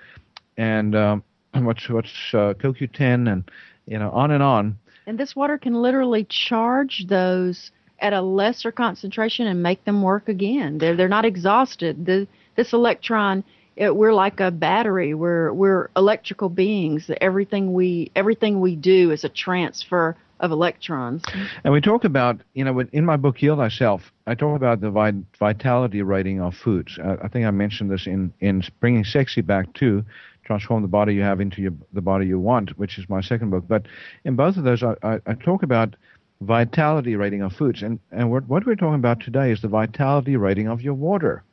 and 0.58 0.96
um, 0.96 1.24
what's 1.54 1.90
what's 1.90 2.34
uh, 2.34 2.54
CoQ10 2.60 3.32
and 3.32 3.52
you 3.88 3.98
know 3.98 4.12
on 4.12 4.32
and 4.32 4.44
on. 4.44 4.78
And 5.08 5.18
this 5.18 5.36
water 5.36 5.58
can 5.58 5.74
literally 5.74 6.26
charge 6.30 7.08
those 7.08 7.72
at 8.00 8.14
a 8.14 8.22
lesser 8.22 8.72
concentration 8.72 9.48
and 9.48 9.64
make 9.64 9.84
them 9.86 10.04
work 10.04 10.30
again. 10.30 10.78
They're 10.78 10.96
they're 10.96 11.10
not 11.10 11.26
exhausted. 11.26 12.06
The, 12.06 12.28
this 12.56 12.74
electron, 12.74 13.44
it, 13.76 13.96
we're 13.96 14.14
like 14.14 14.40
a 14.40 14.52
battery. 14.52 15.14
We're 15.14 15.54
we're 15.54 15.90
electrical 15.96 16.50
beings. 16.50 17.10
Everything 17.22 17.74
we 17.74 18.12
everything 18.16 18.60
we 18.60 18.76
do 18.76 19.12
is 19.12 19.24
a 19.24 19.30
transfer 19.30 20.16
of 20.40 20.52
electrons. 20.52 21.24
And 21.64 21.72
we 21.72 21.82
talk 21.82 22.04
about, 22.04 22.42
you 22.54 22.66
know, 22.66 22.80
in 22.92 23.06
my 23.06 23.16
book 23.16 23.38
Heal 23.38 23.56
Thyself, 23.56 24.12
I 24.26 24.34
talk 24.34 24.56
about 24.56 24.82
the 24.82 24.90
vi- 24.90 25.24
vitality 25.40 26.02
rating 26.02 26.42
of 26.42 26.56
foods. 26.56 26.98
Uh, 26.98 27.18
I 27.24 27.28
think 27.28 27.46
I 27.46 27.52
mentioned 27.52 27.92
this 27.92 28.08
in 28.08 28.34
in 28.40 28.64
bringing 28.80 29.04
sexy 29.04 29.42
back 29.42 29.72
to 29.76 30.04
transform 30.44 30.82
the 30.82 30.88
body 30.88 31.14
you 31.14 31.22
have 31.22 31.40
into 31.40 31.62
your, 31.62 31.74
the 31.94 32.02
body 32.02 32.26
you 32.26 32.40
want, 32.40 32.78
which 32.78 32.98
is 32.98 33.08
my 33.08 33.22
second 33.22 33.52
book. 33.52 33.66
But 33.68 33.86
in 34.26 34.36
both 34.36 34.58
of 34.58 34.64
those, 34.64 34.84
I, 34.84 34.96
I, 35.04 35.20
I 35.26 35.34
talk 35.36 35.64
about 35.64 35.96
vitality 36.42 37.16
rating 37.16 37.44
of 37.44 37.54
foods, 37.54 37.84
and 37.84 38.00
and 38.12 38.32
what 38.32 38.48
what 38.48 38.66
we're 38.66 38.76
talking 38.76 38.96
about 38.96 39.20
today 39.22 39.52
is 39.52 39.62
the 39.62 39.68
vitality 39.68 40.36
rating 40.36 40.68
of 40.68 40.82
your 40.82 40.96
water. 40.96 41.44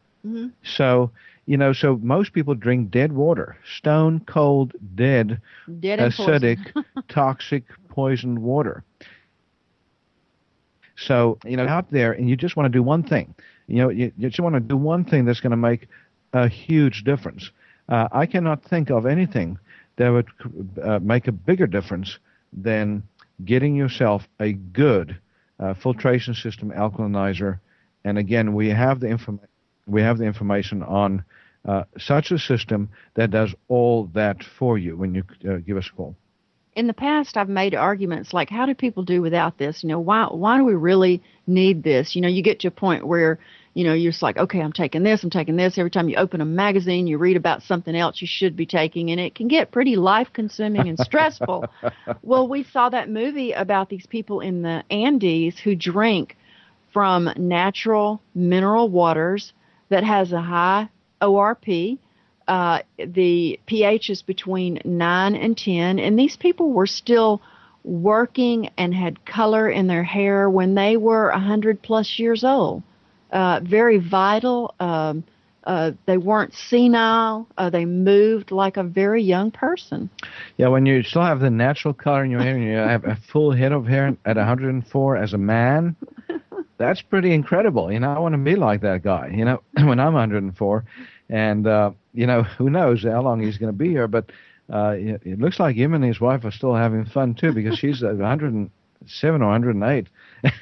So, 0.62 1.10
you 1.48 1.58
know, 1.58 1.74
so 1.74 1.98
most 2.02 2.34
people 2.34 2.54
drink 2.54 2.92
dead 2.92 3.12
water, 3.12 3.58
stone 3.78 4.20
cold, 4.26 4.74
dead, 4.96 5.40
Dead 5.80 6.00
acidic, 6.00 6.74
toxic, 7.08 7.64
poisoned 7.88 8.38
water. 8.40 8.84
So, 10.96 11.38
you 11.44 11.56
know, 11.56 11.66
out 11.66 11.90
there, 11.90 12.12
and 12.12 12.28
you 12.30 12.36
just 12.36 12.56
want 12.56 12.72
to 12.72 12.78
do 12.78 12.82
one 12.82 13.02
thing. 13.04 13.34
You 13.68 13.78
know, 13.78 13.88
you, 13.90 14.12
you 14.18 14.28
just 14.28 14.40
want 14.40 14.54
to 14.56 14.60
do 14.60 14.76
one 14.76 15.04
thing 15.04 15.24
that's 15.24 15.40
going 15.40 15.52
to 15.52 15.56
make 15.56 15.88
a 16.32 16.48
huge 16.48 17.04
difference. 17.04 17.50
Uh, 17.88 18.08
I 18.12 18.26
cannot 18.26 18.62
think 18.62 18.90
of 18.90 19.06
anything 19.06 19.58
that 19.96 20.10
would 20.10 20.28
uh, 20.82 21.00
make 21.00 21.28
a 21.28 21.32
bigger 21.32 21.66
difference 21.66 22.18
than 22.52 23.02
getting 23.44 23.74
yourself 23.74 24.28
a 24.40 24.52
good 24.52 25.18
uh, 25.60 25.74
filtration 25.74 26.34
system 26.34 26.70
alkalinizer. 26.70 27.60
And 28.04 28.18
again, 28.18 28.54
we 28.54 28.68
have 28.68 29.00
the 29.00 29.08
inform- 29.08 29.40
we 29.86 30.02
have 30.02 30.18
the 30.18 30.26
information 30.26 30.82
on 30.82 31.24
uh, 31.68 31.84
such 31.98 32.30
a 32.30 32.38
system 32.38 32.88
that 33.14 33.30
does 33.30 33.54
all 33.68 34.06
that 34.14 34.42
for 34.58 34.78
you 34.78 34.96
when 34.96 35.14
you 35.14 35.22
uh, 35.48 35.58
give 35.58 35.76
us 35.76 35.88
a 35.92 35.96
call. 35.96 36.16
in 36.74 36.86
the 36.86 36.94
past 36.94 37.36
I've 37.36 37.48
made 37.48 37.74
arguments 37.74 38.32
like 38.32 38.48
how 38.48 38.64
do 38.64 38.74
people 38.74 39.02
do 39.02 39.20
without 39.20 39.58
this? 39.58 39.82
You 39.82 39.90
know, 39.90 40.00
why 40.00 40.24
why 40.30 40.56
do 40.56 40.64
we 40.64 40.74
really 40.74 41.22
need 41.46 41.82
this? 41.82 42.16
You 42.16 42.22
know, 42.22 42.28
you 42.28 42.42
get 42.42 42.60
to 42.60 42.68
a 42.68 42.70
point 42.70 43.06
where, 43.06 43.38
you 43.74 43.84
know, 43.84 43.92
you're 43.92 44.12
just 44.12 44.22
like, 44.22 44.38
okay, 44.38 44.60
I'm 44.60 44.72
taking 44.72 45.02
this, 45.02 45.22
I'm 45.22 45.28
taking 45.28 45.56
this. 45.56 45.76
Every 45.76 45.90
time 45.90 46.08
you 46.08 46.16
open 46.16 46.40
a 46.40 46.46
magazine, 46.46 47.06
you 47.06 47.18
read 47.18 47.36
about 47.36 47.62
something 47.62 47.94
else 47.94 48.22
you 48.22 48.28
should 48.30 48.56
be 48.56 48.64
taking 48.64 49.10
and 49.10 49.20
it 49.20 49.34
can 49.34 49.46
get 49.46 49.70
pretty 49.70 49.96
life 49.96 50.28
consuming 50.32 50.88
and 50.88 50.98
stressful. 50.98 51.66
well, 52.22 52.48
we 52.48 52.64
saw 52.64 52.88
that 52.88 53.10
movie 53.10 53.52
about 53.52 53.90
these 53.90 54.06
people 54.06 54.40
in 54.40 54.62
the 54.62 54.84
Andes 54.90 55.58
who 55.58 55.74
drink 55.74 56.34
from 56.94 57.28
natural 57.36 58.22
mineral 58.34 58.88
waters 58.88 59.52
that 59.90 60.04
has 60.04 60.32
a 60.32 60.40
high 60.40 60.88
ORP 61.20 61.98
uh, 62.48 62.80
the 62.96 63.60
pH 63.66 64.08
is 64.08 64.22
between 64.22 64.80
9 64.84 65.34
and 65.34 65.56
10, 65.56 65.98
and 65.98 66.18
these 66.18 66.36
people 66.36 66.72
were 66.72 66.86
still 66.86 67.42
working 67.84 68.70
and 68.78 68.94
had 68.94 69.24
color 69.26 69.68
in 69.68 69.86
their 69.86 70.02
hair 70.02 70.48
when 70.48 70.74
they 70.74 70.96
were 70.96 71.30
100 71.30 71.82
plus 71.82 72.18
years 72.18 72.42
old. 72.42 72.82
Uh, 73.30 73.60
very 73.62 73.98
vital. 73.98 74.74
Um, 74.80 75.24
uh, 75.64 75.92
they 76.06 76.16
weren't 76.16 76.54
senile. 76.54 77.46
Uh, 77.58 77.68
they 77.68 77.84
moved 77.84 78.50
like 78.50 78.78
a 78.78 78.82
very 78.82 79.22
young 79.22 79.50
person. 79.50 80.08
Yeah, 80.56 80.68
when 80.68 80.86
you 80.86 81.02
still 81.02 81.22
have 81.22 81.40
the 81.40 81.50
natural 81.50 81.92
color 81.92 82.24
in 82.24 82.30
your 82.30 82.40
hair 82.40 82.54
and 82.54 82.64
you 82.64 82.70
have 82.72 83.04
a 83.04 83.18
full 83.30 83.52
head 83.52 83.72
of 83.72 83.86
hair 83.86 84.16
at 84.24 84.36
104 84.36 85.16
as 85.16 85.34
a 85.34 85.38
man, 85.38 85.94
that's 86.78 87.02
pretty 87.02 87.34
incredible. 87.34 87.92
You 87.92 88.00
know, 88.00 88.10
I 88.14 88.18
want 88.18 88.32
to 88.34 88.38
be 88.38 88.56
like 88.56 88.80
that 88.82 89.02
guy, 89.02 89.30
you 89.34 89.44
know, 89.44 89.62
when 89.84 90.00
I'm 90.00 90.14
104. 90.14 90.84
And, 91.28 91.66
uh, 91.66 91.90
you 92.14 92.26
know, 92.26 92.42
who 92.58 92.70
knows 92.70 93.04
how 93.04 93.20
long 93.22 93.42
he's 93.42 93.58
going 93.58 93.72
to 93.72 93.76
be 93.76 93.90
here, 93.90 94.08
but 94.08 94.30
uh, 94.72 94.94
it, 94.96 95.22
it 95.24 95.38
looks 95.40 95.60
like 95.60 95.76
him 95.76 95.92
and 95.92 96.04
his 96.04 96.20
wife 96.20 96.44
are 96.44 96.50
still 96.50 96.74
having 96.74 97.04
fun, 97.04 97.34
too, 97.34 97.52
because 97.52 97.78
she's 97.78 98.02
107 98.02 99.42
or 99.42 99.46
108. 99.46 100.06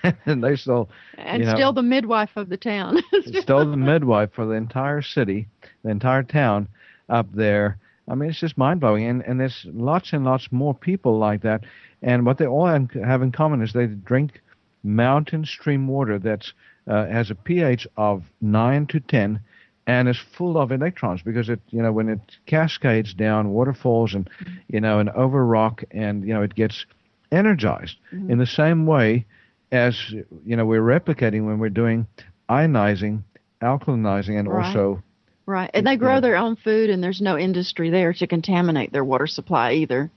and 0.26 0.42
they 0.42 0.56
still, 0.56 0.88
And 1.18 1.40
you 1.40 1.46
know, 1.46 1.54
still 1.54 1.72
the 1.72 1.82
midwife 1.82 2.30
of 2.36 2.48
the 2.48 2.56
town. 2.56 2.98
still 3.22 3.70
the 3.70 3.76
midwife 3.76 4.30
for 4.32 4.46
the 4.46 4.52
entire 4.52 5.02
city, 5.02 5.48
the 5.84 5.90
entire 5.90 6.22
town 6.22 6.68
up 7.08 7.30
there. 7.32 7.78
I 8.08 8.14
mean, 8.14 8.30
it's 8.30 8.40
just 8.40 8.56
mind 8.56 8.80
blowing, 8.80 9.04
and 9.04 9.20
and 9.22 9.40
there's 9.40 9.66
lots 9.72 10.12
and 10.12 10.24
lots 10.24 10.52
more 10.52 10.72
people 10.72 11.18
like 11.18 11.42
that. 11.42 11.64
And 12.02 12.24
what 12.24 12.38
they 12.38 12.46
all 12.46 12.66
have 12.66 12.88
have 12.92 13.20
in 13.20 13.32
common 13.32 13.62
is 13.62 13.72
they 13.72 13.86
drink 13.86 14.40
mountain 14.86 15.44
stream 15.44 15.88
water 15.88 16.18
that 16.18 16.46
uh, 16.86 17.06
has 17.06 17.30
a 17.30 17.34
pH 17.34 17.86
of 17.96 18.22
nine 18.40 18.86
to 18.86 19.00
ten, 19.00 19.40
and 19.86 20.08
is 20.08 20.18
full 20.18 20.56
of 20.56 20.70
electrons 20.72 21.22
because 21.22 21.48
it 21.48 21.60
you 21.70 21.82
know 21.82 21.92
when 21.92 22.08
it 22.08 22.20
cascades 22.46 23.14
down 23.14 23.50
waterfalls 23.50 24.14
and 24.14 24.28
you 24.68 24.80
know 24.80 24.98
and 24.98 25.10
over 25.10 25.44
rock 25.44 25.84
and 25.90 26.26
you 26.26 26.32
know 26.34 26.42
it 26.42 26.54
gets 26.54 26.86
energized 27.32 27.96
in 28.28 28.38
the 28.38 28.46
same 28.46 28.86
way 28.86 29.24
as 29.72 30.14
you 30.44 30.56
know 30.56 30.64
we're 30.64 30.80
replicating 30.80 31.44
when 31.44 31.58
we're 31.58 31.68
doing 31.68 32.06
ionizing, 32.48 33.22
alkalinizing, 33.60 34.38
and 34.38 34.48
Right. 34.48 34.64
also 34.66 35.02
right. 35.46 35.70
And 35.74 35.86
they 35.86 35.96
grow 35.96 36.14
Yeah. 36.14 36.20
their 36.20 36.36
own 36.36 36.56
food, 36.56 36.90
and 36.90 37.02
there's 37.02 37.20
no 37.20 37.36
industry 37.38 37.90
there 37.90 38.12
to 38.14 38.26
contaminate 38.26 38.92
their 38.92 39.04
water 39.04 39.26
supply 39.26 39.72
either. 39.72 40.10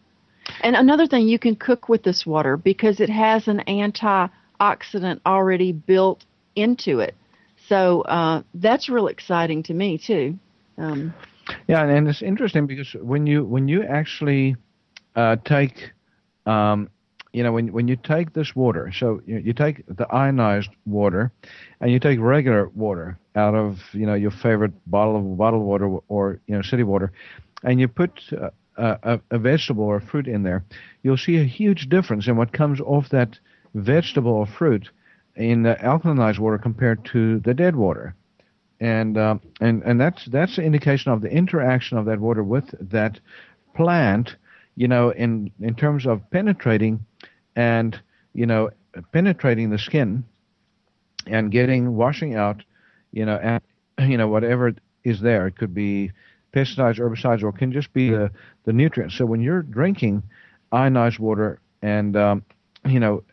And 0.62 0.76
another 0.76 1.06
thing, 1.08 1.28
you 1.28 1.40
can 1.40 1.56
cook 1.56 1.90
with 1.90 2.04
this 2.04 2.26
water 2.26 2.58
because 2.58 3.00
it 3.00 3.10
has 3.10 3.48
an 3.48 3.62
antioxidant 4.60 5.22
already 5.26 5.72
built 5.72 6.26
into 6.56 7.00
it. 7.00 7.16
So 7.68 8.02
uh, 8.02 8.44
that's 8.54 8.90
real 8.90 9.08
exciting 9.08 9.64
to 9.64 9.74
me 9.74 9.98
too. 9.98 10.38
Um, 10.78 11.14
Yeah, 11.68 11.82
and, 11.82 11.92
and 11.92 12.08
it's 12.08 12.22
interesting 12.22 12.68
because 12.68 12.94
when 12.94 13.28
you 13.28 13.44
when 13.44 13.68
you 13.68 13.84
actually 13.84 14.56
uh, 15.16 15.38
take 15.46 15.92
um, 16.46 16.90
you 17.32 17.44
know, 17.44 17.52
when 17.52 17.72
when 17.72 17.88
you 17.88 17.96
take 17.96 18.34
this 18.34 18.56
water, 18.56 18.92
so 18.92 19.22
you, 19.26 19.38
you 19.38 19.54
take 19.54 19.86
the 19.88 20.08
ionized 20.12 20.70
water, 20.86 21.32
and 21.80 21.92
you 21.92 22.00
take 22.00 22.20
regular 22.20 22.70
water 22.70 23.20
out 23.36 23.54
of 23.54 23.78
you 23.94 24.06
know 24.06 24.16
your 24.16 24.32
favorite 24.32 24.74
bottle 24.90 25.18
of 25.18 25.38
bottled 25.38 25.64
water 25.64 26.00
or 26.08 26.40
you 26.48 26.56
know 26.56 26.62
city 26.64 26.84
water, 26.84 27.12
and 27.64 27.80
you 27.80 27.88
put 27.88 28.20
uh, 28.34 28.50
a, 28.78 29.20
a 29.30 29.38
vegetable 29.38 29.84
or 29.84 30.00
fruit 30.00 30.28
in 30.28 30.44
there, 30.44 30.64
you'll 31.04 31.18
see 31.18 31.38
a 31.38 31.44
huge 31.44 31.90
difference 31.90 32.28
in 32.28 32.36
what 32.36 32.52
comes 32.52 32.80
off 32.82 33.10
that 33.10 33.38
vegetable 33.74 34.32
or 34.32 34.46
fruit 34.46 34.90
in 35.36 35.64
the 35.64 35.76
alkalinized 35.76 36.40
water 36.40 36.58
compared 36.58 37.06
to 37.06 37.40
the 37.40 37.54
dead 37.54 37.76
water. 37.76 38.16
And 38.80 39.18
uh, 39.18 39.36
and 39.60 39.84
and 39.84 40.00
that's 40.00 40.26
that's 40.26 40.58
an 40.58 40.64
indication 40.64 41.12
of 41.12 41.22
the 41.22 41.30
interaction 41.30 41.98
of 41.98 42.06
that 42.06 42.20
water 42.20 42.44
with 42.44 42.74
that 42.90 43.20
plant, 43.76 44.36
you 44.76 44.88
know, 44.88 45.10
in 45.10 45.52
in 45.60 45.76
terms 45.76 46.06
of 46.06 46.22
penetrating 46.32 47.06
and 47.56 48.00
you 48.34 48.46
know 48.46 48.70
penetrating 49.12 49.70
the 49.70 49.78
skin 49.78 50.24
and 51.28 51.52
getting 51.52 51.96
washing 51.96 52.36
out, 52.36 52.64
you 53.12 53.26
know, 53.26 53.36
and, 53.36 53.62
you 54.10 54.18
know 54.18 54.28
whatever 54.28 54.74
is 55.04 55.20
there. 55.22 55.48
It 55.48 55.58
could 55.58 55.74
be 55.74 56.12
pesticides, 56.54 57.00
herbicides, 57.00 57.44
or 57.44 57.50
it 57.50 57.58
can 57.58 57.72
just 57.72 57.94
be 57.94 58.10
the, 58.10 58.32
the 58.66 58.74
nutrients. 58.74 59.18
So 59.18 59.26
when 59.26 59.42
you're 59.42 59.62
drinking 59.62 60.24
ionized 60.72 61.20
water 61.20 61.60
and 61.82 62.16
um, 62.16 62.46
you 62.86 63.00
know 63.00 63.24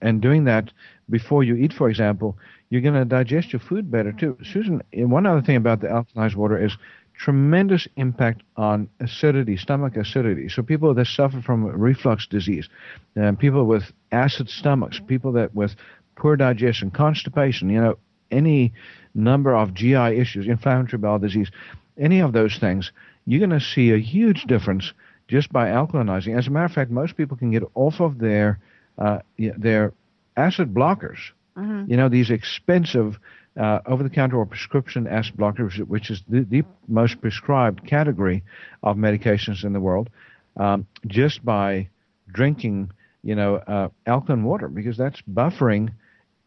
and 0.00 0.20
doing 0.20 0.44
that 0.44 0.72
before 1.08 1.44
you 1.44 1.56
eat, 1.56 1.72
for 1.72 1.88
example, 1.88 2.36
you're 2.70 2.80
going 2.80 2.94
to 2.94 3.04
digest 3.04 3.52
your 3.52 3.60
food 3.60 3.90
better 3.90 4.12
too. 4.12 4.34
Mm-hmm. 4.34 4.52
Susan, 4.52 4.82
one 4.92 5.26
other 5.26 5.42
thing 5.42 5.56
about 5.56 5.80
the 5.80 5.88
alkalized 5.88 6.34
water 6.34 6.62
is 6.62 6.76
tremendous 7.18 7.88
impact 7.96 8.42
on 8.56 8.88
acidity, 9.00 9.56
stomach 9.56 9.96
acidity. 9.96 10.48
So 10.48 10.62
people 10.62 10.92
that 10.94 11.06
suffer 11.06 11.40
from 11.40 11.64
reflux 11.64 12.26
disease, 12.26 12.68
and 13.14 13.38
people 13.38 13.64
with 13.64 13.84
acid 14.12 14.48
stomachs, 14.50 14.96
mm-hmm. 14.96 15.06
people 15.06 15.32
that 15.32 15.54
with 15.54 15.74
poor 16.16 16.36
digestion, 16.36 16.90
constipation, 16.90 17.70
you 17.70 17.80
know, 17.80 17.98
any 18.30 18.72
number 19.14 19.54
of 19.54 19.72
GI 19.72 20.18
issues, 20.18 20.46
inflammatory 20.46 20.98
bowel 20.98 21.18
disease, 21.18 21.50
any 21.98 22.20
of 22.20 22.32
those 22.32 22.58
things, 22.58 22.92
you're 23.24 23.46
going 23.46 23.58
to 23.58 23.64
see 23.64 23.92
a 23.92 23.98
huge 23.98 24.44
difference 24.44 24.92
just 25.28 25.52
by 25.52 25.68
alkalinizing. 25.68 26.36
As 26.36 26.46
a 26.46 26.50
matter 26.50 26.66
of 26.66 26.72
fact, 26.72 26.90
most 26.90 27.16
people 27.16 27.36
can 27.36 27.50
get 27.50 27.62
off 27.74 28.00
of 28.00 28.18
their 28.18 28.58
uh, 28.98 29.18
their 29.38 29.92
acid 30.36 30.74
blockers. 30.74 31.18
Mm-hmm. 31.56 31.90
You 31.90 31.96
know, 31.96 32.08
these 32.08 32.30
expensive 32.30 33.18
uh, 33.58 33.80
over-the-counter 33.86 34.36
or 34.36 34.44
prescription 34.44 35.06
acid 35.06 35.34
blockers, 35.36 35.78
which 35.86 36.10
is 36.10 36.22
the, 36.28 36.42
the, 36.42 36.62
most 36.88 37.20
prescribed 37.20 37.86
category 37.86 38.44
of 38.82 38.96
medications 38.96 39.64
in 39.64 39.72
the 39.72 39.80
world, 39.80 40.10
um, 40.58 40.86
just 41.06 41.44
by 41.44 41.88
drinking, 42.30 42.90
you 43.22 43.34
know, 43.34 43.56
uh, 43.56 43.88
alkaline 44.06 44.44
water, 44.44 44.68
because 44.68 44.96
that's 44.96 45.20
buffering, 45.22 45.90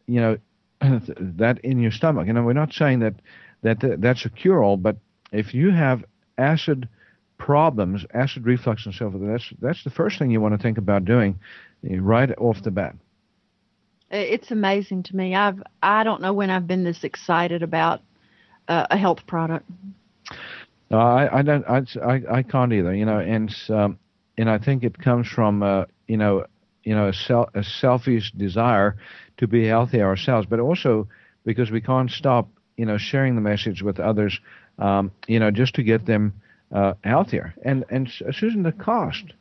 you 0.06 0.22
know, 0.22 0.38
that 0.82 1.60
in 1.64 1.80
your 1.80 1.91
stomach. 1.91 2.28
You 2.28 2.34
know, 2.34 2.43
we're 2.43 2.54
not 2.54 2.74
saying 2.74 3.00
that 3.00 3.16
that 3.64 4.00
that's 4.00 4.26
a 4.26 4.30
cure-all, 4.30 4.78
but 4.78 4.97
if 5.32 5.54
you 5.54 5.72
have 5.72 6.04
acid 6.38 6.88
problems, 7.38 8.06
acid 8.14 8.45
reflux 8.45 8.86
and 8.86 8.93
so 8.93 9.12
forth, 9.12 9.24
that's 9.26 9.54
that's 9.60 9.84
the 9.84 9.89
first 9.89 10.20
thing 10.20 10.32
you 10.32 10.39
want 10.39 10.54
to 10.54 10.62
think 10.62 10.78
about 10.78 11.06
doing 11.06 11.39
right 11.84 12.30
off 12.38 12.62
the 12.64 12.72
bat. 12.72 12.96
It's 14.12 14.52
amazing 14.52 15.04
to 15.04 15.16
me. 15.16 15.36
I've 15.36 15.62
I 15.84 16.04
don't 16.04 16.22
know 16.22 16.34
when 16.34 16.50
I've 16.50 16.68
been 16.68 16.84
this 16.84 17.04
excited 17.04 17.62
about 17.62 18.02
uh, 18.68 18.88
a 18.90 18.98
health 18.98 19.26
product. 19.28 19.70
Uh, 20.92 20.98
I 20.98 21.40
I 21.40 21.42
don't 21.44 21.66
I, 21.68 21.84
I, 22.04 22.22
I 22.38 22.44
can't 22.44 22.74
either. 22.74 22.94
You 22.94 23.06
know, 23.06 23.20
and 23.20 23.54
um, 23.70 24.00
and 24.38 24.50
I 24.50 24.58
think 24.58 24.84
it 24.84 24.98
comes 24.98 25.28
from 25.28 25.62
uh, 25.62 25.86
you 26.08 26.18
know 26.18 26.46
you 26.84 26.96
know 26.96 27.10
a, 27.10 27.14
sel- 27.14 27.50
a 27.54 27.64
selfish 27.64 28.32
desire 28.32 28.98
to 29.38 29.48
be 29.48 29.68
healthy 29.68 30.02
ourselves, 30.02 30.48
but 30.50 30.60
also 30.60 31.08
because 31.46 31.70
we 31.70 31.82
can't 31.82 32.10
stop 32.10 32.48
you 32.78 32.86
know 32.86 32.98
sharing 32.98 33.36
the 33.36 33.42
message 33.42 33.84
with 33.84 34.00
others 34.00 34.40
um, 34.80 35.12
you 35.28 35.40
know, 35.40 35.52
just 35.52 35.76
to 35.76 35.84
get 35.84 36.06
them 36.06 36.34
uh, 36.72 36.94
healthier. 37.04 37.54
And 37.64 37.86
and 37.90 38.10
Susan, 38.32 38.64
the 38.64 38.72
cost. 38.72 39.34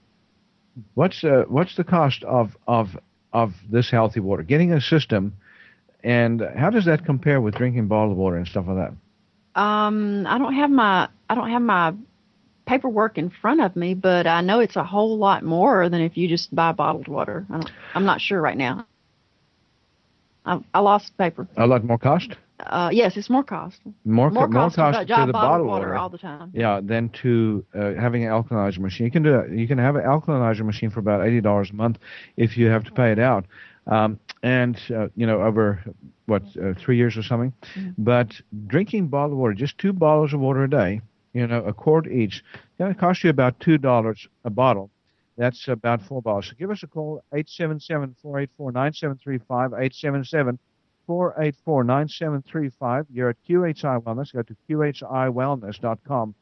What's 0.95 1.25
uh, 1.25 1.45
what's 1.49 1.77
the 1.77 1.85
cost 1.85 2.25
of 2.25 2.57
of 2.67 2.97
of 3.33 3.55
this 3.71 3.91
healthy 3.91 4.21
water? 4.21 4.43
Getting 4.43 4.73
a 4.73 4.81
system, 4.81 5.35
and 6.03 6.43
how 6.57 6.71
does 6.71 6.85
that 6.87 7.05
compare 7.05 7.41
with 7.41 7.55
drinking 7.55 7.89
bottled 7.89 8.17
water 8.17 8.37
and 8.37 8.47
stuff 8.47 8.67
like 8.69 8.77
that? 8.77 9.61
Um, 9.61 10.27
I 10.27 10.39
don't 10.39 10.55
have 10.55 10.71
my 10.71 11.09
I 11.29 11.35
don't 11.35 11.51
have 11.51 11.63
my 11.63 11.95
paperwork 12.67 13.19
in 13.19 13.31
front 13.31 13.61
of 13.61 13.75
me, 13.75 13.95
but 13.95 14.27
I 14.27 14.43
know 14.43 14.61
it's 14.61 14.77
a 14.77 14.85
whole 14.85 15.17
lot 15.17 15.43
more 15.43 15.89
than 15.89 16.01
if 16.03 16.17
you 16.17 16.29
just 16.29 16.55
buy 16.55 16.73
bottled 16.73 17.09
water. 17.09 17.47
I 17.51 17.63
am 17.95 18.05
not 18.05 18.21
sure 18.21 18.41
right 18.41 18.57
now. 18.57 18.87
I, 20.45 20.61
I 20.75 20.81
lost 20.81 21.17
paper. 21.19 21.49
A 21.57 21.67
lot 21.67 21.83
more 21.85 21.99
cost. 21.99 22.37
Uh, 22.61 22.91
yes, 22.93 23.17
it's 23.17 23.31
more 23.31 23.45
cost. 23.45 23.81
More, 24.05 24.31
more, 24.31 24.49
cost, 24.49 24.77
more 24.77 24.93
cost 24.93 25.07
to, 25.07 25.15
to 25.15 25.27
the 25.27 25.33
bottled 25.33 25.69
water, 25.69 25.89
water, 25.89 25.97
all 25.97 26.09
the 26.09 26.19
time. 26.19 26.51
Yeah, 26.53 26.81
than 26.83 27.09
to 27.23 27.65
uh, 27.75 27.95
having 27.95 28.25
an 28.25 28.31
alkalinizer 28.31 28.81
machine. 28.81 29.07
You 29.07 29.13
can 29.13 29.23
do 29.23 29.33
that. 29.33 29.51
You 29.51 29.69
can 29.69 29.79
have 29.79 29.97
an 29.97 30.03
alkalinizer 30.03 30.65
machine 30.65 30.91
for 30.91 31.01
about 31.01 31.27
eighty 31.27 31.41
dollars 31.41 31.71
a 31.71 31.75
month 31.75 31.99
if 32.37 32.57
you 32.57 32.67
have 32.67 32.85
to 32.85 32.91
pay 32.91 33.13
it 33.13 33.19
out, 33.19 33.47
um, 33.87 34.19
and 34.43 34.79
uh, 34.95 35.09
you 35.15 35.27
know 35.27 35.43
over 35.43 35.83
what 36.27 36.43
uh, 36.63 36.75
three 36.75 36.97
years 36.97 37.17
or 37.17 37.23
something. 37.23 37.53
Mm-hmm. 37.75 37.91
But 37.99 38.41
drinking 38.67 39.09
bottled 39.09 39.39
water, 39.39 39.55
just 39.55 39.79
two 39.79 39.93
bottles 39.93 40.35
of 40.35 40.41
water 40.41 40.65
a 40.65 40.71
day, 40.71 41.01
you 41.33 41.47
know, 41.47 41.63
a 41.65 41.73
quart 41.73 42.11
each, 42.11 42.43
going 42.79 42.93
to 42.93 42.99
cost 42.99 43.23
you 43.23 43.31
about 43.31 43.61
two 43.61 43.79
dollars 43.79 44.27
a 44.45 44.51
bottle. 44.51 44.91
That's 45.37 45.69
about 45.69 46.03
four 46.03 46.23
dollars. 46.23 46.49
So 46.49 46.55
give 46.59 46.73
us 46.73 46.83
a 46.83 46.89
call, 46.89 47.23
877-484-9735, 47.33 49.39
877 49.49 50.59
484 51.09 51.85
9735. 51.85 53.07
You're 53.11 53.31
at 53.31 53.37
QHI 53.49 54.03
Wellness. 54.03 54.33
Go 54.33 54.43
to 54.43 54.57
QHIWellness.com. 54.69 56.35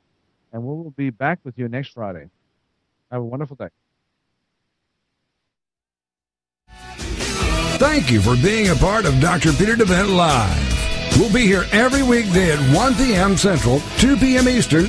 And 0.52 0.62
we 0.62 0.68
will 0.68 0.90
be 0.90 1.10
back 1.10 1.38
with 1.44 1.56
you 1.56 1.68
next 1.68 1.94
Friday. 1.94 2.28
Have 3.12 3.20
a 3.20 3.24
wonderful 3.24 3.56
day. 3.56 3.68
Thank 7.78 8.10
you 8.10 8.20
for 8.20 8.34
being 8.42 8.70
a 8.70 8.74
part 8.74 9.04
of 9.04 9.20
Dr. 9.20 9.52
Pieter 9.52 9.76
de 9.76 9.84
Wet 9.84 10.08
Live. 10.08 11.16
We'll 11.16 11.32
be 11.32 11.46
here 11.46 11.64
every 11.72 12.02
weekday 12.02 12.50
at 12.50 12.74
1 12.74 12.94
p.m. 12.96 13.36
Central, 13.36 13.80
2 13.98 14.16
p.m. 14.16 14.48
Eastern 14.48 14.86